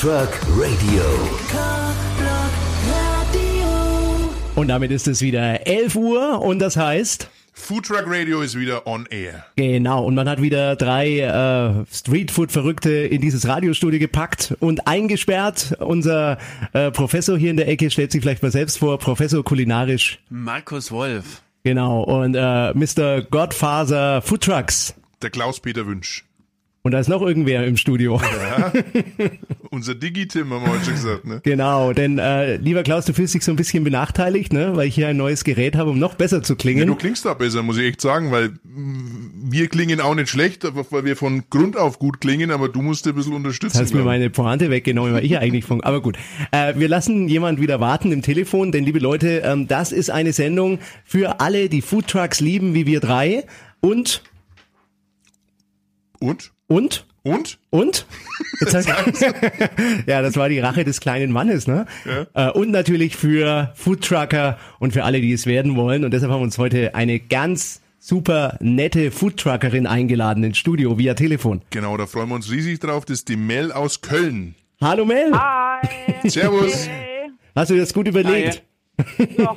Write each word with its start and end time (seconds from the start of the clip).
Truck 0.00 0.30
Radio. 0.56 1.02
Und 4.54 4.68
damit 4.68 4.90
ist 4.92 5.06
es 5.06 5.20
wieder 5.20 5.66
11 5.66 5.94
Uhr 5.94 6.40
und 6.40 6.58
das 6.58 6.78
heißt... 6.78 7.28
Food 7.52 7.84
Truck 7.84 8.04
Radio 8.06 8.40
ist 8.40 8.58
wieder 8.58 8.86
on 8.86 9.04
air. 9.10 9.44
Genau, 9.56 10.02
und 10.02 10.14
man 10.14 10.26
hat 10.26 10.40
wieder 10.40 10.74
drei 10.76 11.18
äh, 11.18 11.84
Streetfood-Verrückte 11.94 12.90
in 12.90 13.20
dieses 13.20 13.46
Radiostudio 13.46 14.00
gepackt 14.00 14.56
und 14.60 14.86
eingesperrt. 14.86 15.76
Unser 15.80 16.38
äh, 16.72 16.90
Professor 16.90 17.36
hier 17.36 17.50
in 17.50 17.58
der 17.58 17.68
Ecke 17.68 17.90
stellt 17.90 18.10
sich 18.10 18.22
vielleicht 18.22 18.42
mal 18.42 18.50
selbst 18.50 18.78
vor, 18.78 18.98
Professor 18.98 19.44
kulinarisch. 19.44 20.18
Markus 20.30 20.90
Wolf. 20.90 21.42
Genau, 21.62 22.04
und 22.04 22.34
äh, 22.34 22.72
Mr. 22.72 23.20
Godfather 23.20 24.22
Food 24.22 24.44
Trucks. 24.44 24.94
Der 25.20 25.28
Klaus-Peter 25.28 25.86
Wünsch. 25.86 26.24
Und 26.82 26.92
da 26.92 26.98
ist 26.98 27.08
noch 27.08 27.20
irgendwer 27.20 27.66
im 27.66 27.76
Studio. 27.76 28.18
Ja. 28.20 28.72
Unser 29.70 29.94
Digi-Tim 29.94 30.50
haben 30.50 30.64
wir 30.64 30.72
heute 30.72 30.84
schon 30.86 30.94
gesagt, 30.94 31.26
ne? 31.26 31.40
Genau, 31.42 31.92
denn 31.92 32.18
äh, 32.18 32.56
lieber 32.56 32.82
Klaus, 32.82 33.04
du 33.04 33.12
fühlst 33.12 33.34
dich 33.34 33.44
so 33.44 33.52
ein 33.52 33.56
bisschen 33.56 33.84
benachteiligt, 33.84 34.52
ne? 34.54 34.74
weil 34.74 34.88
ich 34.88 34.94
hier 34.94 35.08
ein 35.08 35.16
neues 35.18 35.44
Gerät 35.44 35.76
habe, 35.76 35.90
um 35.90 35.98
noch 35.98 36.14
besser 36.14 36.42
zu 36.42 36.56
klingen. 36.56 36.80
Ja, 36.80 36.86
du 36.86 36.94
klingst 36.94 37.26
da 37.26 37.34
besser, 37.34 37.62
muss 37.62 37.76
ich 37.76 37.84
echt 37.84 38.00
sagen, 38.00 38.32
weil 38.32 38.52
wir 38.64 39.68
klingen 39.68 40.00
auch 40.00 40.14
nicht 40.14 40.30
schlecht, 40.30 40.64
weil 40.90 41.04
wir 41.04 41.16
von 41.16 41.44
Grund 41.50 41.76
auf 41.76 41.98
gut 41.98 42.20
klingen, 42.20 42.50
aber 42.50 42.70
du 42.70 42.80
musst 42.80 43.06
ein 43.06 43.14
bisschen 43.14 43.34
unterstützen. 43.34 43.76
Das 43.76 43.88
hast 43.88 43.94
mir 43.94 44.02
meine 44.02 44.30
Pointe 44.30 44.70
weggenommen, 44.70 45.12
weil 45.12 45.24
ich 45.24 45.32
ja 45.32 45.40
eigentlich 45.40 45.66
von. 45.66 45.82
Aber 45.82 46.00
gut, 46.00 46.16
äh, 46.50 46.74
wir 46.76 46.88
lassen 46.88 47.28
jemand 47.28 47.60
wieder 47.60 47.80
warten 47.80 48.10
im 48.10 48.22
Telefon, 48.22 48.72
denn 48.72 48.84
liebe 48.84 49.00
Leute, 49.00 49.42
ähm, 49.44 49.68
das 49.68 49.92
ist 49.92 50.10
eine 50.10 50.32
Sendung 50.32 50.78
für 51.04 51.40
alle, 51.40 51.68
die 51.68 51.82
Foodtrucks 51.82 52.40
lieben, 52.40 52.72
wie 52.72 52.86
wir 52.86 53.00
drei. 53.00 53.44
Und 53.80 54.22
und? 56.20 56.52
Und? 56.70 57.04
Und? 57.24 57.58
Und? 57.70 58.06
ja, 60.06 60.22
das 60.22 60.36
war 60.36 60.48
die 60.48 60.60
Rache 60.60 60.84
des 60.84 61.00
kleinen 61.00 61.32
Mannes, 61.32 61.66
ne? 61.66 61.84
Ja. 62.04 62.50
Äh, 62.50 62.52
und 62.52 62.70
natürlich 62.70 63.16
für 63.16 63.72
Foodtrucker 63.74 64.56
und 64.78 64.92
für 64.92 65.02
alle, 65.02 65.20
die 65.20 65.32
es 65.32 65.46
werden 65.46 65.74
wollen. 65.74 66.04
Und 66.04 66.12
deshalb 66.12 66.30
haben 66.30 66.38
wir 66.38 66.44
uns 66.44 66.58
heute 66.58 66.94
eine 66.94 67.18
ganz 67.18 67.82
super 67.98 68.56
nette 68.60 69.10
Foodtruckerin 69.10 69.88
eingeladen 69.88 70.44
ins 70.44 70.58
Studio 70.58 70.96
via 70.96 71.14
Telefon. 71.14 71.62
Genau, 71.70 71.96
da 71.96 72.06
freuen 72.06 72.28
wir 72.28 72.36
uns 72.36 72.52
riesig 72.52 72.78
drauf. 72.78 73.04
Das 73.04 73.18
ist 73.18 73.28
die 73.28 73.36
Mel 73.36 73.72
aus 73.72 74.00
Köln. 74.00 74.54
Hallo 74.80 75.04
Mel. 75.04 75.32
Hi. 75.32 75.88
Servus. 76.28 76.86
Hey. 76.86 77.32
Hast 77.56 77.72
du 77.72 77.76
das 77.76 77.92
gut 77.92 78.06
überlegt? 78.06 78.62
Ja. 79.36 79.56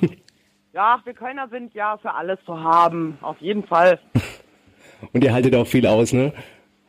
ja, 0.73 0.99
wir 1.03 1.13
Kölner 1.13 1.47
sind 1.51 1.75
ja 1.75 1.95
für 1.99 2.11
alles 2.11 2.39
zu 2.43 2.59
haben. 2.59 3.19
Auf 3.21 3.37
jeden 3.39 3.67
Fall. 3.67 3.99
Und 5.13 5.23
ihr 5.23 5.31
haltet 5.31 5.53
auch 5.53 5.67
viel 5.67 5.85
aus, 5.85 6.11
ne? 6.11 6.33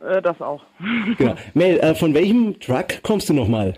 Äh, 0.01 0.21
das 0.21 0.39
auch. 0.41 0.63
Genau. 1.17 1.35
Mel, 1.53 1.79
äh, 1.79 1.95
von 1.95 2.13
welchem 2.13 2.59
Truck 2.59 3.01
kommst 3.03 3.29
du 3.29 3.33
nochmal? 3.33 3.75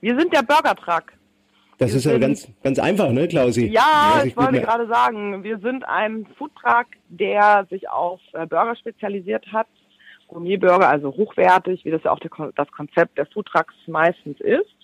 Wir 0.00 0.18
sind 0.18 0.32
der 0.32 0.42
Burger 0.42 0.74
Truck. 0.74 1.12
Das 1.78 1.90
Wir 1.90 1.96
ist 1.96 2.04
ja 2.04 2.18
ganz, 2.18 2.48
ganz 2.62 2.78
einfach, 2.78 3.10
ne, 3.10 3.26
Klausi? 3.26 3.66
Ja, 3.66 4.22
ich 4.24 4.36
wollte 4.36 4.52
mehr. 4.52 4.62
gerade 4.62 4.86
sagen, 4.86 5.42
wir 5.42 5.58
sind 5.58 5.86
ein 5.88 6.26
Foodtruck, 6.38 6.86
der 7.08 7.66
sich 7.68 7.88
auf 7.90 8.20
äh, 8.32 8.46
Burger 8.46 8.76
spezialisiert 8.76 9.46
hat. 9.52 9.66
Gourmetburger, 10.28 10.88
also 10.88 11.14
hochwertig, 11.14 11.84
wie 11.84 11.90
das 11.90 12.02
ja 12.04 12.10
auch 12.10 12.20
das 12.54 12.70
Konzept 12.72 13.18
der 13.18 13.26
Foodtrucks 13.26 13.74
meistens 13.86 14.40
ist. 14.40 14.74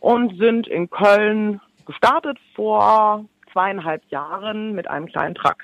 Und 0.00 0.38
sind 0.38 0.68
in 0.68 0.88
Köln 0.88 1.60
gestartet 1.86 2.38
vor 2.54 3.24
zweieinhalb 3.52 4.02
Jahren 4.10 4.74
mit 4.74 4.88
einem 4.88 5.06
kleinen 5.06 5.34
Truck. 5.34 5.56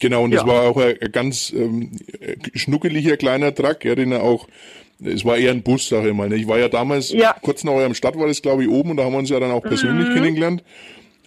Genau, 0.00 0.24
und 0.24 0.32
Ja. 0.32 0.46
war 0.46 0.62
auch 0.68 0.76
ein, 0.78 0.96
ganz 1.12 1.52
ähm, 1.56 1.90
schnuckeliger 2.54 3.16
kleiner 3.16 3.54
Truck, 3.54 3.84
ja, 3.84 3.94
den 3.94 4.12
er 4.12 4.22
auch, 4.22 4.48
es 5.04 5.24
war 5.24 5.36
eher 5.36 5.52
ein 5.52 5.62
Bus, 5.62 5.88
sag 5.88 6.04
ich 6.06 6.12
mal. 6.14 6.28
Ne? 6.28 6.36
Ich 6.36 6.48
war 6.48 6.58
ja 6.58 6.68
damals, 6.68 7.10
Ja. 7.12 7.34
kurz 7.40 7.64
nach 7.64 7.72
eurem 7.74 7.94
Stadt 7.94 8.18
war 8.18 8.26
das, 8.26 8.42
glaube 8.42 8.62
ich, 8.64 8.68
oben 8.68 8.90
und 8.90 8.96
da 8.96 9.04
haben 9.04 9.12
wir 9.12 9.18
uns 9.18 9.30
ja 9.30 9.38
dann 9.38 9.50
auch 9.50 9.62
persönlich 9.62 10.08
kennengelernt. 10.14 10.64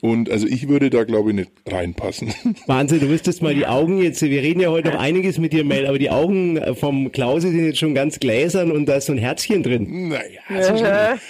Und 0.04 0.30
also 0.30 0.46
ich 0.48 0.68
würde 0.68 0.90
da, 0.90 1.06
glaube 1.06 1.30
ich, 1.30 1.36
nicht 1.38 1.52
reinpassen. 1.66 2.34
Wahnsinn, 2.68 3.00
du 3.00 3.06
müsstest 3.06 3.42
mal 3.42 3.56
die 3.56 3.66
Augen 3.66 4.02
jetzt, 4.02 4.22
wir 4.22 4.42
reden 4.42 4.60
ja 4.60 4.68
heute 4.70 4.90
noch 4.90 5.00
einiges 5.00 5.38
mit 5.38 5.54
dir, 5.54 5.64
Mel, 5.64 5.88
aber 5.88 5.98
die 5.98 6.10
Augen 6.10 6.60
vom 6.76 7.10
Klausi 7.14 7.52
sind 7.52 7.66
jetzt 7.68 7.80
schon 7.80 7.96
ganz 7.96 8.20
gläsern 8.20 8.70
und 8.74 8.86
da 8.86 8.96
ist 8.96 9.06
so 9.06 9.14
ein 9.14 9.18
Herzchen 9.18 9.64
drin. 9.64 10.10
naja, 10.10 10.42
also, 10.50 10.84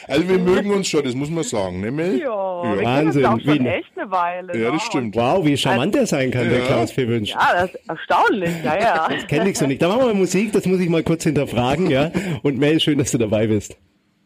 also 0.07 0.28
wir 0.28 0.39
mögen 0.39 0.72
uns 0.72 0.88
schon, 0.88 1.03
das 1.03 1.13
muss 1.13 1.29
man 1.29 1.44
sagen, 1.44 1.81
ne, 1.81 1.91
Mel? 1.91 2.19
Ja, 2.19 2.25
wir 2.75 2.83
Wahnsinn, 2.83 3.22
ja 3.22 3.35
auch 3.35 3.39
schon 3.39 3.63
wie- 3.63 3.67
echt 3.67 3.91
eine 3.95 4.09
Weile. 4.09 4.57
Ja, 4.59 4.72
ne? 4.72 4.72
das 4.72 4.81
stimmt. 4.88 5.16
Wow, 5.16 5.45
wie 5.45 5.56
charmant 5.56 5.94
der 5.94 6.07
sein 6.07 6.31
kann, 6.31 6.50
der 6.50 6.62
Ja. 6.62 6.66
Klaus 6.66 6.91
Fewünsch. 6.91 7.29
Ja, 7.29 7.50
das 7.53 7.69
ist 7.75 7.79
erstaunlich, 7.88 8.50
ja, 8.66 8.79
ja. 8.79 9.07
Kenn 9.28 9.45
ich 9.45 9.56
so 9.56 9.67
nicht. 9.67 9.83
Da 9.83 9.88
machen 9.89 10.00
wir 10.00 10.06
mal 10.07 10.13
Musik, 10.16 10.51
das 10.51 10.66
muss 10.66 10.79
ich 10.79 10.89
mal 10.89 11.03
kurz 11.03 11.23
hinterfragen, 11.23 11.91
ja. 11.91 12.12
Und 12.41 12.57
Mel, 12.57 12.79
schön, 12.79 12.97
dass 12.97 13.12
du 13.12 13.19
dabei 13.19 13.45
bist. 13.45 13.78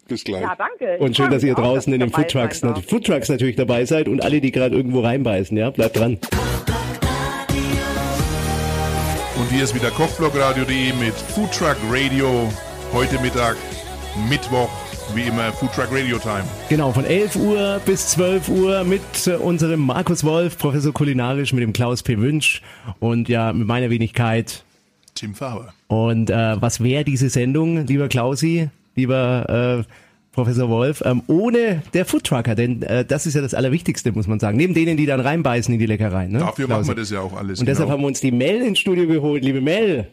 Bis 0.07 0.23
gleich. 0.23 0.41
Ja, 0.41 0.56
danke. 0.56 0.97
Und 1.00 1.18
schön, 1.18 1.29
dass 1.29 1.44
ihr 1.44 1.53
draußen 1.53 1.91
in 1.91 2.00
den 2.00 2.09
Foodtrucks. 2.12 2.62
Foodtrucks 2.88 3.29
natürlich 3.29 3.56
dabei 3.56 3.85
seid 3.85 4.07
und 4.07 4.23
alle, 4.23 4.40
die 4.40 4.51
gerade 4.51 4.75
irgendwo 4.75 5.01
reinbeißen, 5.01 5.57
ja. 5.57 5.69
Bleibt 5.69 5.97
dran. 5.97 6.18
Und 9.38 9.51
hier 9.51 9.63
ist 9.63 9.75
wieder 9.75 9.91
kochblogradio.de 9.91 10.94
mit 10.94 11.13
Food 11.13 11.51
Truck 11.51 11.78
Radio. 11.90 12.50
Heute 12.94 13.19
Mittag, 13.19 13.57
Mittwoch, 14.29 14.69
wie 15.13 15.23
immer, 15.23 15.51
Food 15.51 15.73
Truck 15.73 15.90
Radio 15.91 16.18
Time. 16.18 16.44
Genau, 16.69 16.91
von 16.91 17.06
11 17.06 17.35
Uhr 17.35 17.81
bis 17.85 18.07
12 18.09 18.50
Uhr 18.50 18.84
mit 18.85 19.01
äh, 19.28 19.35
unserem 19.35 19.81
Markus 19.81 20.24
Wolf, 20.24 20.57
Professor 20.57 20.94
kulinarisch, 20.94 21.53
mit 21.53 21.63
dem 21.63 21.74
Klaus 21.74 22.01
P. 22.01 22.18
Wünsch 22.18 22.62
und 23.00 23.29
ja, 23.29 23.51
mit 23.51 23.68
meiner 23.68 23.89
Wenigkeit. 23.89 24.63
Tim 25.16 25.35
Faber. 25.35 25.74
Und 25.88 26.29
äh, 26.29 26.62
was 26.62 26.81
wäre 26.81 27.03
diese 27.03 27.29
Sendung, 27.29 27.85
lieber 27.85 28.07
Klausi, 28.07 28.69
lieber 28.97 29.85
äh, 29.88 29.91
Professor 30.34 30.69
Wolf, 30.69 31.02
ähm, 31.06 31.24
ohne 31.28 31.81
der 31.94 32.06
Foodtrucker? 32.06 32.53
Denn 32.56 32.81
äh, 32.84 33.06
das 33.06 33.25
ist 33.25 33.34
ja 33.35 33.41
das 33.41 33.53
Allerwichtigste, 33.53 34.12
muss 34.12 34.28
man 34.28 34.40
sagen. 34.40 34.58
Neben 34.58 34.74
denen, 34.74 34.97
die 34.97 35.06
dann 35.06 35.19
reinbeißen 35.19 35.74
in 35.74 35.80
die 35.80 35.85
Leckereien. 35.85 36.31
Ne? 36.31 36.40
Dafür 36.40 36.66
Klausi? 36.66 36.90
machen 36.90 36.97
wir 36.97 37.02
das 37.02 37.09
ja 37.12 37.22
auch 37.22 37.34
alles. 37.36 37.59
Und 37.59 37.68
deshalb 37.68 37.88
genau. 37.88 37.94
haben 37.97 38.03
wir 38.03 38.07
uns 38.07 38.19
die 38.19 38.31
Mel 38.31 38.62
ins 38.62 38.80
Studio 38.80 39.07
geholt. 39.07 39.44
Liebe 39.44 39.62
Mel, 39.62 40.07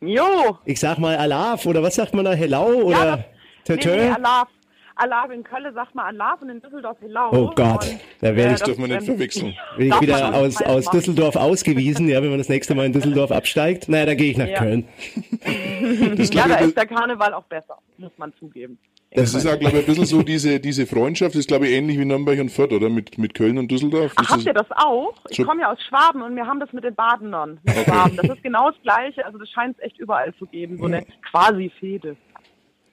Jo. 0.00 0.58
ich 0.66 0.78
sag 0.78 0.98
mal 0.98 1.16
Alaf 1.16 1.64
oder 1.66 1.82
was 1.82 1.94
sagt 1.94 2.12
man 2.14 2.24
da? 2.26 2.32
Hello 2.34 2.66
oder 2.82 3.16
Ja, 3.18 3.24
Tötö? 3.64 3.90
nee, 3.90 3.96
nee, 4.04 4.10
Alaf. 4.10 4.48
Alaf 4.96 5.30
in 5.30 5.44
Köln 5.44 5.72
sagt 5.74 5.94
man 5.94 6.06
Alaf 6.06 6.40
und 6.42 6.48
in 6.48 6.60
Düsseldorf 6.60 6.96
Helau. 7.00 7.30
Oh 7.32 7.52
Gott, 7.54 7.84
Und, 7.84 8.00
da 8.20 8.34
werde 8.34 8.54
ich- 8.54 8.58
das- 8.58 8.62
dürfen 8.62 8.80
wir 8.82 8.88
nicht 8.88 9.00
ähm, 9.08 9.14
verwechseln. 9.16 9.54
Bin 9.76 9.86
ich 9.86 9.92
darf 9.92 10.00
wieder 10.00 10.34
aus, 10.34 10.62
aus 10.62 10.84
machen. 10.86 10.96
Düsseldorf 10.98 11.36
ausgewiesen, 11.36 12.08
ja, 12.08 12.22
wenn 12.22 12.30
man 12.30 12.38
das 12.38 12.48
nächste 12.48 12.74
Mal 12.74 12.86
in 12.86 12.92
Düsseldorf 12.92 13.30
absteigt. 13.32 13.88
Naja, 13.88 14.06
dann 14.06 14.16
gehe 14.16 14.30
ich 14.30 14.36
nach 14.38 14.48
Ja. 14.48 14.58
Köln. 14.58 14.88
Das, 16.16 16.32
Ja, 16.32 16.48
da 16.48 16.56
ich, 16.60 16.66
ist 16.68 16.76
der 16.76 16.86
Karneval 16.86 17.34
auch 17.34 17.44
besser, 17.44 17.78
muss 17.98 18.10
man 18.16 18.32
zugeben. 18.38 18.78
das 19.14 19.34
ist 19.34 19.46
auch, 19.46 19.58
glaube 19.58 19.76
ich, 19.76 19.80
ein 19.82 19.86
bisschen 19.86 20.06
so 20.06 20.22
diese, 20.22 20.58
diese 20.58 20.86
Freundschaft, 20.86 21.34
das 21.34 21.40
ist, 21.40 21.48
glaube 21.48 21.66
ich, 21.68 21.74
ähnlich 21.74 21.98
wie 21.98 22.04
Nürnberg 22.04 22.38
und 22.40 22.50
Fürth, 22.50 22.72
oder? 22.72 22.88
Mit, 22.88 23.18
mit 23.18 23.34
Köln 23.34 23.58
und 23.58 23.70
Düsseldorf. 23.70 24.12
Ach, 24.16 24.22
Ist 24.22 24.30
habt 24.30 24.46
ihr 24.46 24.52
das 24.54 24.66
auch? 24.72 25.14
Ich 25.28 25.42
komme 25.44 25.60
ja 25.62 25.72
aus 25.72 25.78
Schwaben 25.88 26.22
und 26.22 26.34
wir 26.34 26.46
haben 26.46 26.58
das 26.60 26.72
mit 26.72 26.84
den 26.84 26.94
Badenern. 26.94 27.58
Mit 27.64 27.76
Schwaben. 27.84 28.16
Das 28.16 28.28
ist 28.30 28.42
genau 28.42 28.70
das 28.70 28.80
Gleiche. 28.82 29.24
Also 29.24 29.38
das 29.38 29.48
scheint 29.50 29.76
es 29.78 29.84
echt 29.84 29.98
überall 29.98 30.34
zu 30.34 30.46
geben. 30.46 30.78
So 30.78 30.86
eine 30.86 31.04
quasi 31.30 31.70
Fehde. 31.78 32.16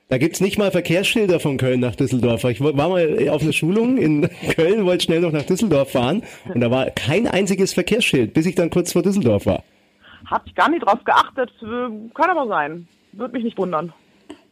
Da 0.09 0.17
gibt's 0.17 0.41
nicht 0.41 0.57
mal 0.57 0.69
Verkehrsschilder 0.69 1.39
von 1.39 1.57
Köln 1.57 1.79
nach 1.79 1.95
Düsseldorf. 1.95 2.43
Ich 2.43 2.61
war 2.61 2.73
mal 2.73 3.29
auf 3.29 3.41
einer 3.41 3.53
Schulung 3.53 3.97
in 3.97 4.29
Köln, 4.55 4.85
wollte 4.85 5.05
schnell 5.05 5.21
noch 5.21 5.31
nach 5.31 5.43
Düsseldorf 5.43 5.91
fahren 5.91 6.23
und 6.53 6.61
da 6.61 6.69
war 6.69 6.91
kein 6.91 7.27
einziges 7.27 7.73
Verkehrsschild, 7.73 8.33
bis 8.33 8.45
ich 8.45 8.55
dann 8.55 8.69
kurz 8.69 8.91
vor 8.91 9.01
Düsseldorf 9.01 9.45
war. 9.45 9.63
Hab 10.29 10.45
ich 10.45 10.55
gar 10.55 10.69
nicht 10.69 10.85
drauf 10.85 11.03
geachtet. 11.03 11.51
Äh, 11.61 11.65
Kann 12.13 12.29
aber 12.29 12.47
sein. 12.47 12.87
Würde 13.13 13.33
mich 13.33 13.43
nicht 13.43 13.57
wundern. 13.57 13.93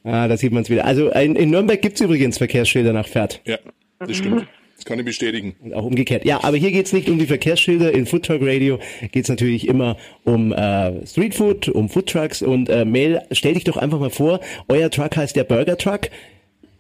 Ah, 0.04 0.28
da 0.28 0.36
sieht 0.36 0.52
man's 0.52 0.70
wieder. 0.70 0.86
Also 0.86 1.10
in, 1.12 1.36
in 1.36 1.50
Nürnberg 1.52 1.82
gibt's 1.82 2.02
übrigens 2.02 2.38
Verkehrsschilder 2.38 2.94
nach 2.94 3.08
Pferd. 3.08 3.42
Ja, 3.46 3.58
das 4.00 4.18
stimmt. 4.18 4.48
Das 4.82 4.86
kann 4.88 4.98
ich 4.98 5.06
bestätigen. 5.06 5.56
Und 5.60 5.76
auch 5.76 5.84
umgekehrt. 5.84 6.26
Ja, 6.26 6.44
aber 6.44 6.58
hier 6.58 6.72
geht's 6.72 6.92
nicht 6.92 7.08
um 7.08 7.20
die 7.20 7.28
Verkehrsschilder. 7.28 7.92
In 7.92 8.08
Food 8.08 8.26
Truck 8.26 8.42
Radio 8.42 8.80
geht's 9.12 9.30
natürlich 9.30 9.68
immer 9.68 9.96
um 10.24 10.52
äh, 10.54 11.06
Streetfood, 11.06 11.70
um 11.70 11.88
Food 11.88 12.10
Trucks. 12.10 12.42
Und 12.42 12.68
äh, 12.68 12.84
Mel, 12.84 13.22
stell 13.32 13.54
dich 13.54 13.64
doch 13.64 13.78
einfach 13.78 14.00
mal 14.00 14.10
vor, 14.10 14.40
euer 14.70 14.90
Truck 14.90 15.16
heißt 15.16 15.36
der 15.36 15.44
Burger 15.44 15.78
Truck. 15.78 16.08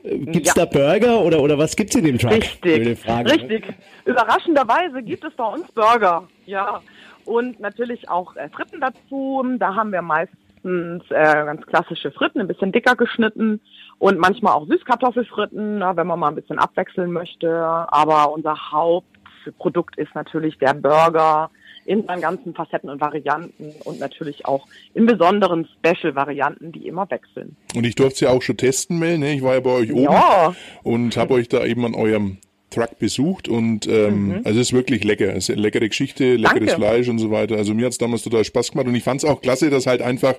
Äh, 0.03 0.17
Gibt's 0.17 0.55
Ja. 0.55 0.65
da 0.65 0.65
Burger 0.65 1.21
oder, 1.21 1.43
oder 1.43 1.59
was 1.59 1.75
gibt's 1.75 1.93
in 1.93 2.05
dem 2.05 2.17
Truck? 2.17 2.31
Richtig, 2.31 2.97
Frage, 2.97 3.29
ne? 3.29 3.33
richtig. 3.35 3.65
Überraschenderweise 4.05 5.03
gibt 5.03 5.23
es 5.23 5.33
bei 5.35 5.45
uns 5.45 5.71
Burger, 5.73 6.27
ja. 6.47 6.81
Und 7.25 7.59
natürlich 7.59 8.09
auch 8.09 8.35
äh, 8.35 8.49
Fritten 8.49 8.81
dazu. 8.81 9.45
Da 9.59 9.75
haben 9.75 9.91
wir 9.91 10.01
meistens 10.01 11.03
äh, 11.11 11.13
ganz 11.13 11.63
klassische 11.67 12.09
Fritten, 12.11 12.39
ein 12.41 12.47
bisschen 12.47 12.71
dicker 12.71 12.95
geschnitten 12.95 13.61
und 14.01 14.17
manchmal 14.17 14.53
auch 14.53 14.65
Süßkartoffelfritten, 14.67 15.77
na, 15.77 15.95
wenn 15.95 16.07
man 16.07 16.17
mal 16.19 16.29
ein 16.29 16.35
bisschen 16.35 16.57
abwechseln 16.57 17.11
möchte. 17.11 17.47
Aber 17.55 18.33
unser 18.33 18.55
Hauptprodukt 18.71 19.95
ist 19.99 20.15
natürlich 20.15 20.57
der 20.57 20.73
Burger 20.73 21.51
in 21.85 22.03
seinen 22.07 22.21
ganzen 22.21 22.55
Facetten 22.55 22.89
und 22.89 22.99
Varianten 22.99 23.71
und 23.83 23.99
natürlich 23.99 24.47
auch 24.47 24.65
in 24.95 25.05
besonderen 25.05 25.67
Special-Varianten, 25.77 26.71
die 26.71 26.87
immer 26.87 27.09
wechseln. 27.11 27.55
Und 27.75 27.85
ich 27.85 27.93
durfte 27.93 28.13
es 28.15 28.19
ja 28.21 28.29
auch 28.31 28.41
schon 28.41 28.57
testen, 28.57 28.97
Mel, 28.97 29.19
ne? 29.19 29.33
Ich 29.33 29.43
war 29.43 29.53
ja 29.53 29.59
bei 29.59 29.69
euch 29.69 29.91
oben 29.91 30.01
Ja. 30.01 30.55
und 30.81 31.15
habe 31.15 31.35
euch 31.35 31.47
da 31.47 31.63
eben 31.63 31.85
an 31.85 31.93
eurem 31.93 32.37
Truck 32.71 32.97
besucht 32.97 33.47
und 33.47 33.85
ähm, 33.87 34.27
mhm. 34.27 34.41
also 34.45 34.59
es 34.59 34.69
ist 34.69 34.73
wirklich 34.73 35.03
lecker. 35.03 35.35
Es 35.35 35.49
ist 35.49 35.51
eine 35.51 35.61
leckere 35.61 35.87
Geschichte, 35.87 36.35
leckeres 36.35 36.71
Danke. 36.71 36.75
Fleisch 36.75 37.07
und 37.09 37.19
so 37.19 37.29
weiter. 37.29 37.57
Also 37.57 37.73
mir 37.73 37.85
hat's 37.85 37.97
damals 37.97 38.23
total 38.23 38.43
Spaß 38.43 38.71
gemacht 38.71 38.87
und 38.87 38.95
ich 38.95 39.03
fand's 39.03 39.25
auch 39.25 39.41
klasse, 39.41 39.69
dass 39.69 39.85
halt 39.85 40.01
einfach 40.01 40.35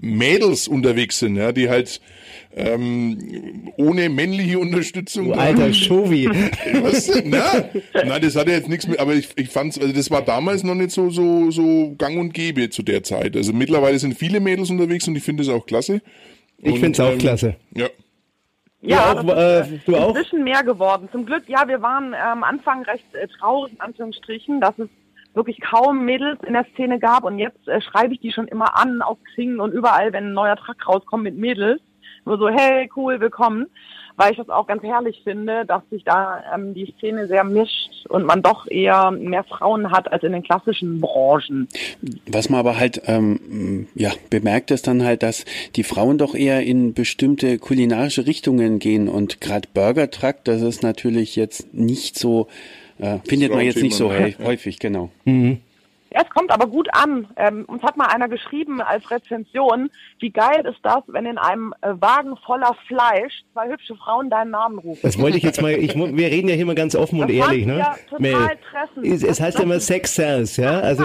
Mädels 0.00 0.66
unterwegs 0.66 1.18
sind, 1.18 1.36
ja, 1.36 1.52
die 1.52 1.68
halt 1.68 2.00
ähm, 2.56 3.70
ohne 3.76 4.08
männliche 4.08 4.58
Unterstützung. 4.58 5.26
Du 5.26 5.32
alter 5.34 5.72
Shovi. 5.72 6.28
Was? 6.82 7.10
Na? 7.24 7.64
Nein, 7.92 8.22
das 8.22 8.34
hat 8.34 8.48
ja 8.48 8.54
jetzt 8.54 8.68
nichts 8.68 8.88
mit, 8.88 8.98
aber 8.98 9.14
ich, 9.14 9.28
ich 9.36 9.50
fand's, 9.50 9.78
also 9.78 9.92
das 9.92 10.10
war 10.10 10.22
damals 10.22 10.64
noch 10.64 10.74
nicht 10.74 10.90
so, 10.90 11.10
so, 11.10 11.50
so 11.50 11.94
gang 11.98 12.18
und 12.18 12.32
gäbe 12.32 12.70
zu 12.70 12.82
der 12.82 13.02
Zeit. 13.02 13.36
Also 13.36 13.52
mittlerweile 13.52 13.98
sind 13.98 14.18
viele 14.18 14.40
Mädels 14.40 14.70
unterwegs 14.70 15.06
und 15.06 15.16
ich 15.16 15.22
finde 15.22 15.42
es 15.42 15.48
auch 15.50 15.66
klasse. 15.66 16.00
Ich 16.62 16.80
finde 16.80 16.92
es 16.92 17.00
auch 17.00 17.12
ähm, 17.12 17.18
klasse. 17.18 17.56
Ja. 17.76 17.88
Ja, 18.86 19.12
auch, 19.12 19.24
äh, 19.24 19.80
du 19.86 19.96
auch? 19.96 20.14
Ein 20.14 20.44
mehr 20.44 20.62
geworden. 20.62 21.08
Zum 21.10 21.24
Glück, 21.24 21.48
ja, 21.48 21.66
wir 21.68 21.80
waren 21.80 22.12
äh, 22.12 22.16
am 22.16 22.44
Anfang 22.44 22.82
recht 22.82 23.14
äh, 23.14 23.26
traurig, 23.28 23.72
in 23.72 23.80
Anführungsstrichen, 23.80 24.60
dass 24.60 24.78
es 24.78 24.88
wirklich 25.32 25.60
kaum 25.60 26.04
Mädels 26.04 26.38
in 26.46 26.52
der 26.52 26.66
Szene 26.74 26.98
gab 26.98 27.24
und 27.24 27.38
jetzt 27.38 27.66
äh, 27.66 27.80
schreibe 27.80 28.14
ich 28.14 28.20
die 28.20 28.32
schon 28.32 28.46
immer 28.46 28.76
an 28.76 29.02
auf 29.02 29.18
Xing 29.24 29.58
und 29.58 29.72
überall, 29.72 30.12
wenn 30.12 30.26
ein 30.26 30.32
neuer 30.34 30.56
Track 30.56 30.86
rauskommt 30.86 31.24
mit 31.24 31.36
Mädels. 31.36 31.80
Nur 32.26 32.38
so, 32.38 32.48
hey, 32.48 32.90
cool, 32.94 33.20
willkommen. 33.20 33.66
Weil 34.16 34.32
ich 34.32 34.38
das 34.38 34.48
auch 34.48 34.66
ganz 34.66 34.82
herrlich 34.82 35.20
finde, 35.24 35.64
dass 35.66 35.82
sich 35.90 36.04
da 36.04 36.42
ähm, 36.54 36.72
die 36.72 36.94
Szene 36.96 37.26
sehr 37.26 37.42
mischt 37.42 38.06
und 38.08 38.24
man 38.24 38.42
doch 38.42 38.66
eher 38.68 39.10
mehr 39.10 39.44
Frauen 39.44 39.90
hat 39.90 40.12
als 40.12 40.22
in 40.22 40.32
den 40.32 40.42
klassischen 40.42 41.00
Branchen. 41.00 41.68
Was 42.26 42.48
man 42.48 42.60
aber 42.60 42.78
halt 42.78 43.02
ähm, 43.06 43.88
ja 43.94 44.12
bemerkt 44.30 44.70
ist 44.70 44.86
dann 44.86 45.02
halt, 45.02 45.22
dass 45.22 45.44
die 45.74 45.82
Frauen 45.82 46.18
doch 46.18 46.34
eher 46.34 46.62
in 46.62 46.94
bestimmte 46.94 47.58
kulinarische 47.58 48.26
Richtungen 48.26 48.78
gehen 48.78 49.08
und 49.08 49.40
gerade 49.40 49.68
Burger 49.74 50.10
Truck, 50.10 50.36
das 50.44 50.62
ist 50.62 50.82
natürlich 50.82 51.34
jetzt 51.34 51.74
nicht 51.74 52.18
so 52.18 52.46
äh, 52.98 53.18
findet 53.26 53.50
man 53.50 53.64
jetzt 53.64 53.82
nicht 53.82 53.96
so 53.96 54.12
häufig, 54.12 54.78
genau. 54.78 55.10
Mhm. 55.24 55.58
Ja, 56.14 56.22
es 56.22 56.30
kommt 56.30 56.52
aber 56.52 56.68
gut 56.68 56.88
an. 56.92 57.26
Ähm, 57.36 57.64
uns 57.64 57.82
hat 57.82 57.96
mal 57.96 58.06
einer 58.06 58.28
geschrieben 58.28 58.80
als 58.80 59.10
Rezension, 59.10 59.90
wie 60.20 60.30
geil 60.30 60.64
ist 60.64 60.78
das, 60.84 61.02
wenn 61.08 61.26
in 61.26 61.38
einem 61.38 61.74
äh, 61.80 61.88
Wagen 62.00 62.36
voller 62.46 62.76
Fleisch 62.86 63.42
zwei 63.52 63.68
hübsche 63.68 63.96
Frauen 63.96 64.30
deinen 64.30 64.52
Namen 64.52 64.78
rufen. 64.78 65.00
Das 65.02 65.18
wollte 65.18 65.38
ich 65.38 65.42
jetzt 65.42 65.60
mal, 65.60 65.72
ich, 65.72 65.96
wir 65.96 66.30
reden 66.30 66.48
ja 66.48 66.54
hier 66.54 66.66
mal 66.66 66.76
ganz 66.76 66.94
offen 66.94 67.18
das 67.18 67.28
und 67.28 67.34
ehrlich, 67.34 67.66
ne? 67.66 67.78
Ja 67.78 67.96
Mel. 68.18 68.36
Es, 69.02 69.24
es 69.24 69.40
heißt 69.40 69.58
ja 69.58 69.64
immer 69.64 69.80
Sex 69.80 70.14
Sells, 70.14 70.56
ja, 70.56 70.78
also 70.78 71.04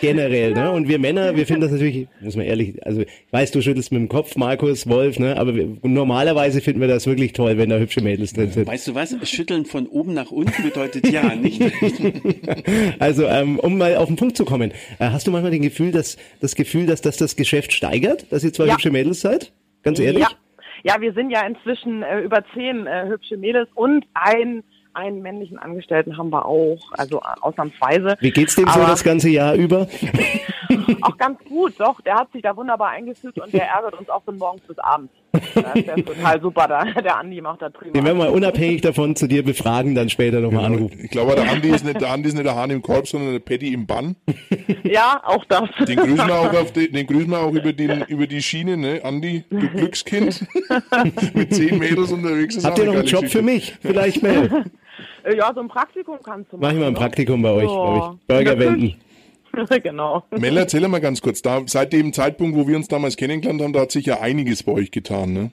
generell, 0.00 0.54
ne? 0.54 0.72
Und 0.72 0.88
wir 0.88 0.98
Männer, 0.98 1.36
wir 1.36 1.46
finden 1.46 1.62
das 1.62 1.70
natürlich, 1.70 2.08
muss 2.20 2.34
man 2.34 2.44
ehrlich, 2.44 2.84
also 2.84 3.02
ich 3.02 3.08
weiß, 3.30 3.52
du 3.52 3.62
schüttelst 3.62 3.92
mit 3.92 4.00
dem 4.00 4.08
Kopf, 4.08 4.34
Markus, 4.34 4.88
Wolf, 4.88 5.20
ne? 5.20 5.38
Aber 5.38 5.54
wir, 5.54 5.68
normalerweise 5.82 6.60
finden 6.60 6.80
wir 6.80 6.88
das 6.88 7.06
wirklich 7.06 7.32
toll, 7.32 7.58
wenn 7.58 7.70
da 7.70 7.76
hübsche 7.76 8.00
Mädels 8.00 8.32
drin 8.32 8.50
sind. 8.50 8.66
Weißt 8.66 8.88
du 8.88 8.96
was? 8.96 9.14
Schütteln 9.22 9.66
von 9.66 9.86
oben 9.86 10.14
nach 10.14 10.32
unten 10.32 10.64
bedeutet 10.64 11.08
ja, 11.08 11.32
nicht? 11.36 11.62
also, 12.98 13.26
ähm, 13.26 13.60
um 13.60 13.78
mal 13.78 13.94
auf 13.96 14.08
den 14.08 14.16
Punkt 14.16 14.31
Punkt 14.32 14.36
zu 14.36 14.44
kommen. 14.44 14.72
Äh, 14.98 15.10
hast 15.10 15.26
du 15.26 15.30
manchmal 15.30 15.50
den 15.50 15.62
Gefühl, 15.62 15.92
dass 15.92 16.16
das 16.40 16.54
Gefühl, 16.54 16.86
dass 16.86 17.02
das 17.02 17.16
das 17.16 17.36
Geschäft 17.36 17.72
steigert, 17.72 18.30
dass 18.32 18.44
ihr 18.44 18.52
zwei 18.52 18.66
ja. 18.66 18.74
hübsche 18.74 18.90
Mädels 18.90 19.20
seid? 19.20 19.52
Ganz 19.82 19.98
ehrlich? 19.98 20.22
Ja, 20.22 20.28
ja 20.84 21.00
wir 21.00 21.12
sind 21.12 21.30
ja 21.30 21.46
inzwischen 21.46 22.02
äh, 22.02 22.20
über 22.20 22.42
zehn 22.54 22.86
äh, 22.86 23.06
hübsche 23.08 23.36
Mädels 23.36 23.68
und 23.74 24.06
ein 24.14 24.62
einen 24.94 25.22
männlichen 25.22 25.58
Angestellten 25.58 26.18
haben 26.18 26.28
wir 26.28 26.44
auch, 26.44 26.92
also 26.92 27.18
äh, 27.18 27.40
ausnahmsweise. 27.40 28.16
Wie 28.20 28.30
geht's 28.30 28.56
dem 28.56 28.68
Aber 28.68 28.82
so 28.82 28.86
das 28.88 29.02
ganze 29.02 29.30
Jahr 29.30 29.54
über? 29.54 29.88
auch 31.02 31.16
ganz 31.16 31.38
gut, 31.48 31.74
doch. 31.78 32.00
Der 32.00 32.14
hat 32.14 32.32
sich 32.32 32.42
da 32.42 32.56
wunderbar 32.56 32.90
eingefügt 32.90 33.38
und 33.38 33.52
der 33.52 33.68
ärgert 33.68 33.98
uns 33.98 34.08
auch 34.08 34.22
von 34.22 34.38
morgens 34.38 34.62
bis 34.62 34.78
abends. 34.78 35.12
Das 35.32 35.96
ist 35.96 36.06
total 36.06 36.40
super, 36.40 36.68
da. 36.68 36.84
der 36.84 37.18
Andi 37.18 37.40
macht 37.40 37.62
da 37.62 37.70
prima. 37.70 37.92
Den 37.92 38.04
werden 38.04 38.18
wir 38.18 38.32
unabhängig 38.32 38.82
davon 38.82 39.16
zu 39.16 39.26
dir 39.26 39.42
befragen, 39.44 39.94
dann 39.94 40.08
später 40.08 40.40
nochmal 40.40 40.64
genau. 40.64 40.76
anrufen. 40.76 41.00
Ich 41.02 41.10
glaube, 41.10 41.34
der 41.34 41.50
Andi 41.50 41.68
ist 41.68 41.84
nicht 41.84 42.00
der 42.00 42.10
Andi 42.10 42.28
ist 42.28 42.34
nicht 42.34 42.46
der 42.46 42.54
Hahn 42.54 42.70
im 42.70 42.82
Korb, 42.82 43.08
sondern 43.08 43.32
der 43.32 43.40
Patty 43.40 43.72
im 43.72 43.86
Bann. 43.86 44.16
Ja, 44.84 45.22
auch 45.24 45.44
das. 45.46 45.70
Den 45.86 45.96
grüßen 45.96 46.26
wir 46.26 46.34
auch, 46.34 46.52
auf 46.52 46.72
die, 46.72 46.90
den 46.90 47.06
grüßen 47.06 47.30
wir 47.30 47.38
auch 47.38 47.52
über, 47.52 47.72
den, 47.72 48.02
über 48.08 48.26
die 48.26 48.42
Schiene, 48.42 48.76
ne? 48.76 49.00
Andi, 49.02 49.44
du 49.48 49.68
Glückskind. 49.68 50.46
Mit 51.34 51.54
zehn 51.54 51.78
Mädels 51.78 52.12
unterwegs. 52.12 52.62
Habt 52.62 52.78
ihr 52.78 52.86
noch 52.86 52.94
einen 52.94 53.06
Job 53.06 53.26
für 53.28 53.40
mich? 53.42 53.74
Vielleicht 53.80 54.22
mehr. 54.22 54.64
Ja, 55.34 55.52
so 55.54 55.60
ein 55.60 55.68
Praktikum 55.68 56.18
kannst 56.22 56.52
du 56.52 56.56
machen. 56.56 56.66
Mach 56.66 56.72
ich 56.72 56.78
mal 56.78 56.88
ein 56.88 56.94
Praktikum 56.94 57.40
bei 57.42 57.50
euch, 57.50 57.66
bei 57.66 57.70
euch. 57.70 58.16
Burger 58.26 58.58
wenden. 58.58 58.96
genau. 59.82 60.24
Mel, 60.30 60.56
erzähl 60.56 60.86
mal 60.88 61.00
ganz 61.00 61.20
kurz, 61.20 61.42
da, 61.42 61.60
seit 61.66 61.92
dem 61.92 62.12
Zeitpunkt, 62.12 62.56
wo 62.56 62.66
wir 62.66 62.76
uns 62.76 62.88
damals 62.88 63.16
kennengelernt 63.16 63.62
haben, 63.62 63.72
da 63.72 63.80
hat 63.80 63.92
sich 63.92 64.06
ja 64.06 64.20
einiges 64.20 64.62
bei 64.62 64.72
euch 64.72 64.90
getan, 64.90 65.32
ne? 65.32 65.50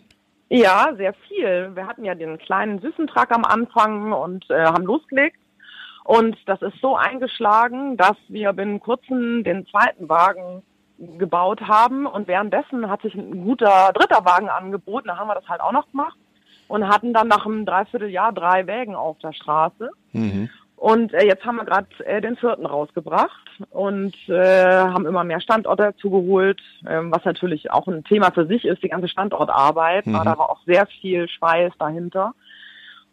Ja, 0.49 0.93
sehr 0.97 1.13
viel. 1.27 1.71
Wir 1.75 1.85
hatten 1.85 2.03
ja 2.05 2.15
den 2.15 2.39
kleinen 2.39 2.79
süßen 2.79 3.07
Truck 3.07 3.31
am 3.31 3.45
Anfang 3.45 4.13
und 4.13 4.49
äh, 4.49 4.65
haben 4.65 4.83
losgelegt. 4.83 5.37
Und 6.03 6.37
das 6.47 6.59
ist 6.63 6.79
so 6.81 6.95
eingeschlagen, 6.95 7.97
dass 7.97 8.17
wir 8.29 8.51
binnen 8.53 8.79
kurzem 8.79 9.43
den 9.43 9.67
zweiten 9.67 10.09
Wagen 10.09 10.63
gebaut 11.19 11.61
haben. 11.61 12.07
Und 12.07 12.27
währenddessen 12.27 12.89
hat 12.89 13.03
sich 13.03 13.13
ein 13.13 13.43
guter 13.43 13.91
dritter 13.93 14.25
Wagen 14.25 14.49
angeboten. 14.49 15.09
Da 15.09 15.17
haben 15.17 15.27
wir 15.27 15.35
das 15.35 15.47
halt 15.47 15.61
auch 15.61 15.71
noch 15.71 15.89
gemacht 15.91 16.17
und 16.67 16.87
hatten 16.87 17.13
dann 17.13 17.27
nach 17.27 17.45
einem 17.45 17.65
Dreivierteljahr 17.65 18.31
drei 18.31 18.65
Wägen 18.65 18.95
auf 18.95 19.19
der 19.19 19.33
Straße. 19.33 19.91
Mhm. 20.13 20.49
Und 20.79 21.13
äh, 21.13 21.25
jetzt 21.25 21.43
haben 21.43 21.57
wir 21.57 21.65
gerade 21.65 21.87
äh, 22.05 22.21
den 22.21 22.37
vierten 22.37 22.65
rausgebracht 22.65 23.45
und 23.69 24.15
äh, 24.29 24.77
haben 24.77 25.05
immer 25.05 25.25
mehr 25.25 25.41
Standorte 25.41 25.83
dazugeholt, 25.83 26.61
äh, 26.85 26.99
was 27.01 27.25
natürlich 27.25 27.69
auch 27.69 27.87
ein 27.87 28.05
Thema 28.05 28.31
für 28.31 28.47
sich 28.47 28.63
ist, 28.63 28.81
die 28.81 28.87
ganze 28.87 29.09
Standortarbeit. 29.09 30.07
Mhm. 30.07 30.13
Da 30.13 30.37
war 30.37 30.49
auch 30.49 30.61
sehr 30.65 30.87
viel 30.87 31.27
Schweiß 31.27 31.73
dahinter. 31.77 32.33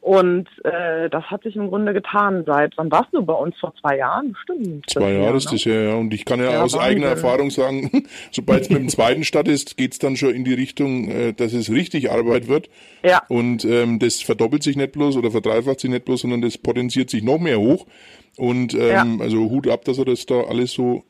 Und 0.06 0.46
äh, 0.62 1.10
das 1.10 1.24
hat 1.24 1.42
sich 1.42 1.56
im 1.56 1.66
Grunde 1.66 1.92
getan 1.92 2.44
seit, 2.46 2.74
wann 2.76 2.92
warst 2.92 3.08
du 3.10 3.22
bei 3.22 3.32
uns? 3.32 3.58
Vor 3.58 3.74
zwei 3.80 3.96
Jahren? 3.96 4.34
Bestimmt. 4.34 4.88
Zwei 4.88 5.14
Jahre 5.14 5.36
ist 5.36 5.46
ne? 5.46 5.50
das 5.50 5.64
ja, 5.64 5.80
ja. 5.80 5.94
Und 5.96 6.14
ich 6.14 6.24
kann 6.24 6.38
ja, 6.38 6.52
ja 6.52 6.62
aus 6.62 6.78
eigener 6.78 7.08
Erfahrung 7.08 7.50
sagen, 7.50 7.90
sobald 8.30 8.62
es 8.62 8.70
mit 8.70 8.78
dem 8.78 8.88
zweiten 8.88 9.24
Stadt 9.24 9.48
ist, 9.48 9.76
geht's 9.76 9.98
dann 9.98 10.14
schon 10.14 10.32
in 10.32 10.44
die 10.44 10.54
Richtung, 10.54 11.08
äh, 11.08 11.32
dass 11.32 11.52
es 11.52 11.72
richtig 11.72 12.12
Arbeit 12.12 12.46
wird. 12.46 12.70
Ja. 13.02 13.24
Und 13.28 13.64
ähm, 13.64 13.98
das 13.98 14.22
verdoppelt 14.22 14.62
sich 14.62 14.76
nicht 14.76 14.92
bloß 14.92 15.16
oder 15.16 15.32
verdreifacht 15.32 15.80
sich 15.80 15.90
nicht 15.90 16.04
bloß, 16.04 16.20
sondern 16.20 16.40
das 16.40 16.56
potenziert 16.56 17.10
sich 17.10 17.24
noch 17.24 17.40
mehr 17.40 17.58
hoch. 17.58 17.88
Und 18.36 18.74
ähm, 18.74 19.18
ja. 19.18 19.24
also 19.24 19.50
Hut 19.50 19.68
ab, 19.68 19.84
dass 19.86 19.98
er 19.98 20.04
das 20.04 20.24
da 20.24 20.40
alles 20.42 20.70
so 20.70 21.02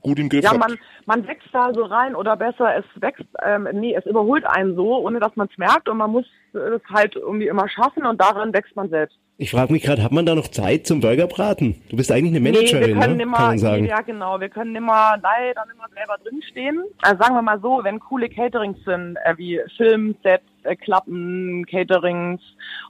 gut 0.00 0.18
im 0.18 0.28
Griff 0.28 0.44
ja, 0.44 0.52
hat. 0.52 0.58
Man, 0.58 0.78
man 1.06 1.26
wächst 1.26 1.48
da 1.52 1.72
so 1.72 1.84
rein 1.84 2.14
oder 2.14 2.36
besser, 2.36 2.76
es 2.76 2.84
wächst, 3.00 3.24
ähm, 3.44 3.68
nee, 3.72 3.94
es 3.94 4.06
überholt 4.06 4.44
einen 4.46 4.74
so, 4.74 4.98
ohne 4.98 5.20
dass 5.20 5.34
man 5.36 5.48
es 5.50 5.58
merkt 5.58 5.88
und 5.88 5.98
man 5.98 6.10
muss 6.10 6.26
es 6.52 6.82
halt 6.92 7.16
irgendwie 7.16 7.48
immer 7.48 7.68
schaffen 7.68 8.04
und 8.06 8.20
daran 8.20 8.52
wächst 8.52 8.76
man 8.76 8.88
selbst. 8.88 9.18
Ich 9.38 9.50
frage 9.50 9.72
mich 9.72 9.82
gerade, 9.82 10.02
hat 10.02 10.12
man 10.12 10.26
da 10.26 10.34
noch 10.34 10.48
Zeit 10.48 10.86
zum 10.86 11.00
Burgerbraten? 11.00 11.82
Du 11.88 11.96
bist 11.96 12.12
eigentlich 12.12 12.32
eine 12.32 12.40
Managerin, 12.40 12.80
nee, 12.80 12.94
wir 12.94 13.00
können 13.00 13.12
ne? 13.12 13.24
Nimmer, 13.24 13.36
kann 13.38 13.46
man 13.46 13.58
sagen. 13.58 13.84
Ja, 13.86 14.00
genau. 14.02 14.38
Wir 14.38 14.48
können 14.48 14.76
immer 14.76 15.16
leider 15.20 15.64
immer 15.74 15.88
selber 15.94 16.16
drinstehen. 16.22 16.84
Also 17.00 17.22
sagen 17.22 17.34
wir 17.34 17.42
mal 17.42 17.60
so, 17.60 17.80
wenn 17.82 17.98
coole 17.98 18.28
Caterings 18.28 18.78
sind, 18.84 19.16
äh, 19.24 19.36
wie 19.36 19.60
Filmsets, 19.76 20.44
äh, 20.64 20.76
Klappen, 20.76 21.64
Caterings 21.66 22.40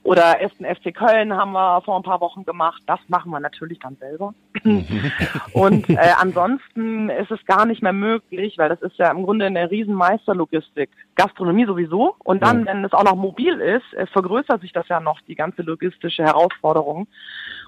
oder 0.03 0.41
Essen 0.41 0.65
FC 0.65 0.93
Köln 0.93 1.33
haben 1.33 1.51
wir 1.53 1.81
vor 1.81 1.97
ein 1.97 2.03
paar 2.03 2.21
Wochen 2.21 2.45
gemacht. 2.45 2.81
Das 2.87 2.99
machen 3.07 3.31
wir 3.31 3.39
natürlich 3.39 3.79
dann 3.79 3.97
selber. 3.97 4.33
und 5.53 5.89
äh, 5.89 5.97
ansonsten 6.19 7.09
ist 7.09 7.31
es 7.31 7.45
gar 7.45 7.65
nicht 7.65 7.81
mehr 7.81 7.93
möglich, 7.93 8.57
weil 8.57 8.69
das 8.69 8.81
ist 8.81 8.97
ja 8.97 9.11
im 9.11 9.23
Grunde 9.23 9.45
eine 9.45 9.69
Riesenmeisterlogistik. 9.69 10.89
Gastronomie 11.15 11.65
sowieso. 11.65 12.15
Und 12.23 12.43
dann, 12.43 12.61
ja. 12.61 12.65
wenn 12.67 12.85
es 12.85 12.93
auch 12.93 13.03
noch 13.03 13.15
mobil 13.15 13.59
ist, 13.59 14.11
vergrößert 14.11 14.61
sich 14.61 14.73
das 14.73 14.87
ja 14.87 14.99
noch, 14.99 15.19
die 15.21 15.35
ganze 15.35 15.61
logistische 15.61 16.23
Herausforderung. 16.23 17.07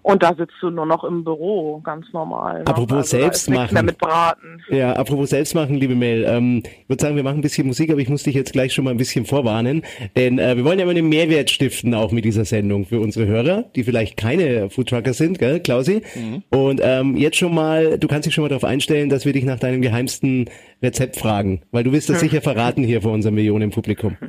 Und 0.06 0.22
da 0.22 0.36
sitzt 0.36 0.54
du 0.62 0.70
nur 0.70 0.86
noch 0.86 1.04
im 1.04 1.24
Büro, 1.24 1.80
ganz 1.80 2.06
normal. 2.14 2.60
Ne? 2.60 2.68
Apropos 2.68 2.98
also, 2.98 3.18
selbst 3.18 3.50
machen. 3.50 3.86
mit 3.86 3.98
Braten. 3.98 4.62
Ja, 4.70 4.94
apropos 4.94 5.32
selbst 5.32 5.56
machen, 5.56 5.78
liebe 5.78 5.96
Mel. 5.96 6.24
Ähm, 6.30 6.62
ich 6.64 6.88
würde 6.88 7.02
sagen, 7.02 7.16
wir 7.16 7.24
machen 7.24 7.40
ein 7.40 7.42
bisschen 7.42 7.66
Musik, 7.66 7.90
aber 7.90 8.00
ich 8.00 8.08
muss 8.08 8.22
dich 8.22 8.36
jetzt 8.36 8.54
gleich 8.54 8.72
schon 8.72 8.86
mal 8.86 8.92
ein 8.92 8.98
bisschen 8.98 9.26
vorwarnen. 9.26 9.82
Denn 10.16 10.38
äh, 10.38 10.58
wir 10.58 10.64
wollen 10.64 10.78
ja 10.78 10.84
immer 10.84 10.92
einen 10.92 11.10
Mehrwert 11.10 11.50
stiften, 11.50 11.96
auch 11.96 12.12
mit 12.12 12.24
dieser 12.24 12.46
Sendung 12.46 12.86
für 12.86 13.00
unsere 13.00 13.26
Hörer, 13.26 13.64
die 13.76 13.84
vielleicht 13.84 14.16
keine 14.16 14.70
Foodtrucker 14.70 15.14
sind, 15.14 15.40
gell, 15.40 15.60
Klausi? 15.60 16.04
Mhm. 16.14 16.44
Und 16.56 16.82
ähm, 16.84 17.18
jetzt 17.18 17.38
schon 17.38 17.56
mal, 17.56 17.98
du 17.98 18.08
kannst 18.08 18.28
dich 18.28 18.36
schon 18.36 18.44
mal 18.44 18.50
darauf 18.50 18.64
einstellen, 18.64 19.10
dass 19.10 19.26
wir 19.26 19.34
dich 19.34 19.44
nach 19.44 19.58
deinem 19.58 19.82
geheimsten 19.82 20.52
Rezept 20.84 21.16
fragen, 21.16 21.64
weil 21.72 21.84
du 21.84 21.92
wirst 21.92 22.10
das 22.10 22.20
sicher 22.20 22.42
verraten 22.42 22.84
hier 22.84 23.02
vor 23.02 23.12
unserem 23.12 23.34
Millionen 23.34 23.72
Publikum. 23.72 24.18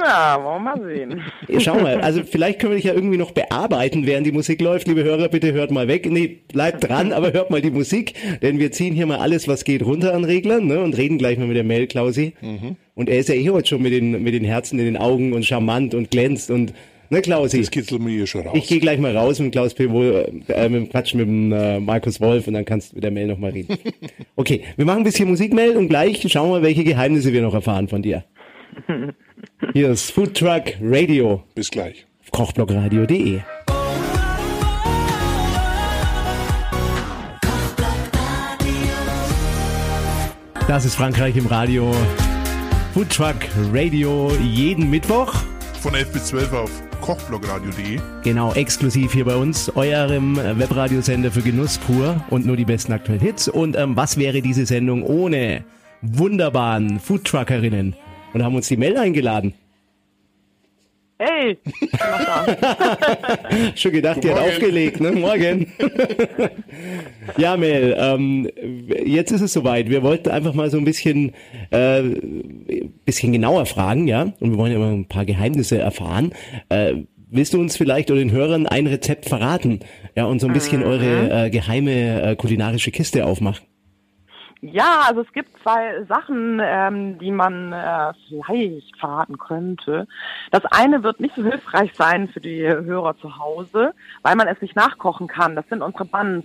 Na, 0.00 0.42
wollen 0.42 0.64
wir 0.64 0.76
mal 0.76 0.82
sehen. 0.82 1.22
Schau 1.60 1.80
mal, 1.80 2.00
also 2.00 2.22
vielleicht 2.22 2.58
können 2.58 2.72
wir 2.72 2.76
dich 2.76 2.84
ja 2.86 2.94
irgendwie 2.94 3.16
noch 3.16 3.30
bearbeiten, 3.30 4.06
während 4.06 4.26
die 4.26 4.32
Musik 4.32 4.60
läuft. 4.60 4.88
Liebe 4.88 5.04
Hörer, 5.04 5.28
bitte 5.28 5.52
hört 5.52 5.70
mal 5.70 5.88
weg. 5.88 6.10
Nee, 6.10 6.40
bleibt 6.48 6.88
dran, 6.88 7.12
aber 7.12 7.32
hört 7.32 7.50
mal 7.50 7.60
die 7.60 7.70
Musik, 7.70 8.14
denn 8.42 8.58
wir 8.58 8.72
ziehen 8.72 8.94
hier 8.94 9.06
mal 9.06 9.18
alles, 9.18 9.48
was 9.48 9.64
geht, 9.64 9.84
runter 9.84 10.14
an 10.14 10.24
Reglern 10.24 10.66
ne, 10.66 10.80
und 10.80 10.96
reden 10.96 11.18
gleich 11.18 11.38
mal 11.38 11.46
mit 11.46 11.56
der 11.56 11.64
Mel 11.64 11.86
Klausi. 11.86 12.34
Mhm. 12.40 12.76
Und 12.94 13.08
er 13.08 13.18
ist 13.18 13.28
ja 13.28 13.34
eh 13.34 13.50
heute 13.50 13.68
schon 13.68 13.82
mit 13.82 13.92
den, 13.92 14.22
mit 14.22 14.34
den 14.34 14.44
Herzen 14.44 14.78
in 14.78 14.86
den 14.86 14.96
Augen 14.96 15.32
und 15.32 15.44
charmant 15.44 15.94
und 15.94 16.10
glänzt 16.10 16.50
und 16.50 16.72
Ne, 17.08 17.22
Klausi? 17.22 17.60
Das 17.60 17.70
kitzelt 17.70 18.02
mir 18.02 18.10
hier 18.10 18.26
schon 18.26 18.42
raus. 18.42 18.56
Ich 18.56 18.66
gehe 18.66 18.80
gleich 18.80 18.98
mal 18.98 19.16
raus 19.16 19.38
mit 19.38 19.52
Klaus 19.52 19.74
P. 19.74 19.84
äh, 19.84 20.68
mit 20.68 20.80
dem 20.80 20.88
Quatsch 20.88 21.14
mit 21.14 21.26
dem 21.28 21.52
äh, 21.52 21.78
Markus 21.78 22.20
Wolf 22.20 22.48
und 22.48 22.54
dann 22.54 22.64
kannst 22.64 22.90
du 22.90 22.96
mit 22.96 23.04
der 23.04 23.12
Mel 23.12 23.28
noch 23.28 23.38
mal 23.38 23.52
reden. 23.52 23.78
okay, 24.36 24.64
wir 24.76 24.84
machen 24.84 24.98
ein 24.98 25.04
bisschen 25.04 25.28
Musik, 25.28 25.54
Mel, 25.54 25.76
und 25.76 25.88
gleich 25.88 26.26
schauen 26.28 26.50
wir, 26.50 26.62
welche 26.62 26.82
Geheimnisse 26.82 27.32
wir 27.32 27.42
noch 27.42 27.54
erfahren 27.54 27.86
von 27.86 28.02
dir. 28.02 28.24
Hier 29.72 29.90
ist 29.90 30.10
Food 30.12 30.36
Truck 30.36 30.74
Radio. 30.82 31.42
Bis 31.54 31.70
gleich. 31.70 32.06
Kochblogradio.de 32.30 33.40
Das 40.68 40.84
ist 40.84 40.96
Frankreich 40.96 41.36
im 41.36 41.46
Radio. 41.46 41.94
Food 42.92 43.08
Truck 43.10 43.36
Radio 43.72 44.32
jeden 44.42 44.90
Mittwoch. 44.90 45.32
Von 45.80 45.94
11 45.94 46.12
bis 46.12 46.24
12 46.26 46.52
auf 46.52 46.70
kochblogradio.de. 47.00 48.00
Genau, 48.24 48.52
exklusiv 48.52 49.12
hier 49.12 49.24
bei 49.24 49.36
uns, 49.36 49.74
eurem 49.76 50.36
Webradiosender 50.36 51.30
für 51.30 51.42
Genuss 51.42 51.78
pur 51.78 52.24
und 52.30 52.44
nur 52.44 52.56
die 52.56 52.64
besten 52.64 52.92
aktuellen 52.92 53.20
Hits. 53.20 53.46
Und 53.46 53.76
ähm, 53.76 53.96
was 53.96 54.16
wäre 54.18 54.42
diese 54.42 54.66
Sendung 54.66 55.04
ohne 55.04 55.64
wunderbaren 56.02 56.98
Foodtruckerinnen? 56.98 57.94
Und 58.36 58.44
haben 58.44 58.54
uns 58.54 58.68
die 58.68 58.76
Mel 58.76 58.98
eingeladen. 58.98 59.54
Hey! 61.18 61.56
Schon 63.74 63.92
gedacht, 63.92 64.22
die 64.22 64.28
hat 64.28 64.38
aufgelegt, 64.38 65.00
ne? 65.00 65.12
Morgen. 65.12 65.72
ja, 67.38 67.56
Mel, 67.56 67.96
ähm, 67.98 68.46
jetzt 69.06 69.32
ist 69.32 69.40
es 69.40 69.54
soweit. 69.54 69.88
Wir 69.88 70.02
wollten 70.02 70.28
einfach 70.28 70.52
mal 70.52 70.70
so 70.70 70.76
ein 70.76 70.84
bisschen, 70.84 71.32
äh, 71.70 72.02
bisschen 73.06 73.32
genauer 73.32 73.64
fragen, 73.64 74.06
ja? 74.06 74.34
Und 74.38 74.50
wir 74.50 74.58
wollen 74.58 74.72
ja 74.72 74.80
mal 74.80 74.92
ein 74.92 75.08
paar 75.08 75.24
Geheimnisse 75.24 75.78
erfahren. 75.78 76.34
Äh, 76.68 76.92
willst 77.30 77.54
du 77.54 77.58
uns 77.58 77.78
vielleicht 77.78 78.10
oder 78.10 78.20
den 78.20 78.32
Hörern 78.32 78.66
ein 78.66 78.86
Rezept 78.86 79.30
verraten? 79.30 79.80
Ja, 80.14 80.26
und 80.26 80.42
so 80.42 80.46
ein 80.46 80.52
bisschen 80.52 80.80
mhm. 80.80 80.88
eure 80.88 81.46
äh, 81.46 81.48
geheime 81.48 82.20
äh, 82.20 82.36
kulinarische 82.36 82.90
Kiste 82.90 83.24
aufmachen? 83.24 83.64
Ja, 84.62 85.02
also 85.06 85.20
es 85.20 85.32
gibt 85.32 85.50
zwei 85.62 86.04
Sachen, 86.08 86.60
ähm, 86.62 87.18
die 87.18 87.30
man 87.30 87.72
äh, 87.72 88.12
vielleicht 88.28 88.96
verraten 88.98 89.38
könnte. 89.38 90.06
Das 90.50 90.64
eine 90.66 91.02
wird 91.02 91.20
nicht 91.20 91.34
so 91.36 91.42
hilfreich 91.42 91.90
sein 91.94 92.28
für 92.28 92.40
die 92.40 92.62
Hörer 92.62 93.16
zu 93.18 93.38
Hause, 93.38 93.92
weil 94.22 94.34
man 94.34 94.48
es 94.48 94.60
nicht 94.60 94.74
nachkochen 94.74 95.28
kann. 95.28 95.56
Das 95.56 95.68
sind 95.68 95.82
unsere 95.82 96.06
Buns, 96.06 96.44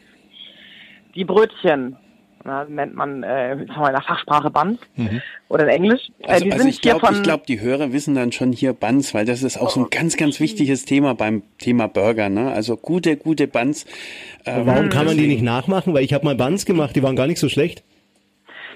die 1.15 1.25
Brötchen. 1.25 1.97
Na, 2.43 2.65
nennt 2.65 2.95
man 2.95 3.21
äh, 3.21 3.53
in 3.53 3.67
der 3.67 4.01
Fachsprache 4.01 4.49
Buns 4.49 4.79
mhm. 4.95 5.21
oder 5.47 5.65
in 5.65 5.69
Englisch. 5.69 6.09
Äh, 6.21 6.31
also, 6.31 6.49
also 6.49 6.67
ich 6.67 6.81
glaube, 6.81 7.21
glaub, 7.21 7.45
die 7.45 7.59
Hörer 7.61 7.93
wissen 7.93 8.15
dann 8.15 8.31
schon 8.31 8.51
hier 8.51 8.73
Buns, 8.73 9.13
weil 9.13 9.25
das 9.25 9.43
ist 9.43 9.57
auch 9.59 9.69
so 9.69 9.81
ein 9.81 9.89
ganz, 9.91 10.17
ganz 10.17 10.39
wichtiges 10.39 10.85
Thema 10.85 11.13
beim 11.13 11.43
Thema 11.59 11.87
Burger. 11.87 12.29
Ne? 12.29 12.51
Also 12.51 12.77
gute, 12.77 13.15
gute 13.15 13.47
Buns. 13.47 13.85
Ähm, 14.45 14.65
Warum 14.65 14.89
kann 14.89 15.05
man 15.05 15.17
die 15.17 15.27
nicht 15.27 15.43
nachmachen? 15.43 15.93
Weil 15.93 16.03
ich 16.03 16.13
habe 16.13 16.25
mal 16.25 16.35
Buns 16.35 16.65
gemacht, 16.65 16.95
die 16.95 17.03
waren 17.03 17.15
gar 17.15 17.27
nicht 17.27 17.39
so 17.39 17.47
schlecht. 17.47 17.83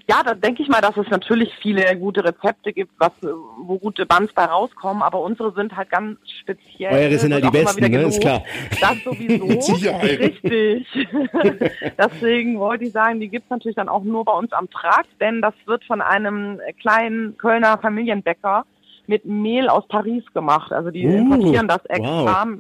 Ja, 0.08 0.22
da 0.24 0.36
denke 0.36 0.62
ich 0.62 0.70
mal, 0.70 0.82
dass 0.82 0.96
es 0.98 1.08
natürlich 1.10 1.52
viele 1.62 1.98
gute 1.98 2.24
Rezepte 2.24 2.74
gibt, 2.74 2.92
was, 3.00 3.12
wo 3.22 3.80
gute 3.80 4.06
Buns 4.06 4.32
bei 4.34 4.46
rauskommen, 4.46 5.02
aber 5.02 5.20
unsere 5.20 5.52
sind 5.54 5.76
halt 5.76 5.90
ganz 5.90 6.20
speziell. 6.42 6.94
Eure 6.94 7.18
sind 7.18 7.34
halt 7.34 7.44
die 7.44 7.50
besten, 7.50 7.92
ne? 7.92 8.02
Ist 8.04 8.22
klar. 8.22 8.44
Das 8.80 9.04
sowieso. 9.04 9.46
Richtig. 10.04 10.88
Deswegen 11.98 12.60
wollte 12.60 12.84
ich 12.84 12.92
sagen, 12.92 13.20
die 13.20 13.30
gibt's 13.30 13.50
natürlich 13.50 13.76
dann 13.76 13.90
auch 13.90 14.04
nur 14.04 14.26
bei 14.26 14.34
uns 14.34 14.52
am 14.52 14.70
Trakt, 14.70 15.10
denn 15.20 15.42
das 15.42 15.56
wird 15.66 15.84
von 15.86 16.02
einem 16.02 16.60
kleinen 16.80 17.36
Kölner 17.38 17.80
Familienbäcker 17.80 18.66
mit 19.08 19.26
Mehl 19.26 19.70
aus 19.70 19.88
Paris 19.88 20.24
gemacht. 20.36 20.72
Also 20.72 20.92
die 20.92 21.08
uh, 21.08 21.18
importieren 21.18 21.68
das 21.68 21.84
extra. 21.86 22.46
Wow. 22.48 22.60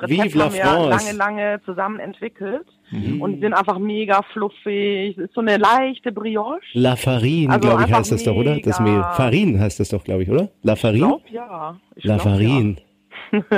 Rezept 0.00 0.34
haben 0.34 0.54
wir 0.54 0.64
lange, 0.64 1.12
lange 1.12 1.60
zusammen 1.64 2.00
entwickelt 2.00 2.66
mhm. 2.94 3.22
und 3.22 3.40
sind 3.40 3.52
einfach 3.52 3.78
mega 3.78 4.22
fluffig. 4.32 5.16
Es 5.16 5.24
ist 5.24 5.34
so 5.34 5.40
eine 5.40 5.56
leichte 5.56 6.12
Brioche. 6.12 6.60
La 6.72 6.96
Farine, 6.96 7.52
also 7.52 7.68
glaube 7.68 7.84
ich, 7.86 7.92
heißt 7.92 8.12
das 8.12 8.24
doch, 8.24 8.36
oder? 8.36 8.58
Das 8.60 8.80
Mehl. 8.80 9.02
Farine 9.14 9.60
heißt 9.60 9.80
das 9.80 9.88
doch, 9.88 10.04
glaube 10.04 10.22
ich, 10.22 10.30
oder? 10.30 10.50
La 10.62 10.76
Farine? 10.76 11.18
Ich 11.24 11.32
glaub, 11.32 11.50
ja. 11.50 11.80
Ich 11.96 12.04
La 12.04 12.16
glaub, 12.16 12.22
Farine. 12.22 12.76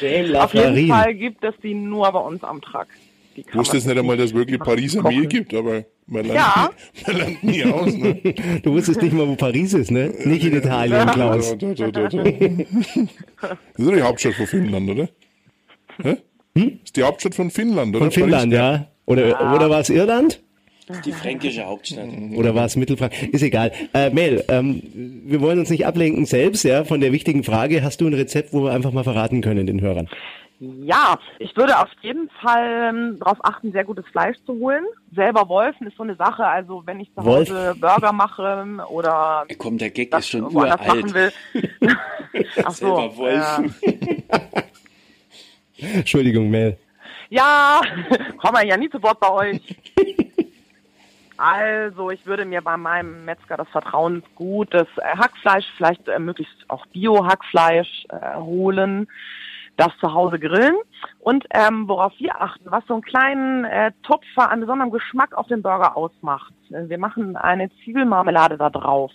Ja. 0.00 0.44
Auf 0.44 0.54
jeden 0.54 0.88
Fall 0.88 1.14
gibt 1.14 1.42
es 1.42 1.54
die 1.62 1.74
nur 1.74 2.12
bei 2.12 2.20
uns 2.20 2.44
am 2.44 2.60
Truck. 2.60 2.86
Ich 3.34 3.54
wusste 3.54 3.76
jetzt 3.76 3.86
nicht 3.86 3.98
einmal, 3.98 4.16
dass 4.16 4.26
es 4.26 4.34
wirklich 4.34 4.60
Pariser 4.60 5.02
Mehl 5.02 5.26
gibt, 5.26 5.54
aber 5.54 5.84
man 6.06 6.26
lernt, 6.26 6.34
ja. 6.34 6.70
nie, 6.70 7.02
man 7.06 7.16
lernt 7.16 7.44
nie 7.44 7.64
aus. 7.64 7.96
Ne? 7.96 8.20
Du 8.62 8.72
wusstest 8.72 9.02
nicht 9.02 9.12
mal, 9.12 9.26
wo 9.26 9.36
Paris 9.36 9.74
ist, 9.74 9.90
ne? 9.90 10.12
Nicht 10.24 10.44
in 10.44 10.56
Italien, 10.56 11.08
Klaus. 11.08 11.56
das 11.58 11.62
ist 11.62 11.86
die 13.78 14.02
Hauptstadt 14.02 14.34
von 14.34 14.46
Finnland, 14.46 14.90
oder? 14.90 15.08
Hä? 16.02 16.16
Hm? 16.60 16.80
Ist 16.84 16.96
die 16.96 17.02
Hauptstadt 17.02 17.34
von 17.34 17.50
Finnland, 17.50 17.94
oder? 17.94 18.04
Von 18.04 18.10
Finnland, 18.10 18.52
ja. 18.52 18.86
Oder, 19.06 19.40
ah. 19.40 19.54
oder 19.54 19.70
war 19.70 19.80
es 19.80 19.90
Irland? 19.90 20.40
Die 21.04 21.12
fränkische 21.12 21.64
Hauptstadt. 21.64 22.08
Oder 22.34 22.54
war 22.54 22.64
es 22.64 22.74
Mittelfranken? 22.74 23.30
Ist 23.30 23.42
egal. 23.42 23.70
Äh, 23.94 24.10
Mel, 24.10 24.44
ähm, 24.48 24.82
wir 24.92 25.40
wollen 25.40 25.60
uns 25.60 25.70
nicht 25.70 25.86
ablenken 25.86 26.26
selbst, 26.26 26.64
ja, 26.64 26.84
von 26.84 27.00
der 27.00 27.12
wichtigen 27.12 27.44
Frage. 27.44 27.82
Hast 27.82 28.00
du 28.00 28.08
ein 28.08 28.14
Rezept, 28.14 28.52
wo 28.52 28.64
wir 28.64 28.72
einfach 28.72 28.90
mal 28.90 29.04
verraten 29.04 29.40
können 29.40 29.66
den 29.66 29.80
Hörern? 29.80 30.08
Ja, 30.58 31.18
ich 31.38 31.56
würde 31.56 31.78
auf 31.78 31.88
jeden 32.02 32.28
Fall 32.42 32.90
ähm, 32.90 33.16
darauf 33.18 33.38
achten, 33.42 33.72
sehr 33.72 33.84
gutes 33.84 34.04
Fleisch 34.08 34.36
zu 34.44 34.52
holen. 34.58 34.84
Selber 35.14 35.48
Wolfen 35.48 35.86
ist 35.86 35.96
so 35.96 36.02
eine 36.02 36.16
Sache. 36.16 36.44
Also 36.44 36.82
wenn 36.84 37.00
ich 37.00 37.10
zu 37.14 37.24
Hause 37.24 37.54
Wolf. 37.54 37.80
Burger 37.80 38.12
mache 38.12 38.66
oder 38.90 39.46
komm, 39.56 39.78
der 39.78 39.90
Gag 39.90 40.14
ist 40.14 40.28
schon 40.28 40.42
uralt. 40.42 40.86
Machen 40.86 41.14
will. 41.14 41.32
Ach 42.62 42.70
so, 42.72 42.94
Selber 42.94 43.16
Wolfen. 43.16 43.74
Ja. 44.30 44.40
Entschuldigung, 45.94 46.50
Mel. 46.50 46.76
Ja, 47.28 47.80
komm 48.38 48.52
mal 48.52 48.66
ja 48.66 48.76
nie 48.76 48.90
zu 48.90 49.02
Wort 49.02 49.20
bei 49.20 49.30
euch. 49.30 49.76
Also, 51.42 52.10
ich 52.10 52.26
würde 52.26 52.44
mir 52.44 52.60
bei 52.60 52.76
meinem 52.76 53.24
Metzger 53.24 53.56
das 53.56 53.68
Vertrauensgut 53.68 54.74
des 54.74 54.86
äh, 54.98 55.16
Hackfleisch, 55.16 55.64
vielleicht 55.78 56.06
äh, 56.06 56.18
möglichst 56.18 56.68
auch 56.68 56.84
Bio-Hackfleisch 56.88 58.04
äh, 58.10 58.36
holen, 58.36 59.08
das 59.78 59.88
zu 60.00 60.12
Hause 60.12 60.38
grillen. 60.38 60.76
Und 61.18 61.46
ähm, 61.54 61.88
worauf 61.88 62.12
wir 62.18 62.38
achten, 62.42 62.70
was 62.70 62.84
so 62.86 62.92
einen 62.92 63.02
kleinen 63.02 63.64
äh, 63.64 63.92
Tupfer 64.02 64.50
an 64.50 64.60
besonderem 64.60 64.90
Geschmack 64.90 65.34
auf 65.34 65.46
den 65.46 65.62
Burger 65.62 65.96
ausmacht. 65.96 66.52
Wir 66.68 66.98
machen 66.98 67.38
eine 67.38 67.70
Zwiebelmarmelade 67.82 68.58
da 68.58 68.68
drauf. 68.68 69.12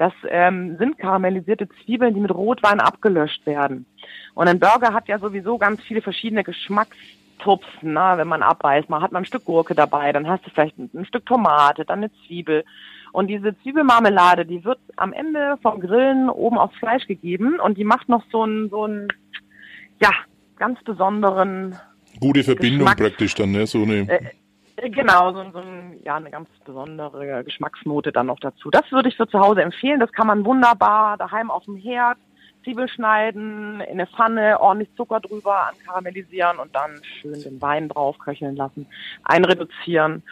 Das 0.00 0.14
ähm, 0.30 0.78
sind 0.78 0.96
karamellisierte 0.96 1.68
Zwiebeln, 1.68 2.14
die 2.14 2.20
mit 2.20 2.30
Rotwein 2.30 2.80
abgelöscht 2.80 3.44
werden. 3.44 3.84
Und 4.32 4.48
ein 4.48 4.58
Burger 4.58 4.94
hat 4.94 5.08
ja 5.08 5.18
sowieso 5.18 5.58
ganz 5.58 5.82
viele 5.82 6.00
verschiedene 6.00 6.42
Geschmackstupfen, 6.42 7.92
ne? 7.92 8.14
wenn 8.16 8.26
man 8.26 8.42
abbeißt. 8.42 8.88
Man 8.88 9.02
hat 9.02 9.12
mal 9.12 9.18
ein 9.18 9.26
Stück 9.26 9.44
Gurke 9.44 9.74
dabei, 9.74 10.10
dann 10.10 10.26
hast 10.26 10.46
du 10.46 10.50
vielleicht 10.50 10.78
ein, 10.78 10.88
ein 10.94 11.04
Stück 11.04 11.26
Tomate, 11.26 11.84
dann 11.84 11.98
eine 11.98 12.10
Zwiebel. 12.26 12.64
Und 13.12 13.26
diese 13.26 13.54
Zwiebelmarmelade, 13.60 14.46
die 14.46 14.64
wird 14.64 14.78
am 14.96 15.12
Ende 15.12 15.58
vom 15.60 15.80
Grillen 15.80 16.30
oben 16.30 16.56
aufs 16.56 16.78
Fleisch 16.78 17.06
gegeben 17.06 17.60
und 17.60 17.76
die 17.76 17.84
macht 17.84 18.08
noch 18.08 18.24
so 18.32 18.44
einen, 18.44 18.70
so 18.70 18.84
einen, 18.84 19.08
ja, 20.00 20.12
ganz 20.56 20.82
besonderen. 20.82 21.76
Gute 22.20 22.42
Verbindung 22.42 22.86
Geschmack. 22.86 22.96
praktisch 22.96 23.34
dann, 23.34 23.52
ne? 23.52 23.66
So 23.66 23.82
eine. 23.82 24.08
Äh, 24.08 24.30
Genau, 24.82 25.32
so, 25.32 25.50
so 25.52 25.58
ein, 25.58 26.00
ja, 26.04 26.16
eine 26.16 26.30
ganz 26.30 26.48
besondere 26.64 27.44
Geschmacksnote 27.44 28.12
dann 28.12 28.26
noch 28.26 28.40
dazu. 28.40 28.70
Das 28.70 28.90
würde 28.92 29.08
ich 29.08 29.16
für 29.16 29.28
zu 29.28 29.38
Hause 29.38 29.62
empfehlen. 29.62 30.00
Das 30.00 30.12
kann 30.12 30.26
man 30.26 30.44
wunderbar 30.44 31.16
daheim 31.18 31.50
auf 31.50 31.64
dem 31.64 31.76
Herd, 31.76 32.18
Zwiebel 32.64 32.88
schneiden, 32.88 33.80
in 33.80 33.92
eine 33.92 34.06
Pfanne, 34.06 34.60
ordentlich 34.60 34.88
Zucker 34.96 35.20
drüber 35.20 35.68
ankaramellisieren 35.68 36.58
und 36.58 36.74
dann 36.74 37.02
schön 37.20 37.42
den 37.42 37.60
Wein 37.60 37.88
drauf 37.88 38.18
köcheln 38.18 38.56
lassen, 38.56 38.86
einreduzieren 39.24 40.22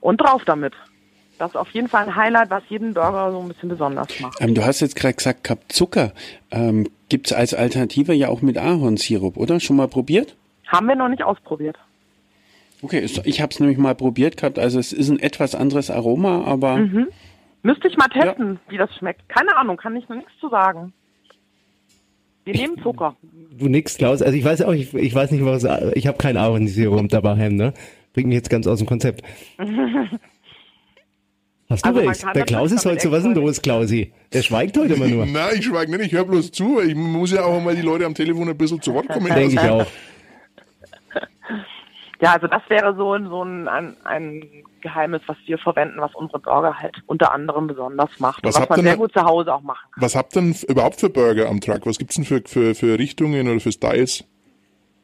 und 0.00 0.18
drauf 0.18 0.44
damit. 0.44 0.74
Das 1.38 1.50
ist 1.50 1.56
auf 1.56 1.70
jeden 1.70 1.88
Fall 1.88 2.04
ein 2.04 2.14
Highlight, 2.14 2.50
was 2.50 2.62
jeden 2.68 2.94
Burger 2.94 3.32
so 3.32 3.40
ein 3.40 3.48
bisschen 3.48 3.68
besonders 3.68 4.20
macht. 4.20 4.40
Ähm, 4.40 4.54
du 4.54 4.64
hast 4.64 4.80
jetzt 4.80 4.94
gerade 4.94 5.14
gesagt, 5.14 5.44
gehabt 5.44 5.72
Zucker. 5.72 6.12
Ähm, 6.50 6.88
Gibt 7.08 7.26
es 7.26 7.32
als 7.32 7.54
Alternative 7.54 8.12
ja 8.12 8.28
auch 8.28 8.40
mit 8.40 8.56
Ahornsirup, 8.56 9.36
oder? 9.36 9.58
Schon 9.58 9.76
mal 9.76 9.88
probiert? 9.88 10.36
Haben 10.68 10.86
wir 10.86 10.94
noch 10.94 11.08
nicht 11.08 11.24
ausprobiert. 11.24 11.76
Okay, 12.84 13.00
ich 13.00 13.40
habe 13.40 13.50
es 13.50 13.60
nämlich 13.60 13.78
mal 13.78 13.94
probiert 13.94 14.36
gehabt. 14.36 14.58
Also 14.58 14.78
es 14.78 14.92
ist 14.92 15.08
ein 15.08 15.18
etwas 15.18 15.54
anderes 15.54 15.90
Aroma, 15.90 16.44
aber... 16.44 16.76
Mhm. 16.76 17.06
Müsste 17.62 17.88
ich 17.88 17.96
mal 17.96 18.08
testen, 18.08 18.60
ja. 18.66 18.72
wie 18.72 18.76
das 18.76 18.94
schmeckt. 18.98 19.26
Keine 19.30 19.56
Ahnung, 19.56 19.78
kann 19.78 19.96
ich 19.96 20.06
noch 20.10 20.16
nichts 20.16 20.32
zu 20.38 20.50
sagen. 20.50 20.92
Wir 22.44 22.52
nehmen 22.52 22.76
Zucker. 22.82 23.16
Du 23.56 23.68
nix, 23.68 23.96
Klaus. 23.96 24.20
Also 24.20 24.36
ich 24.36 24.44
weiß 24.44 24.60
auch, 24.60 24.74
ich, 24.74 24.92
ich 24.92 25.14
weiß 25.14 25.30
nicht, 25.30 25.42
was, 25.46 25.64
ich 25.94 26.06
habe 26.06 26.18
kein 26.18 26.36
Ahornsirup 26.36 27.08
dabei, 27.08 27.48
ne? 27.48 27.72
Bringt 28.12 28.28
mich 28.28 28.36
jetzt 28.36 28.50
ganz 28.50 28.66
aus 28.66 28.80
dem 28.80 28.86
Konzept. 28.86 29.22
Hast 31.70 31.86
du 31.86 31.88
also 31.88 32.00
recht. 32.00 32.22
Der 32.34 32.44
Klaus 32.44 32.70
ist 32.70 32.84
heute 32.84 33.00
so, 33.00 33.10
was 33.10 33.20
ist 33.20 33.24
denn 33.24 33.34
los, 33.34 33.62
Klausi? 33.62 34.12
Der 34.34 34.42
schweigt 34.42 34.76
heute 34.76 34.92
immer 34.92 35.08
nur. 35.08 35.24
Nein, 35.24 35.54
ich 35.58 35.64
schweige 35.64 35.90
nicht, 35.90 36.08
ich 36.08 36.12
höre 36.12 36.26
bloß 36.26 36.52
zu. 36.52 36.82
Ich 36.82 36.94
muss 36.94 37.32
ja 37.32 37.44
auch 37.44 37.62
mal 37.62 37.74
die 37.74 37.80
Leute 37.80 38.04
am 38.04 38.14
Telefon 38.14 38.46
ein 38.46 38.58
bisschen 38.58 38.82
zu 38.82 38.92
Wort 38.92 39.08
kommen. 39.08 39.34
Denke 39.34 39.54
ich 39.54 39.58
auch. 39.58 39.86
Ja, 42.24 42.32
also 42.32 42.46
das 42.46 42.62
wäre 42.68 42.94
so, 42.96 43.18
so 43.28 43.42
ein, 43.44 43.68
ein, 43.68 43.96
ein 44.04 44.42
Geheimnis, 44.80 45.20
was 45.26 45.36
wir 45.44 45.58
verwenden, 45.58 46.00
was 46.00 46.14
unsere 46.14 46.38
Burger 46.38 46.78
halt 46.78 46.96
unter 47.04 47.34
anderem 47.34 47.66
besonders 47.66 48.18
macht. 48.18 48.42
Was, 48.44 48.58
was 48.58 48.66
man 48.66 48.80
sehr 48.80 48.96
gut 48.96 49.12
zu 49.12 49.22
Hause 49.22 49.52
auch 49.52 49.60
machen 49.60 49.86
kann. 49.92 50.02
Was 50.02 50.16
habt 50.16 50.34
ihr 50.34 50.40
denn 50.40 50.56
überhaupt 50.66 51.00
für 51.00 51.10
Burger 51.10 51.50
am 51.50 51.60
Truck? 51.60 51.84
Was 51.84 51.98
gibt's 51.98 52.14
denn 52.14 52.24
für, 52.24 52.40
für, 52.46 52.74
für 52.74 52.98
Richtungen 52.98 53.46
oder 53.46 53.60
für 53.60 53.72
Styles? 53.72 54.24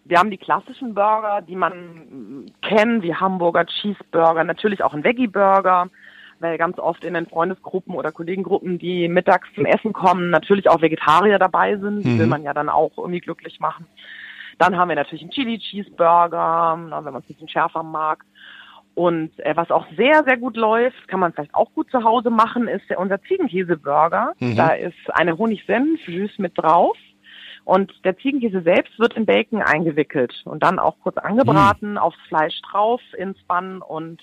Wir 0.07 0.19
haben 0.19 0.31
die 0.31 0.39
klassischen 0.39 0.95
Burger, 0.95 1.43
die 1.43 1.57
man 1.57 2.51
kennt, 2.63 3.03
wie 3.03 3.15
Hamburger 3.15 3.67
Cheeseburger, 3.67 4.43
natürlich 4.45 4.83
auch 4.83 4.95
ein 4.95 5.05
Veggie-Burger, 5.05 5.91
weil 6.39 6.57
ganz 6.57 6.79
oft 6.79 7.05
in 7.05 7.13
den 7.13 7.27
Freundesgruppen 7.27 7.97
oder 7.97 8.13
Kollegengruppen, 8.13 8.79
die 8.79 9.09
mittags 9.09 9.47
zum 9.55 9.67
Essen 9.67 9.93
kommen, 9.93 10.31
natürlich 10.31 10.71
auch 10.71 10.81
Vegetarier 10.81 11.39
dabei 11.39 11.77
sind. 11.77 12.03
Die 12.03 12.09
mhm. 12.09 12.19
will 12.19 12.27
man 12.29 12.45
ja 12.45 12.55
dann 12.55 12.71
auch 12.71 12.93
irgendwie 12.97 13.21
glücklich 13.21 13.61
machen. 13.61 13.85
Dann 14.61 14.77
haben 14.77 14.91
wir 14.91 14.97
natürlich 14.97 15.23
einen 15.23 15.31
Chili 15.31 15.59
Cheeseburger, 15.59 16.77
wenn 16.77 16.91
man 16.91 17.17
es 17.17 17.25
ein 17.25 17.29
bisschen 17.29 17.49
schärfer 17.49 17.83
mag. 17.83 18.27
Und 18.95 19.31
äh, 19.39 19.57
was 19.57 19.71
auch 19.71 19.87
sehr, 19.97 20.23
sehr 20.25 20.37
gut 20.37 20.55
läuft, 20.55 21.09
kann 21.09 21.19
man 21.19 21.33
vielleicht 21.33 21.55
auch 21.55 21.73
gut 21.73 21.91
zu 21.91 22.05
Hause 22.05 22.29
machen, 22.29 22.69
ist 22.69 22.91
der, 22.91 22.99
unser 22.99 23.23
Ziegenkäse-Burger. 23.23 24.35
Mhm. 24.39 24.57
Da 24.57 24.69
ist 24.75 24.99
eine 25.15 25.39
Honigsenf-Süß 25.39 26.39
mit 26.39 26.59
drauf. 26.59 26.95
Und 27.65 27.91
der 28.05 28.19
Ziegenkäse 28.19 28.61
selbst 28.61 28.99
wird 28.99 29.15
in 29.15 29.25
Bacon 29.25 29.63
eingewickelt 29.63 30.35
und 30.45 30.63
dann 30.63 30.79
auch 30.79 30.97
kurz 31.03 31.17
angebraten, 31.17 31.93
mhm. 31.93 31.99
aufs 31.99 32.21
Fleisch 32.29 32.61
drauf, 32.71 33.01
ins 33.17 33.43
Bann 33.45 33.81
und 33.81 34.21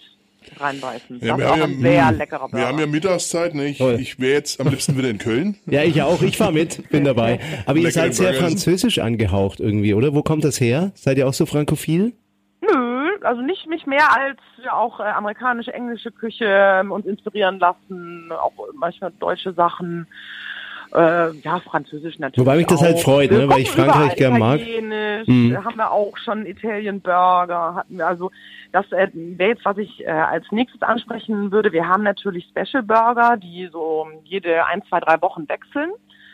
reinbeißen. 0.59 1.19
Ja, 1.21 1.37
das 1.37 1.45
ist 1.45 1.51
auch 1.51 1.63
ein 1.63 1.79
sehr 1.81 2.11
leckerer 2.11 2.39
Burger. 2.39 2.57
Wir 2.57 2.67
haben 2.67 2.79
ja 2.79 2.87
Mittagszeit, 2.87 3.55
ne? 3.55 3.67
Ich, 3.67 3.79
ich 3.79 4.19
wäre 4.19 4.33
jetzt 4.33 4.59
am 4.59 4.69
liebsten 4.69 4.97
wieder 4.97 5.09
in 5.09 5.17
Köln. 5.17 5.55
Ja, 5.65 5.83
ich 5.83 6.01
auch. 6.01 6.21
Ich 6.21 6.37
fahre 6.37 6.53
mit, 6.53 6.89
bin 6.89 7.03
dabei. 7.03 7.39
Aber 7.65 7.77
ihr 7.77 7.91
seid 7.91 8.15
sehr 8.15 8.33
französisch 8.33 8.99
angehaucht 8.99 9.59
irgendwie, 9.59 9.93
oder? 9.93 10.15
Wo 10.15 10.23
kommt 10.23 10.43
das 10.43 10.59
her? 10.59 10.91
Seid 10.95 11.17
ihr 11.17 11.27
auch 11.27 11.33
so 11.33 11.45
frankophil? 11.45 12.13
Nö, 12.61 13.09
also 13.21 13.41
nicht, 13.41 13.67
nicht 13.67 13.85
mehr 13.85 14.11
als 14.15 14.39
ja 14.63 14.73
auch 14.73 14.99
äh, 14.99 15.03
amerikanische, 15.03 15.73
englische 15.73 16.11
Küche 16.11 16.45
ähm, 16.47 16.91
uns 16.91 17.05
inspirieren 17.05 17.59
lassen, 17.59 18.31
auch 18.31 18.53
manchmal 18.73 19.11
deutsche 19.19 19.53
Sachen. 19.53 20.07
Äh, 20.97 21.31
ja, 21.43 21.59
Französisch 21.59 22.17
natürlich. 22.17 22.45
Wobei 22.45 22.57
mich 22.57 22.65
das 22.65 22.81
halt 22.81 22.99
freut, 22.99 23.31
ne, 23.31 23.47
weil 23.47 23.59
ich 23.59 23.69
Frankreich 23.69 24.15
gern 24.15 24.39
mag. 24.39 24.59
Mhm. 25.27 25.55
Haben 25.63 25.75
wir 25.75 25.91
auch 25.91 26.17
schon 26.17 26.45
Italien 26.47 27.01
Burger, 27.01 27.75
hatten 27.75 27.97
wir 27.97 28.07
also 28.07 28.31
das 28.71 28.91
äh, 28.91 29.07
wäre 29.13 29.51
jetzt, 29.51 29.65
was 29.65 29.77
ich 29.77 30.03
äh, 30.05 30.09
als 30.09 30.45
nächstes 30.51 30.81
ansprechen 30.81 31.51
würde. 31.51 31.71
Wir 31.71 31.87
haben 31.87 32.03
natürlich 32.03 32.45
Special 32.45 32.83
Burger, 32.83 33.37
die 33.37 33.69
so 33.71 34.07
jede 34.23 34.65
ein, 34.65 34.83
zwei, 34.89 34.99
drei 34.99 35.21
Wochen 35.21 35.47
wechseln. 35.47 35.91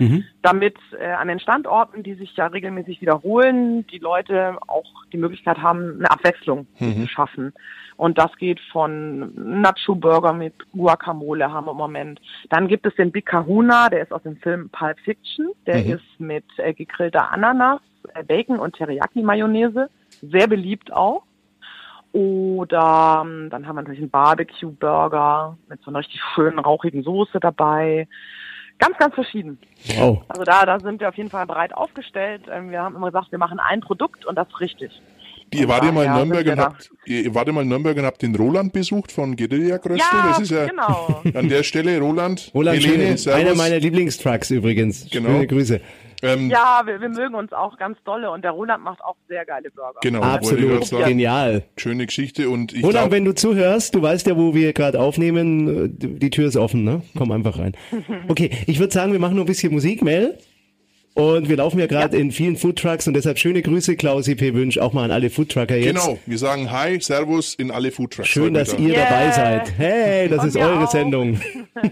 Mhm. 0.09 0.23
damit 0.41 0.75
äh, 0.99 1.11
an 1.11 1.27
den 1.27 1.39
Standorten, 1.39 2.03
die 2.03 2.15
sich 2.15 2.35
ja 2.35 2.47
regelmäßig 2.47 3.01
wiederholen, 3.01 3.85
die 3.87 3.99
Leute 3.99 4.57
auch 4.67 5.05
die 5.11 5.17
Möglichkeit 5.17 5.59
haben, 5.59 5.97
eine 5.99 6.11
Abwechslung 6.11 6.67
mhm. 6.79 7.01
zu 7.01 7.07
schaffen. 7.07 7.53
Und 7.95 8.17
das 8.17 8.35
geht 8.37 8.59
von 8.71 9.61
Nacho 9.61 9.95
Burger 9.95 10.33
mit 10.33 10.53
Guacamole 10.71 11.51
haben 11.51 11.67
wir 11.67 11.71
im 11.71 11.77
Moment. 11.77 12.19
Dann 12.49 12.67
gibt 12.67 12.85
es 12.85 12.95
den 12.95 13.11
Big 13.11 13.25
Kahuna, 13.25 13.89
der 13.89 14.01
ist 14.01 14.11
aus 14.11 14.23
dem 14.23 14.37
Film 14.37 14.69
Pulp 14.69 14.99
Fiction. 14.99 15.49
Der 15.65 15.77
mhm. 15.77 15.93
ist 15.93 16.19
mit 16.19 16.45
äh, 16.57 16.73
gegrillter 16.73 17.31
Ananas, 17.31 17.81
äh, 18.15 18.23
Bacon 18.23 18.59
und 18.59 18.75
Teriyaki 18.75 19.21
Mayonnaise. 19.21 19.89
Sehr 20.21 20.47
beliebt 20.47 20.91
auch. 20.91 21.23
Oder 22.13 23.23
ähm, 23.25 23.49
dann 23.49 23.67
haben 23.67 23.75
wir 23.75 23.81
natürlich 23.81 24.01
einen 24.01 24.11
Barbecue-Burger 24.11 25.57
mit 25.67 25.81
so 25.81 25.89
einer 25.89 25.99
richtig 25.99 26.21
schönen 26.35 26.59
rauchigen 26.59 27.03
Soße 27.03 27.39
dabei. 27.39 28.07
Ganz, 28.83 28.97
ganz 28.97 29.15
verschieden. 29.15 29.57
Wow. 29.95 30.23
Also 30.27 30.43
da, 30.43 30.65
da 30.65 30.79
sind 30.79 30.99
wir 30.99 31.09
auf 31.09 31.15
jeden 31.15 31.29
Fall 31.29 31.45
breit 31.45 31.73
aufgestellt. 31.73 32.43
Ähm, 32.51 32.69
wir 32.69 32.81
haben 32.81 32.95
immer 32.95 33.11
gesagt, 33.11 33.31
wir 33.31 33.39
machen 33.39 33.59
ein 33.59 33.79
Produkt 33.79 34.25
und 34.25 34.35
das 34.35 34.47
richtig. 34.59 34.91
Ihr 35.53 35.67
wart 35.67 35.85
ja 35.85 35.91
mal 35.91 36.05
in 36.05 36.13
Nürnberg 36.13 36.47
und 36.47 36.59
habt, 36.59 36.91
ihr 37.05 37.35
wart 37.35 37.47
mal 37.51 37.61
in 37.61 37.69
Nürnberg 37.69 37.95
und 37.95 38.05
habt 38.05 38.21
den 38.21 38.35
Roland 38.35 38.73
besucht 38.73 39.11
von 39.11 39.35
Guerilla 39.35 39.77
Kröstel. 39.77 39.99
Ja, 40.11 40.29
das 40.29 40.39
ist 40.39 40.51
ja 40.51 40.65
genau. 40.65 41.21
an 41.33 41.47
der 41.47 41.63
Stelle 41.63 41.99
Roland. 41.99 42.51
Roland 42.53 42.83
Helene, 42.83 43.15
einer 43.33 43.55
meiner 43.55 43.79
Lieblingstrucks 43.79 44.51
übrigens. 44.51 45.07
Genau. 45.11 45.29
Schöne 45.29 45.47
Grüße. 45.47 45.81
Ähm, 46.23 46.49
ja, 46.49 46.81
wir, 46.85 47.01
wir, 47.01 47.09
mögen 47.09 47.35
uns 47.35 47.51
auch 47.51 47.77
ganz 47.77 47.97
dolle 48.05 48.31
und 48.31 48.43
der 48.43 48.51
Roland 48.51 48.81
macht 48.81 49.03
auch 49.03 49.17
sehr 49.27 49.45
geile 49.45 49.69
Burger. 49.71 49.99
Genau, 50.01 50.21
absolut 50.21 50.85
sagen, 50.85 51.03
genial. 51.03 51.63
Schöne 51.75 52.05
Geschichte 52.05 52.49
und 52.49 52.71
ich 52.71 52.81
Roland, 52.81 52.93
glaub, 52.93 53.11
wenn 53.11 53.25
du 53.25 53.35
zuhörst, 53.35 53.93
du 53.93 54.01
weißt 54.01 54.27
ja, 54.27 54.37
wo 54.37 54.55
wir 54.55 54.71
gerade 54.71 55.01
aufnehmen, 55.01 55.99
die 55.99 56.29
Tür 56.29 56.47
ist 56.47 56.55
offen, 56.55 56.85
ne? 56.85 57.01
Komm 57.17 57.31
einfach 57.31 57.59
rein. 57.59 57.75
Okay, 58.27 58.51
ich 58.67 58.79
würde 58.79 58.93
sagen, 58.93 59.11
wir 59.11 59.19
machen 59.19 59.35
noch 59.35 59.43
ein 59.43 59.47
bisschen 59.47 59.73
Musik, 59.73 60.01
Mel. 60.01 60.37
Und 61.13 61.47
wir 61.47 61.57
laufen 61.57 61.77
ja 61.77 61.85
gerade 61.85 62.15
ja. 62.15 62.23
in 62.23 62.31
vielen 62.31 62.55
Foodtrucks 62.55 63.07
und 63.07 63.13
deshalb 63.13 63.37
schöne 63.37 63.61
Grüße, 63.61 63.95
Klausi 63.95 64.35
P. 64.35 64.53
Wünsch, 64.53 64.79
auch 64.79 64.93
mal 64.93 65.03
an 65.03 65.11
alle 65.11 65.29
Foodtrucker 65.29 65.75
jetzt. 65.75 65.87
Genau, 65.87 66.17
wir 66.25 66.37
sagen 66.37 66.71
Hi, 66.71 66.99
Servus 66.99 67.53
in 67.53 67.69
alle 67.69 67.91
Foodtrucks. 67.91 68.29
Schön, 68.29 68.53
dass 68.53 68.73
ihr 68.73 68.95
yeah. 68.95 69.09
dabei 69.09 69.31
seid. 69.31 69.73
Hey, 69.77 70.29
das 70.29 70.41
und 70.41 70.47
ist 70.47 70.57
eure 70.57 70.85
auch. 70.85 70.91
Sendung. 70.91 71.39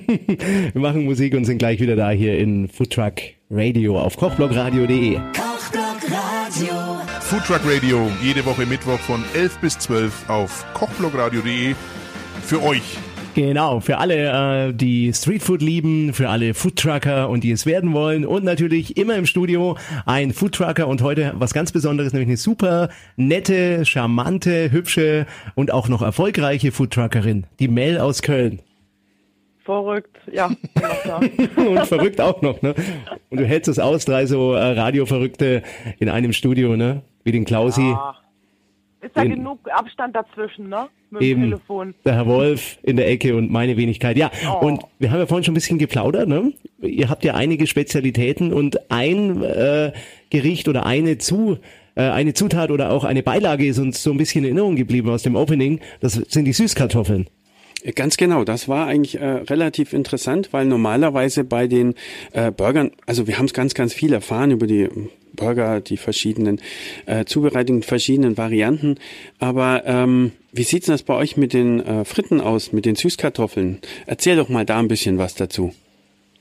wir 0.74 0.82
machen 0.82 1.04
Musik 1.04 1.36
und 1.36 1.46
sind 1.46 1.60
gleich 1.60 1.80
wieder 1.80 1.96
da 1.96 2.10
hier 2.10 2.39
in 2.39 2.67
Foodtruck 2.67 3.15
Radio 3.54 4.00
auf 4.00 4.16
kochblogradio.de. 4.16 5.16
Kochblog 5.16 5.98
Radio. 6.10 6.74
Foodtruck 7.20 7.62
Radio, 7.66 8.10
jede 8.24 8.46
Woche 8.46 8.66
Mittwoch 8.66 9.00
von 9.00 9.26
11 9.34 9.58
bis 9.58 9.78
12 9.78 10.30
auf 10.30 10.66
kochblogradio.de. 10.74 11.76
Für 12.44 12.64
euch 12.64 12.98
Genau, 13.34 13.82
für 13.82 13.98
alle, 13.98 14.70
äh, 14.70 14.74
die 14.74 15.14
Streetfood 15.14 15.62
lieben, 15.62 16.14
für 16.14 16.30
alle 16.30 16.54
Foodtrucker 16.54 17.30
und 17.30 17.44
die 17.44 17.52
es 17.52 17.66
werden 17.66 17.94
wollen 17.94 18.26
und 18.26 18.46
natürlich 18.46 18.96
immer 18.98 19.16
im 19.16 19.26
Studio 19.26 19.78
ein 20.06 20.34
Foodtrucker 20.34 20.88
und 20.88 21.02
heute 21.02 21.34
was 21.36 21.54
ganz 21.54 21.74
Besonderes, 21.74 22.14
nämlich 22.14 22.30
eine 22.30 22.38
super 22.38 22.90
nette, 23.18 23.86
charmante, 23.86 24.72
hübsche 24.72 25.26
und 25.56 25.72
auch 25.72 25.90
noch 25.90 26.02
erfolgreiche 26.02 26.72
Foodtruckerin, 26.72 27.46
die 27.60 27.68
Mel 27.68 28.00
aus 28.00 28.22
Köln. 28.22 28.62
Verrückt, 29.72 30.18
ja. 30.30 30.48
und 31.56 31.86
verrückt 31.86 32.20
auch 32.20 32.42
noch, 32.42 32.62
ne? 32.62 32.76
Und 33.30 33.40
du 33.40 33.46
hältst 33.46 33.70
es 33.70 33.80
aus, 33.80 34.04
drei 34.04 34.26
so 34.26 34.52
äh, 34.52 34.72
Radioverrückte 34.78 35.64
in 35.98 36.10
einem 36.10 36.34
Studio, 36.34 36.76
ne? 36.76 37.04
Wie 37.24 37.32
den 37.32 37.46
Klausi. 37.46 37.82
Ja. 37.82 38.16
Ist 39.00 39.16
da 39.16 39.24
genug 39.24 39.60
Abstand 39.72 40.14
dazwischen, 40.14 40.68
ne? 40.68 40.90
Mit 41.10 41.22
eben, 41.22 41.42
dem 41.44 41.52
Telefon. 41.52 41.96
Der 42.04 42.16
Herr 42.16 42.28
Wolf 42.28 42.80
in 42.84 42.98
der 42.98 43.08
Ecke 43.08 43.34
und 43.38 43.50
meine 43.50 43.78
Wenigkeit. 43.78 44.18
Ja, 44.18 44.30
oh. 44.46 44.66
und 44.66 44.84
wir 45.00 45.10
haben 45.10 45.20
ja 45.20 45.26
vorhin 45.26 45.46
schon 45.46 45.54
ein 45.54 45.56
bisschen 45.56 45.78
geplaudert, 45.78 46.28
ne? 46.28 46.52
Ihr 46.82 47.10
habt 47.10 47.24
ja 47.24 47.36
einige 47.36 47.66
Spezialitäten 47.66 48.52
und 48.52 48.92
ein 48.92 49.42
äh, 49.42 49.94
Gericht 50.30 50.68
oder 50.68 50.86
eine 50.86 51.18
zu 51.18 51.60
äh, 51.96 52.02
eine 52.02 52.34
Zutat 52.34 52.72
oder 52.72 52.92
auch 52.92 53.06
eine 53.06 53.24
Beilage 53.24 53.66
ist 53.66 53.80
uns 53.80 54.04
so 54.04 54.12
ein 54.12 54.18
bisschen 54.18 54.44
in 54.44 54.50
Erinnerung 54.50 54.76
geblieben 54.76 55.10
aus 55.10 55.24
dem 55.24 55.38
Opening. 55.38 55.80
Das 56.02 56.14
sind 56.14 56.44
die 56.44 56.54
Süßkartoffeln. 56.54 57.28
Ganz 57.96 58.17
genau, 58.17 58.44
das 58.44 58.67
war 58.67 58.86
eigentlich 58.86 59.20
äh, 59.20 59.26
relativ 59.26 59.94
interessant, 59.94 60.54
weil 60.54 60.65
normalerweise 60.65 61.44
bei 61.44 61.67
den 61.67 61.96
äh, 62.32 62.52
Burgern, 62.52 62.91
also 63.08 63.26
wir 63.26 63.39
haben 63.39 63.46
es 63.46 63.54
ganz, 63.54 63.74
ganz 63.74 63.94
viel 63.94 64.13
erfahren 64.13 64.52
über 64.52 64.67
die 64.67 64.88
Burger, 65.34 65.80
die 65.80 65.98
verschiedenen 65.98 66.62
äh, 67.06 67.26
Zubereitungen, 67.26 67.82
verschiedenen 67.82 68.38
Varianten. 68.38 69.00
Aber 69.39 69.84
ähm, 69.86 70.32
wie 70.52 70.63
sieht's 70.63 70.86
denn 70.86 70.94
das 70.94 71.04
bei 71.04 71.15
euch 71.15 71.38
mit 71.38 71.54
den 71.54 71.80
äh, 71.80 72.06
Fritten 72.06 72.39
aus, 72.39 72.72
mit 72.72 72.86
den 72.86 72.96
Süßkartoffeln? 72.96 73.80
Erzähl 74.06 74.36
doch 74.36 74.50
mal 74.50 74.65
da 74.65 74.78
ein 74.78 74.88
bisschen 74.88 75.17
was 75.17 75.34
dazu. 75.34 75.74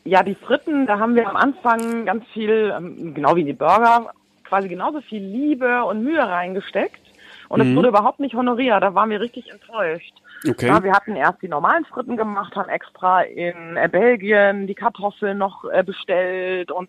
Ja, 0.05 0.23
die 0.23 0.35
Fritten, 0.35 0.87
da 0.87 0.99
haben 0.99 1.15
wir 1.15 1.29
am 1.29 1.37
Anfang 1.37 2.05
ganz 2.05 2.25
viel, 2.33 2.75
ähm, 2.77 3.15
genau 3.15 3.37
wie 3.37 3.45
die 3.45 3.53
Burger, 3.53 4.13
quasi 4.45 4.69
genauso 4.69 5.01
viel 5.01 5.23
Liebe 5.23 5.85
und 5.85 6.03
Mühe 6.03 6.21
reingesteckt. 6.21 7.01
Und 7.49 7.61
es 7.61 7.67
mhm. 7.67 7.77
wurde 7.77 7.89
überhaupt 7.89 8.21
nicht 8.21 8.35
honoriert. 8.35 8.83
Da 8.83 8.95
waren 8.95 9.11
wir 9.11 9.21
richtig 9.21 9.51
enttäuscht. 9.51 10.15
Okay. 10.49 10.67
Ja, 10.67 10.83
wir 10.83 10.93
hatten 10.93 11.17
erst 11.17 11.43
die 11.43 11.49
normalen 11.49 11.85
Fritten 11.85 12.17
gemacht, 12.17 12.57
haben 12.57 12.71
extra 12.71 13.23
in 13.23 13.77
äh, 13.77 13.89
Belgien 13.91 14.67
die 14.67 14.75
Kartoffeln 14.75 15.37
noch 15.37 15.65
äh, 15.65 15.83
bestellt 15.83 16.71
und 16.71 16.89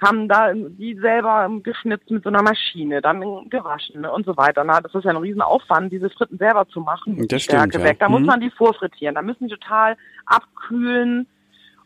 haben 0.00 0.28
da 0.28 0.52
die 0.52 0.94
selber 1.00 1.48
geschnitzt 1.62 2.10
mit 2.10 2.22
so 2.22 2.28
einer 2.28 2.42
Maschine, 2.42 3.00
dann 3.00 3.20
gewaschen 3.48 4.04
und 4.04 4.26
so 4.26 4.36
weiter. 4.36 4.62
Na, 4.62 4.80
das 4.80 4.94
ist 4.94 5.04
ja 5.04 5.10
ein 5.10 5.16
Riesenaufwand, 5.16 5.92
diese 5.92 6.10
Fritten 6.10 6.38
selber 6.38 6.68
zu 6.68 6.80
machen. 6.80 7.26
Das 7.28 7.42
stimmt, 7.42 7.74
ja. 7.74 7.92
Da 7.94 8.08
mhm. 8.08 8.14
muss 8.14 8.26
man 8.26 8.40
die 8.40 8.50
vorfrittieren. 8.50 9.14
Da 9.14 9.22
müssen 9.22 9.48
die 9.48 9.54
total 9.54 9.96
abkühlen 10.26 11.26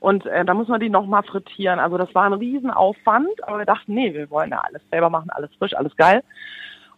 und 0.00 0.26
äh, 0.26 0.44
da 0.44 0.54
muss 0.54 0.68
man 0.68 0.80
die 0.80 0.90
nochmal 0.90 1.22
frittieren. 1.22 1.78
Also 1.78 1.98
das 1.98 2.14
war 2.14 2.24
ein 2.24 2.32
Riesenaufwand, 2.32 3.44
aber 3.46 3.58
wir 3.58 3.66
dachten, 3.66 3.94
nee, 3.94 4.12
wir 4.12 4.28
wollen 4.30 4.50
ja 4.50 4.60
alles 4.60 4.82
selber 4.90 5.10
machen, 5.10 5.30
alles 5.30 5.50
frisch, 5.58 5.74
alles 5.74 5.94
geil. 5.96 6.22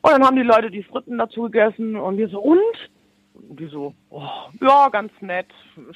Und 0.03 0.11
dann 0.11 0.25
haben 0.25 0.37
die 0.37 0.43
Leute 0.43 0.71
die 0.71 0.83
Fritten 0.83 1.19
dazu 1.19 1.43
gegessen 1.43 1.97
und 1.97 2.17
wir 2.17 2.29
so, 2.29 2.41
und? 2.41 2.91
Und 3.35 3.59
die 3.61 3.67
so, 3.67 3.95
oh, 4.11 4.29
ja, 4.61 4.89
ganz 4.91 5.13
nett. 5.21 5.47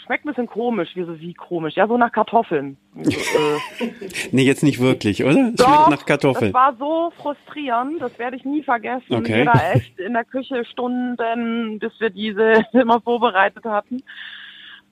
Schmeckt 0.05 0.25
ein 0.25 0.29
bisschen 0.29 0.47
komisch. 0.47 0.91
Wie 0.95 1.05
so, 1.05 1.19
wie 1.21 1.35
komisch? 1.35 1.75
Ja, 1.75 1.87
so 1.87 1.97
nach 1.99 2.13
Kartoffeln. 2.13 2.77
So, 2.95 3.11
äh. 3.11 3.91
nee, 4.33 4.43
jetzt 4.43 4.63
nicht 4.63 4.81
wirklich, 4.81 5.23
oder? 5.23 5.53
Doch, 5.53 5.67
Schmeckt 5.67 5.91
nach 5.91 6.07
Kartoffeln. 6.07 6.53
Das 6.53 6.61
war 6.61 6.77
so 6.77 7.13
frustrierend, 7.21 8.01
das 8.01 8.19
werde 8.19 8.37
ich 8.37 8.45
nie 8.45 8.63
vergessen. 8.63 9.15
Okay. 9.15 9.39
Wir 9.39 9.45
da 9.47 9.73
echt 9.73 9.99
in 9.99 10.15
der 10.15 10.25
Küche 10.25 10.65
Stunden, 10.65 11.79
bis 11.79 11.93
wir 11.99 12.11
diese 12.11 12.65
immer 12.73 13.01
vorbereitet 13.01 13.65
hatten. 13.65 14.03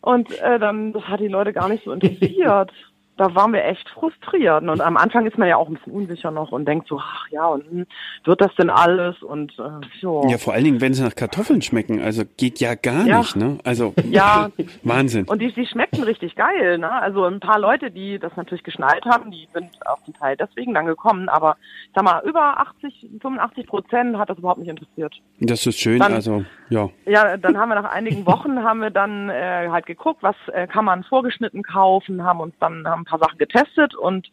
Und 0.01 0.31
äh, 0.41 0.59
dann, 0.59 0.93
das 0.93 1.05
hat 1.05 1.21
die 1.21 1.29
Leute 1.29 1.55
gar 1.55 1.69
nicht 1.69 1.85
so 1.85 1.93
interessiert 1.93 2.73
da 3.17 3.35
waren 3.35 3.53
wir 3.53 3.65
echt 3.65 3.89
frustriert. 3.91 4.63
Und 4.63 4.81
am 4.81 4.97
Anfang 4.97 5.27
ist 5.27 5.39
man 5.39 5.49
ja 5.49 5.57
auch 5.57 5.69
ein 5.69 5.75
bisschen 5.75 5.93
unsicher 5.93 6.31
noch 6.31 6.53
und 6.53 6.67
denkt 6.67 6.89
so, 6.89 6.99
ach 6.99 7.29
ja, 7.31 7.47
und 7.47 7.65
hm, 7.71 7.87
wird 8.25 8.41
das 8.41 8.55
denn 8.57 8.71
alles? 8.71 9.23
Und 9.23 9.53
äh, 9.59 9.87
so. 10.01 10.27
Ja, 10.29 10.39
vor 10.39 10.55
allen 10.55 10.65
Dingen, 10.65 10.81
wenn 10.81 10.95
sie 10.95 11.03
nach 11.03 11.15
Kartoffeln 11.15 11.63
schmecken, 11.63 12.03
also 12.03 12.25
geht 12.37 12.61
ja 12.61 12.75
gar 12.75 13.07
ja. 13.07 13.19
nicht, 13.19 13.37
ne? 13.37 13.59
Also 13.65 13.95
ja, 14.11 14.51
Wahnsinn. 14.83 15.27
Und 15.27 15.41
die, 15.41 15.53
die 15.53 15.67
schmecken 15.67 16.03
richtig 16.03 16.35
geil, 16.35 16.79
ne? 16.79 16.91
Also 16.91 17.25
ein 17.25 17.41
paar 17.41 17.59
Leute, 17.59 17.91
die 17.91 18.19
das 18.19 18.37
natürlich 18.37 18.65
geschnallt 18.65 19.05
haben, 19.05 19.31
die 19.31 19.49
sind 19.53 19.71
auf 19.87 20.03
den 20.05 20.15
Teil 20.15 20.37
deswegen 20.37 20.75
dann 20.75 20.87
gekommen, 20.87 21.29
aber 21.29 21.57
ich 21.87 21.93
sag 21.95 22.05
mal, 22.05 22.23
über 22.25 22.59
80, 22.59 23.11
85 23.21 23.67
Prozent 23.67 24.19
hat 24.19 24.29
das 24.29 24.39
überhaupt 24.39 24.59
nicht 24.59 24.69
interessiert. 24.69 25.15
Das 25.39 25.65
ist 25.67 25.79
schön, 25.79 26.01
dann, 26.01 26.13
also 26.13 26.45
ja. 26.69 26.91
Ja, 27.07 27.37
dann 27.37 27.59
haben 27.59 27.69
wir 27.69 27.81
nach 27.81 27.93
einigen 27.93 28.27
Wochen 28.27 28.63
haben 28.63 28.81
wir 28.81 28.91
dann 28.91 29.29
äh, 29.29 29.69
halt 29.71 29.87
geguckt, 29.87 30.23
was 30.23 30.37
äh, 30.53 30.67
kann 30.67 30.85
man 30.85 31.05
vorgeschnitten 31.05 31.63
kaufen, 31.63 32.25
haben 32.25 32.41
uns 32.41 32.55
dann 32.59 32.87
haben 32.89 33.04
ein 33.05 33.07
paar 33.07 33.19
Sachen 33.19 33.39
getestet 33.39 33.95
und 33.95 34.29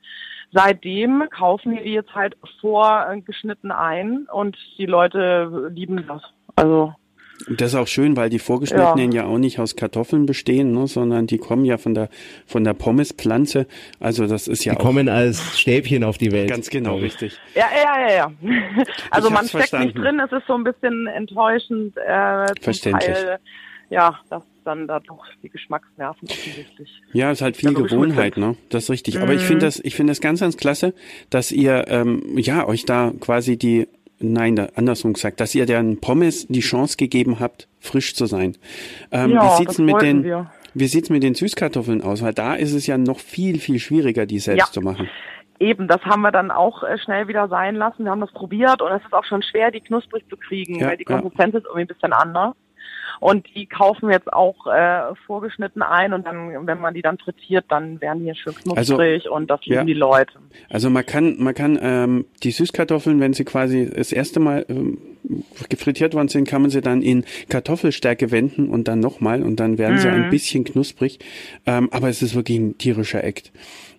seitdem 0.51 1.23
kaufen 1.29 1.73
wir 1.73 1.83
die 1.83 1.93
jetzt 1.93 2.13
halt 2.13 2.35
vorgeschnitten 2.59 3.71
ein 3.71 4.27
und 4.31 4.57
die 4.77 4.85
Leute 4.85 5.71
lieben 5.73 6.05
das. 6.07 6.21
Also 6.55 6.93
Das 7.57 7.69
ist 7.69 7.75
auch 7.75 7.87
schön, 7.87 8.15
weil 8.15 8.29
die 8.29 8.39
vorgeschnittenen 8.39 9.11
ja, 9.11 9.23
ja 9.23 9.27
auch 9.27 9.37
nicht 9.37 9.59
aus 9.59 9.75
Kartoffeln 9.75 10.25
bestehen, 10.25 10.73
ne, 10.73 10.87
sondern 10.87 11.25
die 11.27 11.37
kommen 11.37 11.65
ja 11.65 11.77
von 11.77 11.93
der 11.93 12.09
von 12.45 12.63
der 12.63 12.73
Pommespflanze. 12.73 13.65
Also 13.99 14.27
das 14.27 14.47
ist 14.47 14.63
ja 14.65 14.73
die 14.73 14.79
auch 14.79 14.83
kommen 14.83 15.09
als 15.09 15.59
Stäbchen 15.59 16.03
auf 16.03 16.17
die 16.17 16.31
Welt. 16.31 16.49
Ganz 16.49 16.69
genau, 16.69 16.97
richtig. 16.97 17.39
Ja, 17.55 17.65
ja, 17.73 18.09
ja, 18.09 18.15
ja. 18.15 18.31
Also 19.09 19.29
ich 19.29 19.33
man 19.33 19.45
steckt 19.47 19.69
verstanden. 19.69 19.87
nicht 19.87 19.97
drin. 19.97 20.19
Es 20.19 20.31
ist 20.31 20.47
so 20.47 20.53
ein 20.53 20.63
bisschen 20.63 21.07
enttäuschend. 21.07 21.97
Äh, 21.97 22.47
Verständlich. 22.61 23.15
Teil, 23.15 23.39
ja, 23.89 24.19
das 24.29 24.43
dann 24.63 24.87
da 24.87 24.99
doch 24.99 25.25
die 25.43 25.49
Geschmacksnerven 25.49 26.27
offensichtlich. 26.29 27.01
Ja, 27.13 27.31
ist 27.31 27.41
halt 27.41 27.57
viel 27.57 27.73
Gewohnheit, 27.73 28.37
ne? 28.37 28.55
Das 28.69 28.83
ist 28.83 28.89
richtig. 28.89 29.15
Mhm. 29.15 29.23
Aber 29.23 29.33
ich 29.33 29.41
finde 29.41 29.65
mhm. 29.65 29.67
das, 29.67 29.79
ich 29.79 29.95
finde 29.95 30.11
das 30.11 30.21
ganz, 30.21 30.39
ganz 30.39 30.57
klasse, 30.57 30.93
dass 31.29 31.51
ihr 31.51 31.85
ähm, 31.87 32.37
ja 32.37 32.67
euch 32.67 32.85
da 32.85 33.11
quasi 33.19 33.57
die 33.57 33.87
Nein, 34.23 34.55
da, 34.55 34.67
andersrum 34.75 35.13
gesagt, 35.13 35.39
dass 35.39 35.55
ihr 35.55 35.65
den 35.65 35.99
Pommes 35.99 36.47
die 36.47 36.59
Chance 36.59 36.95
gegeben 36.97 37.39
habt, 37.39 37.67
frisch 37.79 38.13
zu 38.13 38.27
sein. 38.27 38.55
Ähm, 39.11 39.31
ja, 39.31 39.43
wie 39.43 39.57
sieht's 39.57 39.77
denn 39.77 39.85
mit 39.85 40.01
den, 40.01 40.23
wir. 40.23 40.51
wie 40.73 40.87
sieht's 40.87 41.09
mit 41.09 41.23
den 41.23 41.33
Süßkartoffeln 41.33 42.03
aus? 42.03 42.21
Weil 42.21 42.33
da 42.33 42.53
ist 42.53 42.73
es 42.73 42.85
ja 42.85 42.97
noch 42.97 43.19
viel, 43.19 43.59
viel 43.59 43.79
schwieriger, 43.79 44.25
die 44.25 44.39
selbst 44.39 44.67
ja. 44.67 44.71
zu 44.71 44.81
machen. 44.81 45.09
Eben, 45.59 45.87
das 45.87 46.01
haben 46.03 46.21
wir 46.21 46.31
dann 46.31 46.51
auch 46.51 46.83
äh, 46.83 46.97
schnell 46.99 47.27
wieder 47.27 47.47
sein 47.47 47.75
lassen. 47.75 48.03
Wir 48.03 48.11
haben 48.11 48.21
das 48.21 48.31
probiert 48.31 48.81
und 48.81 48.91
es 48.91 49.03
ist 49.03 49.13
auch 49.13 49.25
schon 49.25 49.43
schwer, 49.43 49.71
die 49.71 49.81
knusprig 49.81 50.23
zu 50.29 50.37
kriegen, 50.37 50.79
ja, 50.79 50.87
weil 50.87 50.97
die 50.97 51.05
Konsistenz 51.05 51.55
ist 51.55 51.65
irgendwie 51.65 51.81
ein 51.81 51.87
bisschen 51.87 52.13
anders. 52.13 52.55
Und 53.21 53.45
die 53.55 53.67
kaufen 53.67 54.09
jetzt 54.09 54.33
auch 54.33 54.65
äh, 54.65 55.13
vorgeschnitten 55.27 55.83
ein 55.83 56.11
und 56.11 56.25
dann, 56.25 56.65
wenn 56.65 56.79
man 56.79 56.95
die 56.95 57.03
dann 57.03 57.19
frittiert, 57.19 57.65
dann 57.69 58.01
werden 58.01 58.19
die 58.19 58.25
hier 58.25 58.35
schön 58.35 58.55
knusprig 58.55 59.25
also, 59.25 59.35
und 59.35 59.47
das 59.47 59.61
lieben 59.63 59.75
ja. 59.75 59.83
die 59.83 59.93
Leute. 59.93 60.39
Also 60.71 60.89
man 60.89 61.05
kann, 61.05 61.35
man 61.37 61.53
kann 61.53 61.77
ähm, 61.79 62.25
die 62.41 62.49
Süßkartoffeln, 62.49 63.19
wenn 63.19 63.33
sie 63.33 63.45
quasi 63.45 63.87
das 63.95 64.11
erste 64.11 64.39
Mal 64.39 64.65
ähm, 64.69 64.97
gefrittiert 65.69 66.15
worden 66.15 66.29
sind, 66.29 66.47
kann 66.47 66.63
man 66.63 66.71
sie 66.71 66.81
dann 66.81 67.03
in 67.03 67.23
Kartoffelstärke 67.47 68.31
wenden 68.31 68.69
und 68.69 68.87
dann 68.87 68.99
nochmal 68.99 69.43
und 69.43 69.59
dann 69.59 69.77
werden 69.77 69.97
mhm. 69.97 69.99
sie 69.99 70.09
ein 70.09 70.25
mhm. 70.25 70.29
bisschen 70.31 70.63
knusprig. 70.63 71.19
Ähm, 71.67 71.89
aber 71.91 72.09
es 72.09 72.23
ist 72.23 72.33
wirklich 72.33 72.57
ein 72.57 72.79
tierischer 72.79 73.23
Act. 73.23 73.51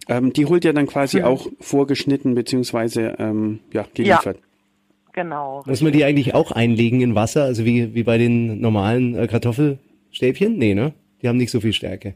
Ähm, 0.09 0.33
die 0.33 0.47
holt 0.47 0.65
ihr 0.65 0.73
dann 0.73 0.89
quasi 0.89 1.21
mhm. 1.21 1.27
auch 1.27 1.47
vorgeschnitten 1.61 2.35
beziehungsweise 2.35 3.15
ähm, 3.21 3.61
ja, 3.73 3.87
geliefert. 3.95 4.39
Ja. 4.39 4.52
Genau. 5.13 5.63
Muss 5.67 5.83
man 5.83 5.93
die 5.93 6.05
eigentlich 6.05 6.35
auch 6.35 6.53
einlegen 6.53 7.01
in 7.01 7.15
Wasser, 7.15 7.45
also 7.45 7.65
wie, 7.65 7.95
wie 7.95 8.03
bei 8.03 8.19
den 8.19 8.61
normalen 8.61 9.15
äh, 9.15 9.27
Kartoffelstäbchen? 9.27 10.57
Nee, 10.57 10.75
ne? 10.75 10.95
Die 11.21 11.29
haben 11.29 11.37
nicht 11.37 11.51
so 11.51 11.61
viel 11.61 11.73
Stärke. 11.73 12.15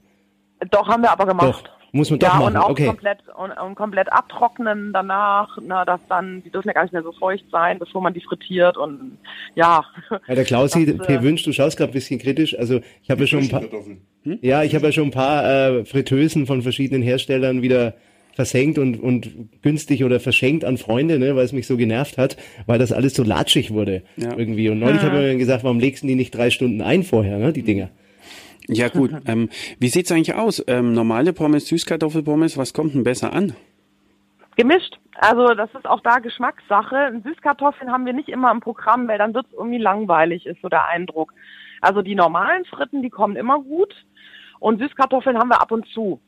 Doch, 0.70 0.88
haben 0.88 1.02
wir 1.02 1.11
aber 1.11 1.26
gemacht. 1.26 1.66
Doch. 1.66 1.76
Muss 1.92 2.11
man 2.11 2.18
doch 2.18 2.28
ja, 2.28 2.35
machen. 2.35 2.46
und 2.48 2.56
auch 2.56 2.70
okay. 2.70 2.87
komplett 2.87 3.18
und, 3.37 3.52
und, 3.52 3.74
komplett 3.74 4.12
abtrocknen 4.12 4.92
danach, 4.92 5.56
na, 5.62 5.85
dass 5.85 6.00
dann, 6.09 6.42
die 6.42 6.50
dürfen 6.50 6.68
ja 6.68 6.74
gar 6.74 6.82
nicht 6.82 6.92
mehr 6.92 7.02
so 7.02 7.12
feucht 7.12 7.44
sein, 7.50 7.78
bevor 7.78 8.02
man 8.02 8.12
die 8.12 8.20
frittiert 8.20 8.76
und 8.76 9.18
ja. 9.54 9.85
Ja, 10.26 10.35
der 10.35 10.44
Klausi 10.44 10.85
das, 10.98 11.09
äh, 11.09 11.22
wünscht, 11.22 11.46
du 11.46 11.52
schaust 11.52 11.78
gerade 11.78 11.92
ein 11.92 11.94
bisschen 11.94 12.18
kritisch. 12.18 12.59
Also 12.59 12.80
ich 13.02 13.11
habe 13.11 13.22
ja 13.22 13.26
schon 13.26 13.40
ein 13.40 13.48
paar. 13.48 13.62
Hm? 13.62 14.38
Ja, 14.42 14.62
ich 14.62 14.74
habe 14.74 14.87
ja 14.87 14.92
schon 14.92 15.04
ein 15.04 15.11
paar 15.12 15.44
äh, 15.44 15.85
Fritteusen 15.85 16.46
von 16.46 16.61
verschiedenen 16.62 17.02
Herstellern 17.02 17.62
wieder 17.62 17.94
versenkt 18.37 18.79
und, 18.79 19.01
und 19.03 19.62
günstig 19.62 20.05
oder 20.05 20.20
verschenkt 20.20 20.62
an 20.64 20.77
Freunde, 20.77 21.18
ne, 21.18 21.35
weil 21.35 21.44
es 21.46 21.53
mich 21.53 21.66
so 21.66 21.79
genervt 21.79 22.18
hat, 22.18 22.37
weil 22.66 22.79
das 22.79 22.92
alles 22.92 23.14
so 23.14 23.22
latschig 23.22 23.72
wurde 23.72 24.03
ja. 24.18 24.37
irgendwie. 24.37 24.68
Und 24.68 24.79
neulich 24.79 25.01
ja. 25.01 25.09
habe 25.09 25.16
ich 25.16 25.33
mir 25.33 25.38
gesagt, 25.38 25.64
warum 25.64 25.81
legst 25.81 26.03
du 26.03 26.07
die 26.07 26.14
nicht 26.14 26.35
drei 26.35 26.51
Stunden 26.51 26.83
ein 26.83 27.03
vorher, 27.03 27.38
ne, 27.38 27.55
die 27.55 27.62
Dinger? 27.62 27.88
Ja 28.68 28.88
gut, 28.88 29.11
ähm, 29.27 29.49
wie 29.81 29.88
sieht's 29.88 30.12
eigentlich 30.12 30.35
aus? 30.35 30.62
Ähm, 30.68 30.92
normale 30.92 31.33
Pommes, 31.33 31.66
Süßkartoffelpommes, 31.68 32.59
was 32.59 32.75
kommt 32.75 32.94
denn 32.94 33.05
besser 33.05 33.33
an? 33.33 33.55
Gemischt. 34.57 34.99
Also 35.14 35.55
das 35.55 35.70
ist 35.75 35.87
auch 35.87 36.03
da 36.03 36.18
Geschmackssache. 36.18 37.22
Süßkartoffeln 37.25 37.90
haben 37.90 38.05
wir 38.05 38.12
nicht 38.12 38.29
immer 38.29 38.51
im 38.51 38.61
Programm, 38.61 39.09
weil 39.09 39.16
dann 39.16 39.33
wird's 39.33 39.53
irgendwie 39.55 39.79
langweilig, 39.79 40.44
ist 40.44 40.61
so 40.61 40.68
der 40.68 40.87
Eindruck. 40.88 41.33
Also 41.81 42.03
die 42.03 42.14
normalen 42.14 42.66
Fritten, 42.66 43.01
die 43.01 43.11
kommen 43.11 43.37
immer 43.37 43.61
gut. 43.61 43.94
Und 44.59 44.79
Süßkartoffeln 44.79 45.38
haben 45.38 45.49
wir 45.49 45.62
ab 45.62 45.72
und 45.72 45.87
zu. 45.88 46.20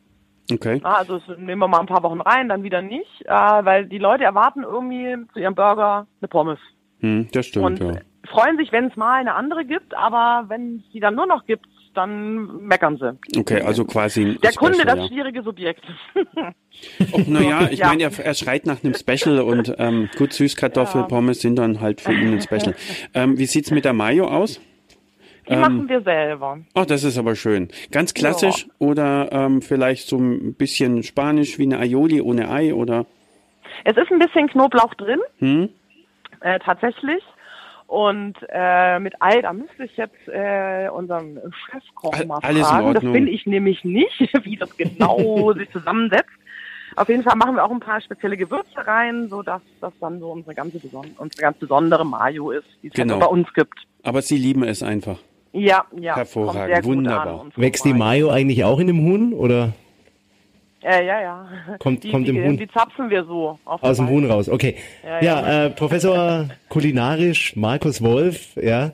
Okay. 0.50 0.80
Also 0.82 1.20
nehmen 1.37 1.61
wir 1.61 1.68
mal 1.68 1.80
ein 1.80 1.87
paar 1.87 2.02
Wochen 2.02 2.20
rein, 2.20 2.48
dann 2.48 2.62
wieder 2.62 2.80
nicht, 2.80 3.22
äh, 3.24 3.30
weil 3.30 3.87
die 3.87 3.98
Leute 3.98 4.24
erwarten 4.24 4.62
irgendwie 4.62 5.16
zu 5.32 5.40
ihrem 5.40 5.54
Burger 5.54 6.06
eine 6.20 6.28
Pommes. 6.28 6.58
Hm, 7.00 7.28
das 7.32 7.46
stimmt, 7.46 7.80
und 7.80 7.80
ja. 7.80 8.00
freuen 8.28 8.56
sich, 8.56 8.72
wenn 8.72 8.87
es 8.87 8.96
mal 8.96 9.20
eine 9.20 9.34
andere 9.34 9.64
gibt, 9.64 9.94
aber 9.94 10.48
wenn 10.48 10.76
es 10.76 10.92
die 10.92 11.00
dann 11.00 11.14
nur 11.14 11.26
noch 11.26 11.44
gibt, 11.44 11.66
dann 11.94 12.64
meckern 12.64 12.96
sie. 12.96 13.18
Okay, 13.38 13.62
also 13.62 13.84
quasi 13.84 14.38
Der 14.42 14.52
Kunde, 14.52 14.78
Special, 14.78 14.87
das 14.96 14.98
ja. 14.98 15.08
schwierige 15.08 15.42
Subjekt. 15.42 15.84
Oh, 17.11 17.20
naja, 17.26 17.66
ich 17.72 17.80
ja. 17.80 17.88
meine, 17.88 18.04
er, 18.04 18.24
er, 18.24 18.34
schreit 18.34 18.64
nach 18.64 18.84
einem 18.84 18.94
Special 18.94 19.40
und 19.40 19.74
ähm, 19.78 20.08
gut, 20.16 20.32
Süßkartoffelpommes 20.32 21.38
ja. 21.38 21.48
sind 21.48 21.56
dann 21.56 21.80
halt 21.80 22.00
für 22.00 22.12
ihn 22.12 22.34
ein 22.34 22.40
Special. 22.40 22.76
Ähm, 23.14 23.37
wie 23.37 23.46
sieht's 23.46 23.72
mit 23.72 23.84
der 23.84 23.94
Mayo 23.94 24.28
aus? 24.28 24.61
Die 25.48 25.54
ähm, 25.54 25.61
machen 25.61 25.88
wir 25.88 26.02
selber. 26.02 26.58
Oh, 26.74 26.84
das 26.87 27.04
ist 27.04 27.18
aber 27.18 27.34
schön. 27.34 27.68
Ganz 27.90 28.14
klassisch 28.14 28.66
ja. 28.66 28.72
oder 28.78 29.28
ähm, 29.32 29.62
vielleicht 29.62 30.08
so 30.08 30.18
ein 30.18 30.54
bisschen 30.54 31.02
spanisch 31.02 31.58
wie 31.58 31.64
eine 31.64 31.78
Aioli 31.78 32.20
ohne 32.20 32.50
Ei 32.50 32.74
oder? 32.74 33.06
Es 33.84 33.96
ist 33.96 34.11
ein 34.11 34.18
bisschen 34.18 34.48
Knoblauch 34.48 34.94
drin. 34.94 35.20
Hm? 35.38 35.68
Äh, 36.40 36.58
tatsächlich. 36.61 37.22
Und 37.87 38.34
äh, 38.50 38.98
mit 38.98 39.14
Ei, 39.20 39.40
da 39.40 39.54
müsste 39.54 39.84
ich 39.84 39.96
jetzt 39.96 40.28
äh, 40.28 40.90
unseren 40.90 41.40
Chefkoch 41.70 42.12
All, 42.12 42.26
mal 42.26 42.40
fragen. 42.42 42.92
Das 42.92 43.02
bin 43.02 43.26
ich 43.26 43.46
nämlich 43.46 43.82
nicht, 43.82 44.20
wie 44.44 44.56
das 44.56 44.76
genau 44.76 45.52
sich 45.56 45.70
zusammensetzt. 45.70 46.28
Auf 46.96 47.08
jeden 47.08 47.22
Fall 47.22 47.37
machen 47.37 47.54
wir 47.54 47.64
auch 47.64 47.70
ein 47.70 47.80
paar 47.80 48.00
spezielle 48.00 48.37
Gewürze 48.37 48.87
rein, 48.87 49.28
so 49.28 49.42
dass 49.42 49.62
das 49.80 49.92
dann 50.00 50.20
so 50.20 50.30
unsere 50.32 50.54
ganze 50.54 50.80
unsere 51.16 51.40
ganz 51.40 51.56
besondere 51.58 52.04
Mayo 52.04 52.50
ist, 52.50 52.66
die 52.82 52.88
es 52.88 52.98
halt 52.98 53.08
genau. 53.08 53.20
bei 53.20 53.26
uns 53.26 53.52
gibt. 53.54 53.78
Aber 54.02 54.20
Sie 54.20 54.37
lieben 54.37 54.64
es 54.64 54.82
einfach. 54.82 55.18
Ja, 55.52 55.84
ja. 55.98 56.16
Hervorragend, 56.16 56.84
wunderbar. 56.84 57.46
Wächst 57.56 57.84
die 57.84 57.94
Mayo 57.94 58.30
eigentlich 58.30 58.64
auch 58.64 58.78
in 58.78 58.87
dem 58.87 59.02
Huhn 59.02 59.32
oder? 59.32 59.72
Ja, 60.82 61.00
ja, 61.00 61.20
ja. 61.20 61.48
Kommt, 61.78 62.04
die, 62.04 62.11
kommt 62.11 62.28
im 62.28 62.37
die, 62.37 62.42
Huhn. 62.42 62.56
Die 62.56 62.68
zapfen 62.68 63.11
wir 63.11 63.24
so. 63.24 63.58
Aus 63.64 63.96
dem 63.96 64.08
Huhn 64.08 64.30
raus, 64.30 64.48
okay. 64.48 64.76
Ja, 65.04 65.20
ja, 65.20 65.22
ja. 65.22 65.64
Äh, 65.64 65.70
Professor 65.70 66.46
kulinarisch 66.68 67.56
Markus 67.56 68.02
Wolf, 68.02 68.56
ja. 68.56 68.92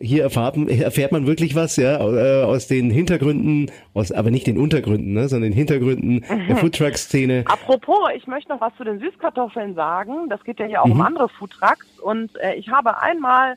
Hier 0.00 0.22
erfahrt, 0.22 0.56
erfährt 0.56 1.10
man 1.10 1.26
wirklich 1.26 1.56
was, 1.56 1.76
ja, 1.76 1.98
äh, 1.98 2.44
aus 2.44 2.68
den 2.68 2.88
Hintergründen, 2.88 3.68
aus, 3.94 4.12
aber 4.12 4.30
nicht 4.30 4.46
den 4.46 4.56
Untergründen, 4.56 5.12
ne, 5.12 5.28
sondern 5.28 5.50
den 5.50 5.56
Hintergründen 5.56 6.24
der 6.48 6.56
Foodtruck-Szene. 6.56 7.42
Apropos, 7.46 8.08
ich 8.14 8.28
möchte 8.28 8.52
noch 8.52 8.60
was 8.60 8.72
zu 8.76 8.84
den 8.84 9.00
Süßkartoffeln 9.00 9.74
sagen. 9.74 10.28
Das 10.28 10.42
geht 10.44 10.60
ja 10.60 10.66
hier 10.66 10.82
auch 10.82 10.86
mhm. 10.86 10.92
um 10.92 11.00
andere 11.00 11.28
Foodtrucks 11.28 11.98
und 11.98 12.30
äh, 12.36 12.54
ich 12.54 12.68
habe 12.68 13.02
einmal 13.02 13.56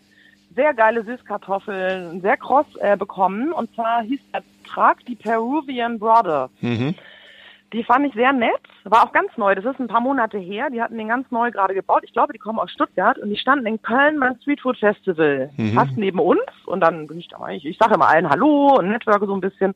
sehr 0.56 0.74
geile 0.74 1.04
Süßkartoffeln, 1.04 2.22
sehr 2.22 2.38
kross 2.38 2.66
äh, 2.80 2.98
bekommen. 2.98 3.52
Und 3.52 3.74
zwar 3.76 4.04
hieß 4.04 4.20
der 4.34 4.44
Trag 4.66 5.06
die 5.06 5.16
Peruvian 5.16 6.00
Brother. 6.00 6.50
Mhm. 6.62 6.96
Die 7.74 7.84
fand 7.86 8.06
ich 8.06 8.14
sehr 8.14 8.34
nett. 8.34 8.60
War 8.84 9.06
auch 9.06 9.14
ganz 9.14 9.38
neu. 9.38 9.56
Das 9.56 9.64
ist 9.64 9.80
ein 9.80 9.88
paar 9.88 10.02
Monate 10.02 10.38
her. 10.38 10.70
Die 10.70 10.82
hatten 10.82 10.98
den 10.98 11.08
ganz 11.08 11.32
neu 11.32 11.52
gerade 11.52 11.74
gebaut. 11.74 12.04
Ich 12.04 12.12
glaube, 12.12 12.34
die 12.34 12.40
kommen 12.40 12.60
aus 12.60 12.72
Stuttgart 12.72 13.18
und 13.18 13.30
die 13.30 13.38
standen 13.38 13.66
in 13.66 13.82
Köln 13.82 14.20
beim 14.20 14.36
Streetfood 14.42 14.78
Festival. 14.78 15.50
Mhm. 15.56 15.74
Fast 15.74 15.96
neben 15.96 16.20
uns. 16.20 16.42
Und 16.66 16.82
dann 16.82 17.08
bin 17.08 17.20
ich 17.20 17.30
da 17.30 17.40
mal, 17.40 17.56
ich, 17.56 17.66
ich 17.66 17.78
sage 17.78 17.96
immer 17.96 18.10
allen 18.10 18.30
Hallo 18.30 18.76
und 18.78 18.90
networke 18.90 19.26
so 19.26 19.34
ein 19.34 19.42
bisschen. 19.42 19.74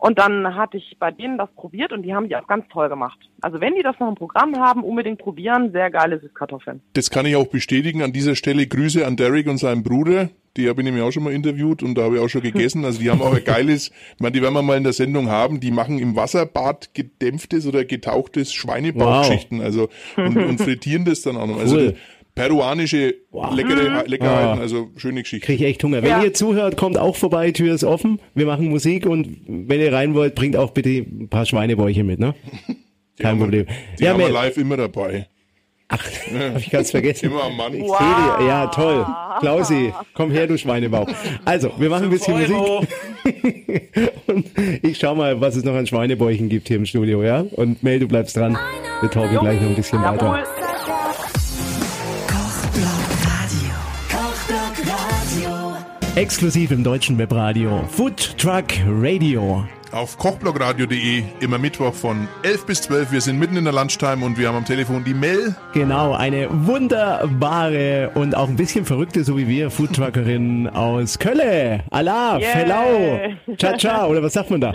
Und 0.00 0.18
dann 0.18 0.54
hatte 0.54 0.78
ich 0.78 0.96
bei 0.98 1.10
denen 1.10 1.36
das 1.36 1.50
probiert 1.54 1.92
und 1.92 2.02
die 2.02 2.14
haben 2.14 2.28
die 2.28 2.34
auch 2.34 2.46
ganz 2.46 2.64
toll 2.72 2.88
gemacht. 2.88 3.18
Also 3.42 3.60
wenn 3.60 3.74
die 3.74 3.82
das 3.82 3.98
noch 4.00 4.08
im 4.08 4.14
Programm 4.14 4.56
haben, 4.58 4.82
unbedingt 4.82 5.18
probieren. 5.18 5.72
Sehr 5.72 5.90
geile 5.90 6.18
Süßkartoffeln. 6.18 6.80
Das 6.94 7.10
kann 7.10 7.26
ich 7.26 7.36
auch 7.36 7.46
bestätigen. 7.46 8.02
An 8.02 8.12
dieser 8.12 8.34
Stelle 8.34 8.66
Grüße 8.66 9.06
an 9.06 9.16
Derek 9.16 9.46
und 9.46 9.58
seinen 9.58 9.82
Bruder. 9.82 10.30
Die 10.56 10.68
habe 10.68 10.80
ich 10.80 10.84
nämlich 10.84 11.02
auch 11.02 11.12
schon 11.12 11.22
mal 11.22 11.32
interviewt 11.32 11.82
und 11.82 11.94
da 11.96 12.02
habe 12.02 12.16
ich 12.16 12.22
auch 12.22 12.28
schon 12.28 12.40
gegessen. 12.40 12.84
Also 12.84 12.98
die 13.00 13.10
haben 13.10 13.20
auch 13.20 13.34
ein 13.34 13.44
geiles, 13.44 13.88
ich 14.14 14.20
meine, 14.20 14.32
die 14.32 14.42
werden 14.42 14.54
wir 14.54 14.62
mal 14.62 14.78
in 14.78 14.84
der 14.84 14.94
Sendung 14.94 15.28
haben, 15.28 15.60
die 15.60 15.70
machen 15.70 15.98
im 15.98 16.16
Wasserbad 16.16 16.92
gedämpftes 16.94 17.66
oder 17.66 17.84
getauchtes 17.84 18.52
Schweinebauchschichten. 18.54 19.58
Wow. 19.58 19.64
Also 19.64 19.88
und, 20.16 20.36
und 20.36 20.58
frittieren 20.60 21.04
das 21.04 21.22
dann 21.22 21.36
auch 21.36 21.46
noch. 21.46 21.58
Also 21.58 21.76
cool. 21.76 21.82
Also 21.82 21.98
peruanische 22.40 23.14
wow. 23.30 23.54
leckere, 23.54 23.90
mhm. 23.90 24.06
Leckerheiten, 24.06 24.58
ah. 24.58 24.60
also 24.60 24.90
schöne 24.96 25.22
Geschichte. 25.22 25.44
Kriege 25.44 25.64
ich 25.64 25.70
echt 25.70 25.84
Hunger. 25.84 26.02
Wenn 26.02 26.10
ja. 26.10 26.22
ihr 26.22 26.32
zuhört, 26.32 26.76
kommt 26.76 26.98
auch 26.98 27.16
vorbei, 27.16 27.50
Tür 27.52 27.74
ist 27.74 27.84
offen. 27.84 28.20
Wir 28.34 28.46
machen 28.46 28.68
Musik 28.68 29.06
und 29.06 29.36
wenn 29.46 29.80
ihr 29.80 29.92
rein 29.92 30.14
wollt, 30.14 30.34
bringt 30.34 30.56
auch 30.56 30.70
bitte 30.70 30.88
ein 30.90 31.28
paar 31.28 31.44
Schweinebäuche 31.44 32.02
mit, 32.02 32.18
ne? 32.18 32.34
Kein 33.18 33.38
Problem. 33.38 33.66
Die 33.98 34.04
ja, 34.04 34.10
haben 34.10 34.20
wir 34.20 34.30
live 34.30 34.56
immer 34.56 34.78
dabei. 34.78 35.26
Ach, 35.88 35.98
hab 36.54 36.58
ich 36.58 36.70
ganz 36.70 36.90
vergessen. 36.92 37.26
Immer 37.26 37.44
am 37.44 37.56
Mann. 37.56 37.78
Wow. 37.78 38.00
Ja, 38.46 38.68
toll. 38.68 39.04
Klausi, 39.40 39.92
komm 40.14 40.30
her, 40.30 40.46
du 40.46 40.56
Schweinebauch. 40.56 41.08
Also, 41.44 41.72
wir 41.76 41.90
machen 41.90 42.04
ein 42.04 42.10
bisschen 42.10 42.38
Musik. 42.38 42.56
und 44.28 44.46
ich 44.82 44.98
schau 44.98 45.14
mal, 45.14 45.40
was 45.40 45.56
es 45.56 45.64
noch 45.64 45.74
an 45.74 45.86
Schweinebäuchen 45.86 46.48
gibt 46.48 46.68
hier 46.68 46.78
im 46.78 46.86
Studio, 46.86 47.22
ja? 47.22 47.44
Und 47.52 47.82
Mel, 47.82 47.98
du 47.98 48.08
bleibst 48.08 48.36
dran. 48.36 48.56
Wir 49.00 49.10
talken 49.10 49.38
gleich 49.40 49.60
noch 49.60 49.68
ein 49.68 49.76
bisschen 49.76 50.00
weiter. 50.02 50.44
Exklusiv 56.20 56.70
im 56.70 56.84
deutschen 56.84 57.16
Webradio. 57.16 57.82
Food 57.88 58.36
Truck 58.36 58.66
Radio. 58.86 59.64
Auf 59.90 60.18
kochblogradio.de, 60.18 61.24
immer 61.40 61.56
Mittwoch 61.56 61.94
von 61.94 62.28
11 62.42 62.66
bis 62.66 62.82
12. 62.82 63.12
Wir 63.12 63.22
sind 63.22 63.38
mitten 63.38 63.56
in 63.56 63.64
der 63.64 63.72
Lunchtime 63.72 64.22
und 64.26 64.36
wir 64.36 64.48
haben 64.48 64.56
am 64.56 64.66
Telefon 64.66 65.02
die 65.02 65.14
Mel. 65.14 65.56
Genau, 65.72 66.12
eine 66.12 66.48
wunderbare 66.66 68.10
und 68.16 68.36
auch 68.36 68.50
ein 68.50 68.56
bisschen 68.56 68.84
verrückte, 68.84 69.24
so 69.24 69.38
wie 69.38 69.48
wir, 69.48 69.70
Foodtruckerin 69.70 70.68
aus 70.68 71.18
Kölle. 71.18 71.84
Allah, 71.90 72.38
yeah. 72.38 72.48
hello, 72.50 73.36
ciao, 73.56 73.78
ciao, 73.78 74.10
oder 74.10 74.22
was 74.22 74.34
sagt 74.34 74.50
man 74.50 74.60
da? 74.60 74.74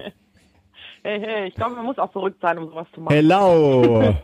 Hey, 1.04 1.22
hey, 1.24 1.48
ich 1.50 1.54
glaube, 1.54 1.76
man 1.76 1.86
muss 1.86 2.00
auch 2.00 2.12
verrückt 2.12 2.42
sein, 2.42 2.58
um 2.58 2.70
sowas 2.70 2.88
zu 2.96 3.02
machen. 3.02 3.14
Hello. 3.14 4.16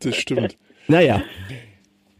das 0.00 0.16
stimmt. 0.16 0.56
Naja. 0.88 1.20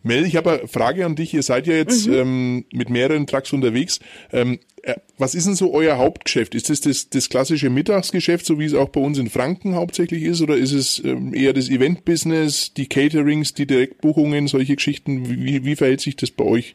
Mel, 0.03 0.25
ich 0.25 0.37
habe 0.37 0.53
eine 0.53 0.69
Frage 0.69 1.05
an 1.05 1.15
dich. 1.15 1.35
Ihr 1.35 1.43
seid 1.43 1.67
ja 1.67 1.75
jetzt 1.75 2.07
mhm. 2.07 2.15
ähm, 2.15 2.65
mit 2.73 2.91
mehreren 2.91 3.27
Trucks 3.27 3.53
unterwegs. 3.53 4.01
Ähm, 4.33 4.61
äh, 4.83 4.95
was 5.19 5.35
ist 5.35 5.47
denn 5.47 5.55
so 5.55 5.73
euer 5.75 5.99
Hauptgeschäft? 5.99 6.55
Ist 6.55 6.71
das, 6.71 6.81
das 6.81 7.11
das 7.11 7.29
klassische 7.29 7.71
Mittagsgeschäft, 7.71 8.47
so 8.47 8.59
wie 8.59 8.65
es 8.65 8.75
auch 8.75 8.89
bei 8.89 9.01
uns 9.01 9.19
in 9.19 9.29
Franken 9.29 9.75
hauptsächlich 9.75 10.23
ist, 10.23 10.41
oder 10.41 10.57
ist 10.57 10.73
es 10.73 11.05
ähm, 11.05 11.35
eher 11.35 11.53
das 11.53 11.69
Event-Business, 11.69 12.73
die 12.73 12.89
Caterings, 12.89 13.53
die 13.55 13.67
Direktbuchungen, 13.67 14.49
solche 14.49 14.77
Geschichten? 14.77 15.29
Wie, 15.29 15.65
wie 15.65 15.77
verhält 15.77 16.01
sich 16.01 16.17
das 16.17 16.31
bei 16.31 16.45
euch 16.45 16.75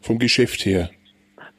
vom 0.00 0.18
Geschäft 0.18 0.66
her? 0.66 0.90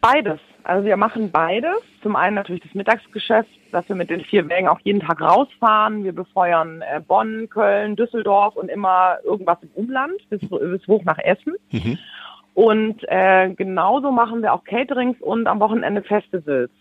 Beides. 0.02 0.40
Also 0.64 0.86
wir 0.86 0.98
machen 0.98 1.32
beides. 1.32 1.78
Zum 2.02 2.16
einen 2.16 2.36
natürlich 2.36 2.64
das 2.64 2.74
Mittagsgeschäft, 2.74 3.50
dass 3.76 3.90
wir 3.90 3.96
mit 3.96 4.10
den 4.10 4.22
vier 4.22 4.48
Wägen 4.48 4.70
auch 4.70 4.80
jeden 4.84 5.02
Tag 5.02 5.20
rausfahren. 5.20 6.06
Wir 6.06 6.14
befeuern 6.14 6.82
äh, 6.82 7.02
Bonn, 7.02 7.50
Köln, 7.50 7.98
Düsseldorf 7.98 8.56
und 8.56 8.70
immer 8.70 9.18
irgendwas 9.26 9.58
im 9.62 9.70
Umland 9.74 10.18
bis, 10.30 10.42
bis 10.50 10.88
hoch 10.88 11.04
nach 11.04 11.20
Essen. 11.20 11.56
Mhm. 11.72 11.98
Und 12.54 13.04
äh, 13.10 13.50
genauso 13.50 14.12
machen 14.12 14.42
wir 14.42 14.54
auch 14.54 14.64
Caterings 14.64 15.20
und 15.20 15.46
am 15.48 15.60
Wochenende 15.60 16.02
Festivals. 16.04 16.72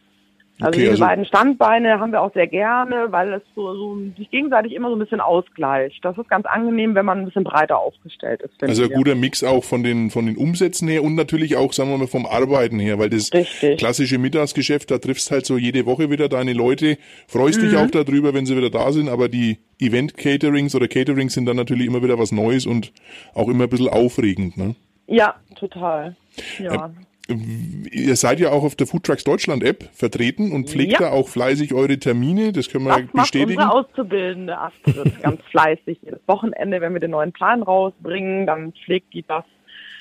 Also 0.64 0.78
okay, 0.78 0.80
diese 0.80 0.90
also 0.92 1.04
beiden 1.04 1.24
Standbeine 1.26 2.00
haben 2.00 2.12
wir 2.12 2.22
auch 2.22 2.32
sehr 2.32 2.46
gerne, 2.46 3.06
weil 3.10 3.34
es 3.34 3.42
so, 3.54 3.74
so 3.74 3.98
sich 4.16 4.30
gegenseitig 4.30 4.72
immer 4.72 4.88
so 4.88 4.96
ein 4.96 4.98
bisschen 4.98 5.20
ausgleicht. 5.20 6.04
Das 6.04 6.16
ist 6.16 6.28
ganz 6.28 6.46
angenehm, 6.46 6.94
wenn 6.94 7.04
man 7.04 7.18
ein 7.18 7.24
bisschen 7.26 7.44
breiter 7.44 7.78
aufgestellt 7.78 8.42
ist. 8.42 8.62
Also 8.62 8.84
ein 8.84 8.90
guter 8.90 9.14
Mix 9.14 9.44
auch 9.44 9.64
von 9.64 9.82
den 9.82 10.10
von 10.10 10.26
den 10.26 10.36
Umsätzen 10.36 10.88
her 10.88 11.02
und 11.02 11.14
natürlich 11.14 11.56
auch, 11.56 11.72
sagen 11.72 11.90
wir 11.90 11.98
mal, 11.98 12.06
vom 12.06 12.26
Arbeiten 12.26 12.78
her, 12.78 12.98
weil 12.98 13.10
das 13.10 13.32
Richtig. 13.32 13.78
klassische 13.78 14.18
Mittagsgeschäft, 14.18 14.90
da 14.90 14.98
triffst 14.98 15.30
halt 15.30 15.46
so 15.46 15.58
jede 15.58 15.86
Woche 15.86 16.10
wieder 16.10 16.28
deine 16.28 16.52
Leute, 16.52 16.96
freust 17.28 17.60
mhm. 17.60 17.68
dich 17.68 17.76
auch 17.76 17.90
darüber, 17.90 18.34
wenn 18.34 18.46
sie 18.46 18.56
wieder 18.56 18.70
da 18.70 18.92
sind, 18.92 19.08
aber 19.08 19.28
die 19.28 19.58
Event-Caterings 19.80 20.74
oder 20.74 20.88
Caterings 20.88 21.34
sind 21.34 21.46
dann 21.46 21.56
natürlich 21.56 21.86
immer 21.86 22.02
wieder 22.02 22.18
was 22.18 22.32
Neues 22.32 22.66
und 22.66 22.92
auch 23.34 23.48
immer 23.48 23.64
ein 23.64 23.70
bisschen 23.70 23.88
aufregend, 23.88 24.56
ne? 24.56 24.74
Ja, 25.06 25.34
total. 25.56 26.16
Ja. 26.58 26.90
Ihr 27.26 28.16
seid 28.16 28.38
ja 28.38 28.50
auch 28.50 28.64
auf 28.64 28.76
der 28.76 28.86
Foodtrucks 28.86 29.24
Deutschland 29.24 29.64
App 29.64 29.88
vertreten 29.94 30.52
und 30.52 30.68
pflegt 30.68 30.92
ja. 30.92 30.98
da 30.98 31.10
auch 31.10 31.28
fleißig 31.28 31.72
eure 31.72 31.98
Termine. 31.98 32.52
Das 32.52 32.68
können 32.68 32.84
wir 32.84 33.00
das 33.00 33.22
bestätigen. 33.22 33.54
Macht 33.54 33.74
unsere 33.74 33.88
Auszubildende 33.88 34.58
Astrid 34.58 35.22
ganz 35.22 35.40
fleißig. 35.50 35.98
Jedes 36.02 36.20
Wochenende, 36.26 36.82
wenn 36.82 36.92
wir 36.92 37.00
den 37.00 37.12
neuen 37.12 37.32
Plan 37.32 37.62
rausbringen, 37.62 38.46
dann 38.46 38.72
pflegt 38.84 39.14
die 39.14 39.24
das 39.26 39.44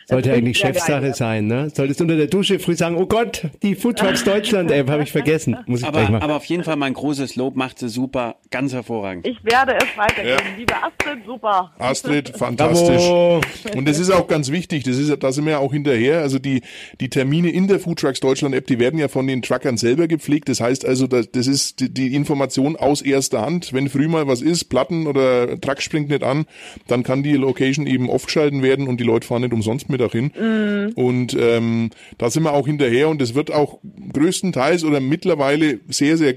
sollte 0.07 0.33
eigentlich 0.33 0.57
Chefsache 0.57 1.13
sein, 1.13 1.47
ne? 1.47 1.69
Solltest 1.73 2.01
unter 2.01 2.15
der 2.15 2.27
Dusche 2.27 2.59
früh 2.59 2.75
sagen, 2.75 2.95
oh 2.97 3.05
Gott, 3.05 3.47
die 3.61 3.75
Food 3.75 3.97
Trucks 3.97 4.23
Deutschland 4.25 4.71
App 4.71 4.89
habe 4.89 5.03
ich 5.03 5.11
vergessen. 5.11 5.57
Muss 5.65 5.81
ich 5.81 5.85
aber, 5.85 5.99
gleich 5.99 6.09
machen. 6.09 6.23
aber 6.23 6.35
auf 6.35 6.45
jeden 6.45 6.63
Fall 6.63 6.75
mein 6.75 6.93
großes 6.93 7.35
Lob, 7.35 7.55
macht 7.55 7.79
sie 7.79 7.89
super, 7.89 8.35
ganz 8.51 8.73
hervorragend. 8.73 9.25
Ich 9.27 9.43
werde 9.43 9.75
es 9.75 9.97
weitergeben. 9.97 10.29
Ja. 10.29 10.57
Liebe 10.57 10.73
Astrid, 10.75 11.25
super. 11.25 11.71
Astrid, 11.79 12.29
fantastisch. 12.37 12.97
Bravo. 12.97 13.41
Und 13.75 13.87
das 13.87 13.99
ist 13.99 14.09
auch 14.11 14.27
ganz 14.27 14.51
wichtig, 14.51 14.83
das 14.83 14.97
ist, 14.97 15.23
da 15.23 15.31
sind 15.31 15.45
wir 15.45 15.53
ja 15.53 15.57
auch 15.59 15.71
hinterher. 15.71 16.19
Also 16.19 16.39
die, 16.39 16.61
die 16.99 17.09
Termine 17.09 17.49
in 17.49 17.67
der 17.67 17.79
Food 17.79 17.99
Trucks 17.99 18.19
Deutschland 18.19 18.55
App, 18.55 18.67
die 18.67 18.79
werden 18.79 18.99
ja 18.99 19.07
von 19.07 19.27
den 19.27 19.41
Truckern 19.41 19.77
selber 19.77 20.07
gepflegt. 20.07 20.49
Das 20.49 20.59
heißt 20.59 20.85
also, 20.85 21.07
das, 21.07 21.31
das 21.31 21.47
ist 21.47 21.79
die, 21.79 21.93
die 21.93 22.15
Information 22.15 22.75
aus 22.75 23.01
erster 23.01 23.41
Hand. 23.41 23.73
Wenn 23.73 23.89
früh 23.89 24.07
mal 24.07 24.27
was 24.27 24.41
ist, 24.41 24.65
Platten 24.65 25.07
oder 25.07 25.59
Truck 25.59 25.81
springt 25.81 26.09
nicht 26.09 26.23
an, 26.23 26.45
dann 26.87 27.03
kann 27.03 27.23
die 27.23 27.33
Location 27.33 27.87
eben 27.87 28.09
aufgeschalten 28.09 28.61
werden 28.61 28.87
und 28.87 28.99
die 28.99 29.03
Leute 29.03 29.27
fahren 29.27 29.41
nicht 29.41 29.53
umsonst 29.53 29.89
Mittag 29.93 30.11
hin. 30.11 30.31
Mhm. 30.37 30.93
Und 30.95 31.37
ähm, 31.39 31.89
da 32.17 32.29
sind 32.29 32.43
wir 32.43 32.53
auch 32.53 32.67
hinterher 32.67 33.09
und 33.09 33.21
es 33.21 33.35
wird 33.35 33.51
auch 33.51 33.79
größtenteils 34.11 34.83
oder 34.83 34.99
mittlerweile 34.99 35.79
sehr, 35.87 36.17
sehr, 36.17 36.35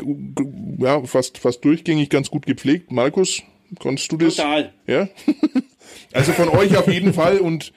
ja, 0.78 1.02
fast, 1.04 1.38
fast 1.38 1.64
durchgängig 1.64 2.10
ganz 2.10 2.30
gut 2.30 2.46
gepflegt. 2.46 2.92
Markus, 2.92 3.42
kannst 3.80 4.12
du 4.12 4.16
das? 4.16 4.36
Total. 4.36 4.72
Ja. 4.86 5.08
also 6.12 6.32
von 6.32 6.48
euch 6.50 6.76
auf 6.76 6.86
jeden 6.86 7.12
Fall 7.12 7.38
und 7.38 7.72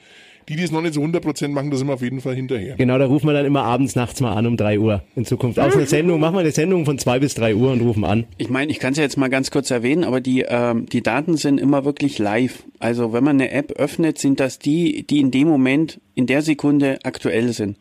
die, 0.50 0.56
die 0.56 0.64
es 0.64 0.72
noch 0.72 0.82
nicht 0.82 0.94
so 0.94 1.00
100% 1.00 1.48
machen, 1.48 1.70
da 1.70 1.76
sind 1.76 1.86
wir 1.86 1.94
auf 1.94 2.02
jeden 2.02 2.20
Fall 2.20 2.34
hinterher. 2.34 2.74
Genau, 2.74 2.98
da 2.98 3.06
rufen 3.06 3.28
wir 3.28 3.32
dann 3.32 3.46
immer 3.46 3.62
abends, 3.62 3.94
nachts 3.94 4.20
mal 4.20 4.34
an 4.34 4.46
um 4.48 4.56
3 4.56 4.80
Uhr 4.80 5.04
in 5.14 5.24
Zukunft. 5.24 5.60
Aus 5.60 5.76
einer 5.76 5.86
Sendung, 5.86 6.18
machen 6.18 6.34
wir 6.34 6.40
eine 6.40 6.50
Sendung 6.50 6.84
von 6.84 6.98
2 6.98 7.20
bis 7.20 7.34
3 7.34 7.54
Uhr 7.54 7.70
und 7.70 7.80
rufen 7.82 8.04
an. 8.04 8.26
Ich 8.36 8.50
meine, 8.50 8.72
ich 8.72 8.80
kann 8.80 8.90
es 8.90 8.98
ja 8.98 9.04
jetzt 9.04 9.16
mal 9.16 9.28
ganz 9.28 9.52
kurz 9.52 9.70
erwähnen, 9.70 10.02
aber 10.02 10.20
die, 10.20 10.44
ähm, 10.48 10.86
die 10.86 11.04
Daten 11.04 11.36
sind 11.36 11.60
immer 11.60 11.84
wirklich 11.84 12.18
live. 12.18 12.64
Also 12.80 13.12
wenn 13.12 13.22
man 13.22 13.36
eine 13.36 13.52
App 13.52 13.70
öffnet, 13.78 14.18
sind 14.18 14.40
das 14.40 14.58
die, 14.58 15.04
die 15.04 15.20
in 15.20 15.30
dem 15.30 15.46
Moment, 15.46 16.00
in 16.16 16.26
der 16.26 16.42
Sekunde 16.42 16.98
aktuell 17.04 17.52
sind. 17.52 17.76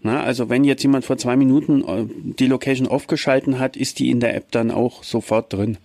Na, 0.00 0.22
also 0.22 0.48
wenn 0.48 0.64
jetzt 0.64 0.82
jemand 0.82 1.04
vor 1.04 1.18
zwei 1.18 1.36
Minuten 1.36 1.82
äh, 1.82 2.06
die 2.38 2.46
Location 2.46 2.88
aufgeschalten 2.88 3.58
hat, 3.58 3.76
ist 3.76 3.98
die 3.98 4.08
in 4.08 4.20
der 4.20 4.34
App 4.34 4.50
dann 4.50 4.70
auch 4.70 5.02
sofort 5.02 5.52
drin. 5.52 5.76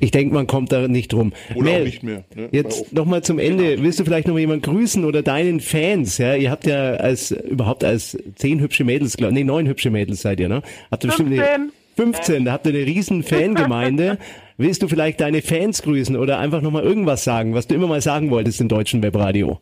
Ich 0.00 0.10
denke, 0.10 0.34
man 0.34 0.46
kommt 0.46 0.72
da 0.72 0.86
nicht 0.88 1.12
drum. 1.12 1.32
Oder 1.54 1.64
Mel, 1.64 1.80
auch 1.80 1.84
nicht 1.84 2.02
mehr. 2.02 2.24
Ne? 2.34 2.48
Jetzt 2.52 2.92
nochmal 2.92 3.22
zum 3.22 3.38
Ende. 3.38 3.70
Genau. 3.70 3.82
Willst 3.82 3.98
du 4.00 4.04
vielleicht 4.04 4.28
noch 4.28 4.38
jemand 4.38 4.62
grüßen 4.62 5.04
oder 5.04 5.22
deinen 5.22 5.60
Fans? 5.60 6.18
Ja, 6.18 6.34
ihr 6.34 6.50
habt 6.50 6.66
ja 6.66 6.94
als 6.94 7.30
überhaupt 7.30 7.84
als 7.84 8.16
zehn 8.36 8.60
hübsche 8.60 8.84
Mädels, 8.84 9.16
glaub, 9.16 9.32
nee, 9.32 9.44
neun 9.44 9.66
hübsche 9.66 9.90
Mädels 9.90 10.22
seid 10.22 10.40
ihr, 10.40 10.48
ne? 10.48 10.62
Habt 10.90 11.04
ihr 11.04 11.12
15. 11.12 11.30
bestimmt 11.30 11.54
eine, 11.54 11.70
15, 11.96 12.44
da 12.44 12.52
habt 12.52 12.66
ihr 12.66 12.74
eine 12.74 12.86
riesen 12.86 13.22
Fangemeinde. 13.22 14.18
Willst 14.56 14.82
du 14.82 14.88
vielleicht 14.88 15.20
deine 15.20 15.40
Fans 15.42 15.82
grüßen 15.82 16.16
oder 16.16 16.38
einfach 16.38 16.62
nochmal 16.62 16.82
irgendwas 16.82 17.24
sagen, 17.24 17.54
was 17.54 17.68
du 17.68 17.74
immer 17.74 17.86
mal 17.86 18.00
sagen 18.00 18.30
wolltest 18.30 18.60
im 18.60 18.68
deutschen 18.68 19.02
Webradio? 19.02 19.60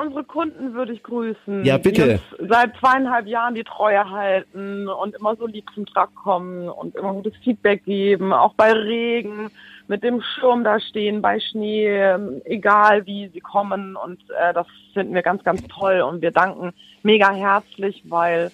Unsere 0.00 0.24
Kunden 0.24 0.72
würde 0.72 0.92
ich 0.92 1.02
grüßen. 1.02 1.64
Ja, 1.64 1.76
bitte. 1.76 2.20
Die 2.40 2.46
seit 2.48 2.74
zweieinhalb 2.78 3.26
Jahren 3.26 3.54
die 3.54 3.64
Treue 3.64 4.08
halten 4.10 4.88
und 4.88 5.14
immer 5.14 5.36
so 5.36 5.46
lieb 5.46 5.66
zum 5.74 5.84
Truck 5.84 6.14
kommen 6.14 6.68
und 6.68 6.96
immer 6.96 7.12
gutes 7.12 7.34
Feedback 7.44 7.84
geben, 7.84 8.32
auch 8.32 8.54
bei 8.54 8.72
Regen, 8.72 9.50
mit 9.88 10.02
dem 10.02 10.22
Schirm 10.22 10.64
da 10.64 10.80
stehen, 10.80 11.20
bei 11.20 11.38
Schnee, 11.40 11.88
ähm, 11.88 12.40
egal 12.44 13.04
wie 13.06 13.28
sie 13.28 13.40
kommen. 13.40 13.96
Und 13.96 14.22
äh, 14.30 14.54
das 14.54 14.66
finden 14.94 15.14
wir 15.14 15.22
ganz, 15.22 15.44
ganz 15.44 15.62
toll. 15.68 16.00
Und 16.00 16.22
wir 16.22 16.30
danken 16.30 16.72
mega 17.02 17.30
herzlich, 17.30 18.02
weil 18.08 18.50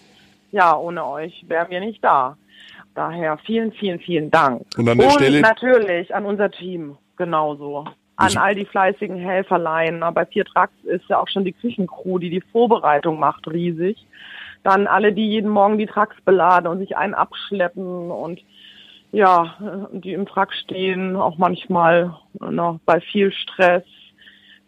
ja, 0.51 0.77
ohne 0.77 1.07
euch 1.07 1.45
wären 1.47 1.71
wir 1.71 1.81
nicht 1.81 2.03
da. 2.03 2.37
Daher 2.95 3.37
vielen, 3.39 3.73
vielen, 3.73 4.01
vielen 4.01 4.31
Dank. 4.31 4.63
Und 4.77 4.89
an 4.89 4.99
der 4.99 5.07
und 5.07 5.13
Stelle 5.13 5.41
natürlich 5.43 6.15
an 6.15 6.25
unser 6.25 6.51
Team 6.51 6.97
genauso 7.17 7.85
an 8.17 8.37
all 8.37 8.55
die 8.55 8.65
fleißigen 8.65 9.17
Helferlein. 9.17 10.03
Bei 10.15 10.27
vier 10.27 10.45
Trucks 10.45 10.73
ist 10.85 11.05
ja 11.09 11.21
auch 11.21 11.29
schon 11.29 11.45
die 11.45 11.53
Küchencrew, 11.53 12.19
die 12.19 12.31
die 12.31 12.41
Vorbereitung 12.41 13.19
macht, 13.19 13.47
riesig. 13.49 14.07
Dann 14.63 14.87
alle, 14.87 15.13
die 15.13 15.29
jeden 15.29 15.51
Morgen 15.51 15.79
die 15.79 15.87
Trucks 15.87 16.17
beladen 16.25 16.67
und 16.67 16.79
sich 16.79 16.97
einen 16.97 17.15
abschleppen 17.15 18.11
und 18.11 18.41
ja, 19.13 19.89
die 19.93 20.13
im 20.13 20.27
Truck 20.27 20.53
stehen, 20.53 21.17
auch 21.17 21.39
manchmal 21.39 22.15
noch 22.41 22.81
bei 22.85 23.01
viel 23.01 23.33
Stress. 23.33 23.85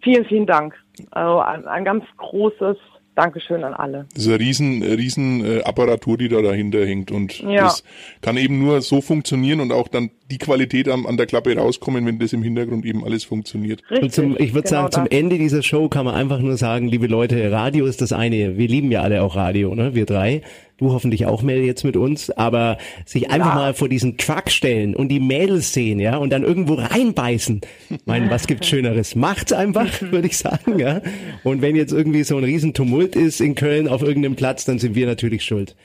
Vielen, 0.01 0.25
vielen 0.25 0.47
Dank. 0.47 0.75
Also 1.11 1.41
ein, 1.41 1.67
ein 1.67 1.85
ganz 1.85 2.05
großes 2.17 2.77
Dankeschön 3.19 3.65
an 3.65 3.75
alle. 3.75 4.07
Das 4.15 4.23
ist 4.23 4.29
eine 4.29 4.39
riesen, 4.39 4.81
riesen 4.85 5.45
äh, 5.45 5.63
Apparatur, 5.63 6.17
die 6.17 6.29
da 6.29 6.41
dahinter 6.41 6.87
hängt 6.87 7.11
und 7.11 7.41
ja. 7.41 7.65
das 7.65 7.83
kann 8.23 8.37
eben 8.37 8.61
nur 8.61 8.81
so 8.81 9.01
funktionieren 9.01 9.59
und 9.59 9.73
auch 9.73 9.89
dann 9.89 10.11
die 10.31 10.39
Qualität 10.39 10.89
an, 10.89 11.05
an 11.05 11.17
der 11.17 11.27
Klappe 11.27 11.57
rauskommen, 11.57 12.07
wenn 12.07 12.21
das 12.21 12.33
im 12.33 12.45
Hintergrund 12.45 12.85
eben 12.85 13.05
alles 13.05 13.25
funktioniert. 13.25 13.83
Richtig, 13.91 14.13
zum, 14.13 14.37
ich 14.39 14.55
würde 14.55 14.69
genau 14.69 14.83
sagen, 14.83 14.93
zum 14.93 15.07
Ende 15.11 15.37
dieser 15.37 15.65
Show 15.65 15.89
kann 15.89 16.05
man 16.05 16.15
einfach 16.15 16.39
nur 16.39 16.57
sagen, 16.57 16.87
liebe 16.87 17.09
Leute, 17.09 17.51
Radio 17.51 17.87
ist 17.87 18.01
das 18.03 18.13
eine. 18.13 18.57
Wir 18.57 18.69
lieben 18.69 18.93
ja 18.93 19.03
alle 19.03 19.21
auch 19.25 19.35
Radio, 19.35 19.75
ne? 19.75 19.97
Wir 19.97 20.07
drei 20.07 20.43
du 20.79 20.93
hoffentlich 20.93 21.27
auch 21.27 21.43
Mel 21.43 21.63
jetzt 21.65 21.85
mit 21.85 21.97
uns, 21.97 22.31
aber 22.31 22.79
sich 23.05 23.31
einfach 23.31 23.51
ja. 23.51 23.55
mal 23.55 23.75
vor 23.75 23.89
diesen 23.89 24.17
Truck 24.17 24.51
stellen 24.51 24.95
und 24.95 25.09
die 25.09 25.21
Mädels 25.21 25.73
sehen, 25.73 26.01
ja, 26.01 26.17
und 26.17 26.31
dann 26.31 26.45
irgendwo 26.45 26.75
reinbeißen. 26.75 27.61
Ich 27.91 28.07
meine, 28.07 28.31
was 28.31 28.47
gibt's 28.47 28.69
Schöneres? 28.69 29.15
Macht's 29.15 29.53
einfach, 29.53 29.89
würde 30.01 30.29
ich 30.29 30.39
sagen, 30.39 30.79
ja. 30.79 31.01
Und 31.45 31.61
wenn 31.61 31.77
jetzt 31.77 31.93
irgendwie 31.93 32.23
so 32.23 32.37
ein 32.37 32.45
Riesentumult 32.45 33.17
ist 33.17 33.41
in 33.41 33.55
Köln 33.55 33.89
auf 33.89 34.03
irgendeinem 34.03 34.37
Platz, 34.37 34.65
dann 34.65 34.79
sind 34.79 34.95
wir 34.95 35.07
natürlich 35.07 35.45
schuld. 35.45 35.77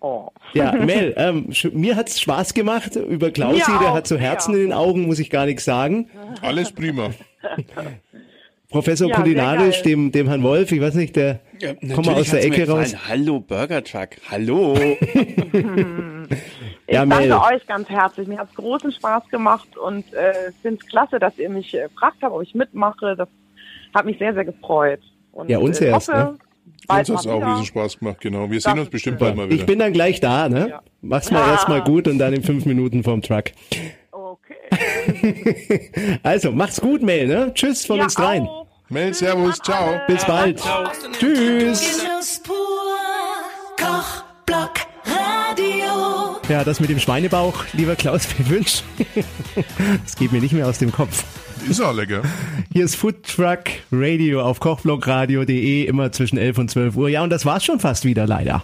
Oh. 0.00 0.28
Ja, 0.54 0.72
Mel, 0.84 1.14
ähm, 1.16 1.50
mir 1.72 1.96
hat's 1.96 2.20
Spaß 2.20 2.54
gemacht. 2.54 2.96
Über 2.96 3.30
Klausi, 3.30 3.72
der 3.80 3.92
hat 3.92 4.06
so 4.06 4.16
Herzen 4.16 4.52
ja. 4.52 4.58
in 4.58 4.64
den 4.66 4.72
Augen, 4.72 5.06
muss 5.06 5.18
ich 5.18 5.30
gar 5.30 5.46
nichts 5.46 5.64
sagen. 5.64 6.08
Alles 6.40 6.72
prima. 6.72 7.10
Professor 8.70 9.08
ja, 9.08 9.16
Kulinarisch, 9.16 9.80
dem, 9.82 10.12
dem 10.12 10.28
Herrn 10.28 10.42
Wolf, 10.42 10.70
ich 10.72 10.80
weiß 10.80 10.94
nicht, 10.94 11.16
der 11.16 11.40
ja, 11.58 11.72
kommt 11.94 12.06
mal 12.06 12.16
aus 12.16 12.30
der 12.30 12.44
Ecke 12.44 12.68
raus. 12.68 12.94
Hallo 13.08 13.40
Burger 13.40 13.82
Truck, 13.82 14.10
hallo. 14.30 14.76
ich 14.98 15.00
ja, 16.86 17.06
danke 17.06 17.28
Mel. 17.28 17.32
euch 17.32 17.66
ganz 17.66 17.88
herzlich. 17.88 18.28
Mir 18.28 18.38
hat 18.38 18.50
es 18.50 18.56
großen 18.56 18.92
Spaß 18.92 19.26
gemacht 19.30 19.78
und 19.78 20.12
äh, 20.12 20.52
finde 20.60 20.80
es 20.82 20.86
klasse, 20.86 21.18
dass 21.18 21.38
ihr 21.38 21.48
mich 21.48 21.72
äh, 21.72 21.88
fragt 21.98 22.18
habt, 22.20 22.34
ob 22.34 22.42
ich 22.42 22.54
mitmache. 22.54 23.16
Das 23.16 23.28
hat 23.94 24.04
mich 24.04 24.18
sehr, 24.18 24.34
sehr 24.34 24.44
gefreut. 24.44 25.00
Und, 25.32 25.48
ja, 25.48 25.56
uns 25.56 25.80
äh, 25.80 25.86
erst. 25.86 26.08
Hoffe, 26.08 26.18
ne? 26.18 26.38
bald 26.86 27.08
uns 27.08 27.26
hat 27.26 27.32
auch 27.32 27.54
riesen 27.54 27.64
Spaß 27.64 28.00
gemacht, 28.00 28.20
genau. 28.20 28.50
Wir 28.50 28.60
das 28.60 28.64
sehen 28.64 28.78
uns 28.78 28.90
bestimmt 28.90 29.18
bald 29.18 29.34
mal 29.34 29.46
wieder. 29.46 29.56
Ich 29.56 29.64
bin 29.64 29.78
dann 29.78 29.94
gleich 29.94 30.20
da, 30.20 30.50
ne? 30.50 30.68
Ja. 30.68 30.82
Mach's 31.00 31.30
mal 31.30 31.40
ja. 31.40 31.52
erstmal 31.52 31.82
gut 31.82 32.06
und 32.06 32.18
dann 32.18 32.34
in 32.34 32.42
fünf 32.42 32.66
Minuten 32.66 33.02
vom 33.02 33.22
Truck. 33.22 33.44
Also, 36.22 36.52
macht's 36.52 36.80
gut, 36.80 37.02
Mel, 37.02 37.26
ne? 37.26 37.52
Tschüss 37.54 37.86
von 37.86 37.98
ja, 37.98 38.04
uns 38.04 38.14
dreien. 38.14 38.46
Auch. 38.46 38.66
Mel, 38.88 39.12
servus, 39.12 39.58
ciao. 39.58 40.00
Bis 40.06 40.24
bald. 40.24 40.60
Ciao. 40.60 40.90
Tschüss. 41.18 42.02
Ja, 46.48 46.64
das 46.64 46.80
mit 46.80 46.88
dem 46.88 46.98
Schweinebauch, 46.98 47.64
lieber 47.74 47.94
Klaus 47.94 48.26
Wünsch, 48.48 48.82
das 50.02 50.16
geht 50.16 50.32
mir 50.32 50.40
nicht 50.40 50.54
mehr 50.54 50.66
aus 50.66 50.78
dem 50.78 50.90
Kopf. 50.90 51.24
Ist 51.68 51.82
auch 51.82 51.94
lecker. 51.94 52.22
Hier 52.72 52.86
ist 52.86 52.94
Food 52.94 53.22
Truck 53.24 53.64
Radio 53.92 54.40
auf 54.40 54.58
kochblogradio.de 54.58 55.84
immer 55.84 56.10
zwischen 56.12 56.38
11 56.38 56.58
und 56.58 56.70
12 56.70 56.96
Uhr. 56.96 57.10
Ja, 57.10 57.22
und 57.22 57.30
das 57.30 57.44
war's 57.44 57.64
schon 57.64 57.80
fast 57.80 58.06
wieder, 58.06 58.26
leider. 58.26 58.62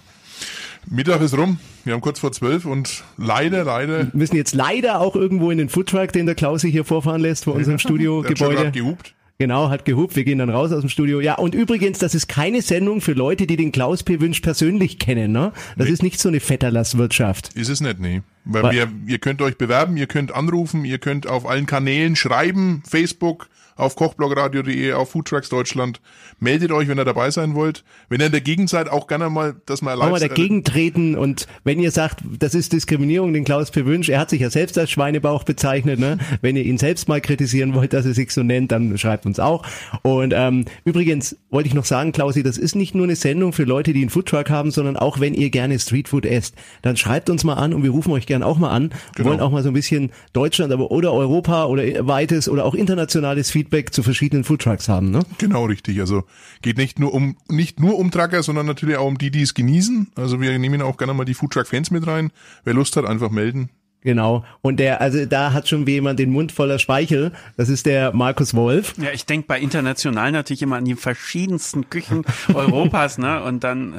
Mittag 0.91 1.21
ist 1.23 1.37
rum. 1.37 1.59
Wir 1.85 1.95
haben 1.95 2.01
kurz 2.01 2.19
vor 2.19 2.33
zwölf 2.33 2.65
und 2.65 3.05
leider, 3.17 3.65
leider. 3.65 3.99
Wir 3.99 4.11
müssen 4.13 4.37
jetzt 4.37 4.55
leider 4.55 5.01
auch 5.01 5.17
irgendwo 5.17 5.51
in 5.51 5.59
den 5.59 5.69
Foodtruck, 5.69 6.13
den 6.13 6.27
der 6.27 6.35
Klaus 6.35 6.63
hier 6.63 6.85
vorfahren 6.85 7.21
lässt 7.21 7.45
vor 7.45 7.55
unserem 7.55 7.79
Studiogebäude. 7.79 8.67
Hat 8.67 8.73
gehupt. 8.73 9.15
Genau, 9.39 9.69
hat 9.69 9.85
gehupt. 9.85 10.15
Wir 10.15 10.25
gehen 10.25 10.39
dann 10.39 10.49
raus 10.49 10.71
aus 10.71 10.81
dem 10.81 10.89
Studio. 10.89 11.21
Ja, 11.21 11.35
und 11.35 11.57
übrigens, 11.57 11.99
das 11.99 12.15
ist 12.15 12.29
keine 12.29 12.63
Sendung 12.63 13.01
für 13.01 13.15
Leute, 13.15 13.49
die 13.49 13.57
den 13.57 13.73
Klaus 13.73 14.05
P. 14.05 14.21
Wünsch 14.21 14.41
persönlich 14.41 15.01
kennen, 15.01 15.33
ne? 15.33 15.53
Das 15.77 15.89
nee. 15.89 15.93
ist 15.93 16.03
nicht 16.05 16.21
so 16.21 16.29
eine 16.29 16.39
Vetterlasswirtschaft. 16.39 17.53
Ist 17.55 17.69
es 17.69 17.81
nicht, 17.81 17.99
nee. 17.99 18.23
Weil 18.45 18.73
wir, 18.73 18.89
ihr 19.07 19.19
könnt 19.19 19.43
euch 19.43 19.59
bewerben, 19.59 19.97
ihr 19.97 20.07
könnt 20.07 20.33
anrufen, 20.33 20.85
ihr 20.85 20.99
könnt 20.99 21.27
auf 21.27 21.47
allen 21.47 21.67
Kanälen 21.67 22.15
schreiben, 22.15 22.83
Facebook, 22.89 23.49
auf 23.77 23.97
kochblogradio.de, 23.97 24.93
auf 24.93 25.11
Foodtrucks 25.11 25.49
Deutschland. 25.49 26.01
Meldet 26.39 26.73
euch, 26.73 26.89
wenn 26.89 26.99
ihr 26.99 27.05
dabei 27.05 27.31
sein 27.31 27.55
wollt. 27.55 27.85
Wenn 28.09 28.21
ihr 28.21 28.27
in 28.27 28.33
der 28.33 28.41
Gegend 28.41 28.71
seid, 28.71 28.89
auch 28.89 29.07
gerne 29.07 29.31
mal, 29.31 29.57
dass 29.67 29.83
wir 29.83 29.97
live... 29.97 30.11
Mal 30.11 30.21
dagegen 30.21 30.65
treten 30.65 31.17
und 31.17 31.47
wenn 31.65 31.81
ihr 31.81 31.91
sagt, 31.91 32.21
das 32.39 32.55
ist 32.55 32.73
Diskriminierung, 32.73 33.33
den 33.33 33.45
Klaus 33.45 33.71
Pewünsch, 33.71 34.09
er 34.09 34.21
hat 34.21 34.31
sich 34.31 34.41
ja 34.41 34.51
selbst 34.51 34.79
als 34.79 34.91
Schweinebauch 34.91 35.45
bezeichnet, 35.45 35.99
ne? 35.99 36.19
Wenn 36.41 36.57
ihr 36.57 36.65
ihn 36.65 36.79
selbst 36.79 37.09
mal 37.09 37.21
kritisieren 37.21 37.75
wollt, 37.75 37.93
dass 37.93 38.07
er 38.07 38.15
sich 38.15 38.31
so 38.31 38.43
nennt, 38.43 38.73
dann 38.73 38.97
schreibt 38.99 39.27
uns 39.27 39.41
auch. 39.41 39.67
Und 40.03 40.33
ähm, 40.37 40.65
übrigens 40.85 41.37
wollte 41.51 41.69
ich 41.69 41.75
noch 41.75 41.85
sagen, 41.85 42.13
Klausi, 42.13 42.43
das 42.43 42.59
ist 42.59 42.75
nicht 42.75 42.95
nur 42.95 43.05
eine 43.05 43.17
Sendung 43.17 43.53
für 43.53 43.65
Leute, 43.65 43.93
die 43.93 44.01
einen 44.01 44.11
Foodtruck 44.11 44.51
haben, 44.51 44.71
sondern 44.71 44.97
auch 44.97 45.21
wenn 45.21 45.35
ihr 45.35 45.51
gerne 45.51 45.79
Streetfood 45.79 46.27
esst, 46.27 46.55
dann 46.83 46.97
schreibt 46.97 47.31
uns 47.31 47.45
mal 47.45 47.55
an 47.55 47.75
und 47.75 47.83
wir 47.83 47.91
rufen 47.91 48.13
euch 48.13 48.27
gern 48.27 48.43
auch 48.43 48.59
mal 48.59 48.71
an. 48.71 48.91
Genau. 49.15 49.31
wollen 49.31 49.41
auch 49.41 49.51
mal 49.51 49.63
so 49.63 49.69
ein 49.69 49.75
bisschen 49.75 50.11
Deutschland, 50.33 50.73
aber 50.73 50.91
oder 50.91 51.13
Europa 51.13 51.67
oder 51.67 51.85
weites 52.07 52.49
oder 52.49 52.65
auch 52.65 52.75
internationales 52.75 53.51
Feedback 53.51 53.64
Feedback 53.65 53.95
zu 53.95 54.03
verschiedenen 54.03 54.45
Foodtrucks 54.45 54.89
haben, 54.91 55.11
ne? 55.11 55.21
Genau, 55.39 55.65
richtig. 55.65 55.99
Also 56.01 56.25
geht 56.61 56.77
nicht 56.77 56.99
nur 56.99 57.15
um 57.15 57.37
nicht 57.49 57.81
nur 57.81 57.99
um 57.99 58.11
Trucker, 58.11 58.43
sondern 58.43 58.67
natürlich 58.67 58.97
auch 58.97 59.07
um 59.07 59.17
die, 59.17 59.31
die 59.31 59.41
es 59.41 59.55
genießen. 59.55 60.09
Also 60.17 60.41
wir 60.41 60.59
nehmen 60.59 60.83
auch 60.83 60.99
gerne 60.99 61.15
mal 61.15 61.25
die 61.25 61.35
Foodtruck-Fans 61.35 61.91
mit 61.91 62.07
rein. 62.07 62.31
Wer 62.65 62.75
Lust 62.75 62.97
hat, 62.97 63.07
einfach 63.07 63.31
melden. 63.31 63.71
Genau. 64.03 64.45
Und 64.61 64.81
der, 64.81 65.01
also 65.01 65.25
da 65.25 65.55
hat 65.55 65.67
schon 65.67 65.87
jemand 65.87 66.19
den 66.19 66.31
Mund 66.31 66.53
voller 66.53 66.79
Speichel. 66.79 67.33
Das 67.57 67.71
ist 67.71 67.87
der 67.87 68.15
Markus 68.15 68.53
Wolf. 68.53 68.93
Ja, 68.99 69.09
ich 69.15 69.25
denke 69.25 69.47
bei 69.49 69.59
international 69.59 70.31
natürlich 70.31 70.61
immer 70.61 70.77
an 70.77 70.85
die 70.85 70.95
verschiedensten 70.95 71.89
Küchen 71.89 72.23
Europas, 72.55 73.17
ne? 73.17 73.43
Und 73.43 73.65
dann. 73.65 73.95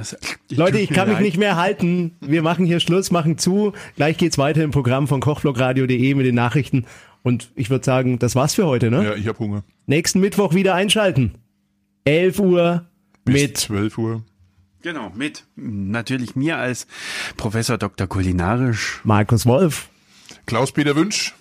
Leute, 0.52 0.78
ich 0.78 0.92
kann 0.92 1.10
mich 1.10 1.20
nicht 1.20 1.38
mehr 1.38 1.58
halten. 1.58 2.16
Wir 2.22 2.44
machen 2.44 2.68
hier 2.68 2.80
Schluss, 2.80 3.10
machen 3.10 3.40
zu. 3.40 3.74
Gleich 3.96 4.18
geht's 4.18 4.38
weiter 4.38 4.62
im 4.62 4.70
Programm 4.70 5.08
von 5.08 5.22
kochblogradio.de 5.22 6.14
mit 6.14 6.26
den 6.28 6.36
Nachrichten. 6.36 6.86
Und 7.26 7.50
ich 7.56 7.72
würde 7.72 7.84
sagen, 7.84 8.20
das 8.20 8.36
war's 8.36 8.54
für 8.54 8.68
heute, 8.68 8.92
ne? 8.92 9.04
Ja, 9.04 9.16
ich 9.16 9.28
habe 9.28 9.40
Hunger. 9.40 9.64
Nächsten 9.88 10.20
Mittwoch 10.20 10.54
wieder 10.54 10.76
einschalten. 10.76 11.34
11 12.04 12.38
Uhr 12.38 12.86
Bis 13.24 13.42
mit 13.42 13.58
12 13.58 13.98
Uhr. 13.98 14.24
Genau, 14.84 15.12
mit 15.16 15.44
natürlich 15.56 16.36
mir 16.36 16.58
als 16.58 16.86
Professor 17.36 17.80
Dr. 17.80 18.06
Kulinarisch. 18.06 19.02
Markus 19.04 19.48
Wolf. 19.48 19.90
Klaus-Peter 20.46 20.96
Wünsch. 20.96 21.34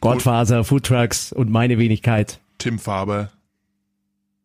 Gottfaser, 0.00 0.62
Foodtrucks 0.62 1.32
und 1.32 1.50
meine 1.50 1.78
Wenigkeit. 1.78 2.38
Tim 2.58 2.78
Faber. 2.78 3.32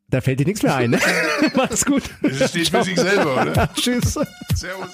Da 0.10 0.22
fällt 0.22 0.40
dir 0.40 0.48
nichts 0.48 0.64
mehr 0.64 0.76
ein, 0.76 0.90
ne? 0.90 1.00
Mach's 1.56 1.86
gut. 1.86 2.02
Das 2.24 2.50
steht 2.50 2.70
für 2.70 2.84
sich 2.84 3.00
selber, 3.00 3.44
oder? 3.44 3.70
Tschüss. 3.76 4.18
Servus. 4.56 4.90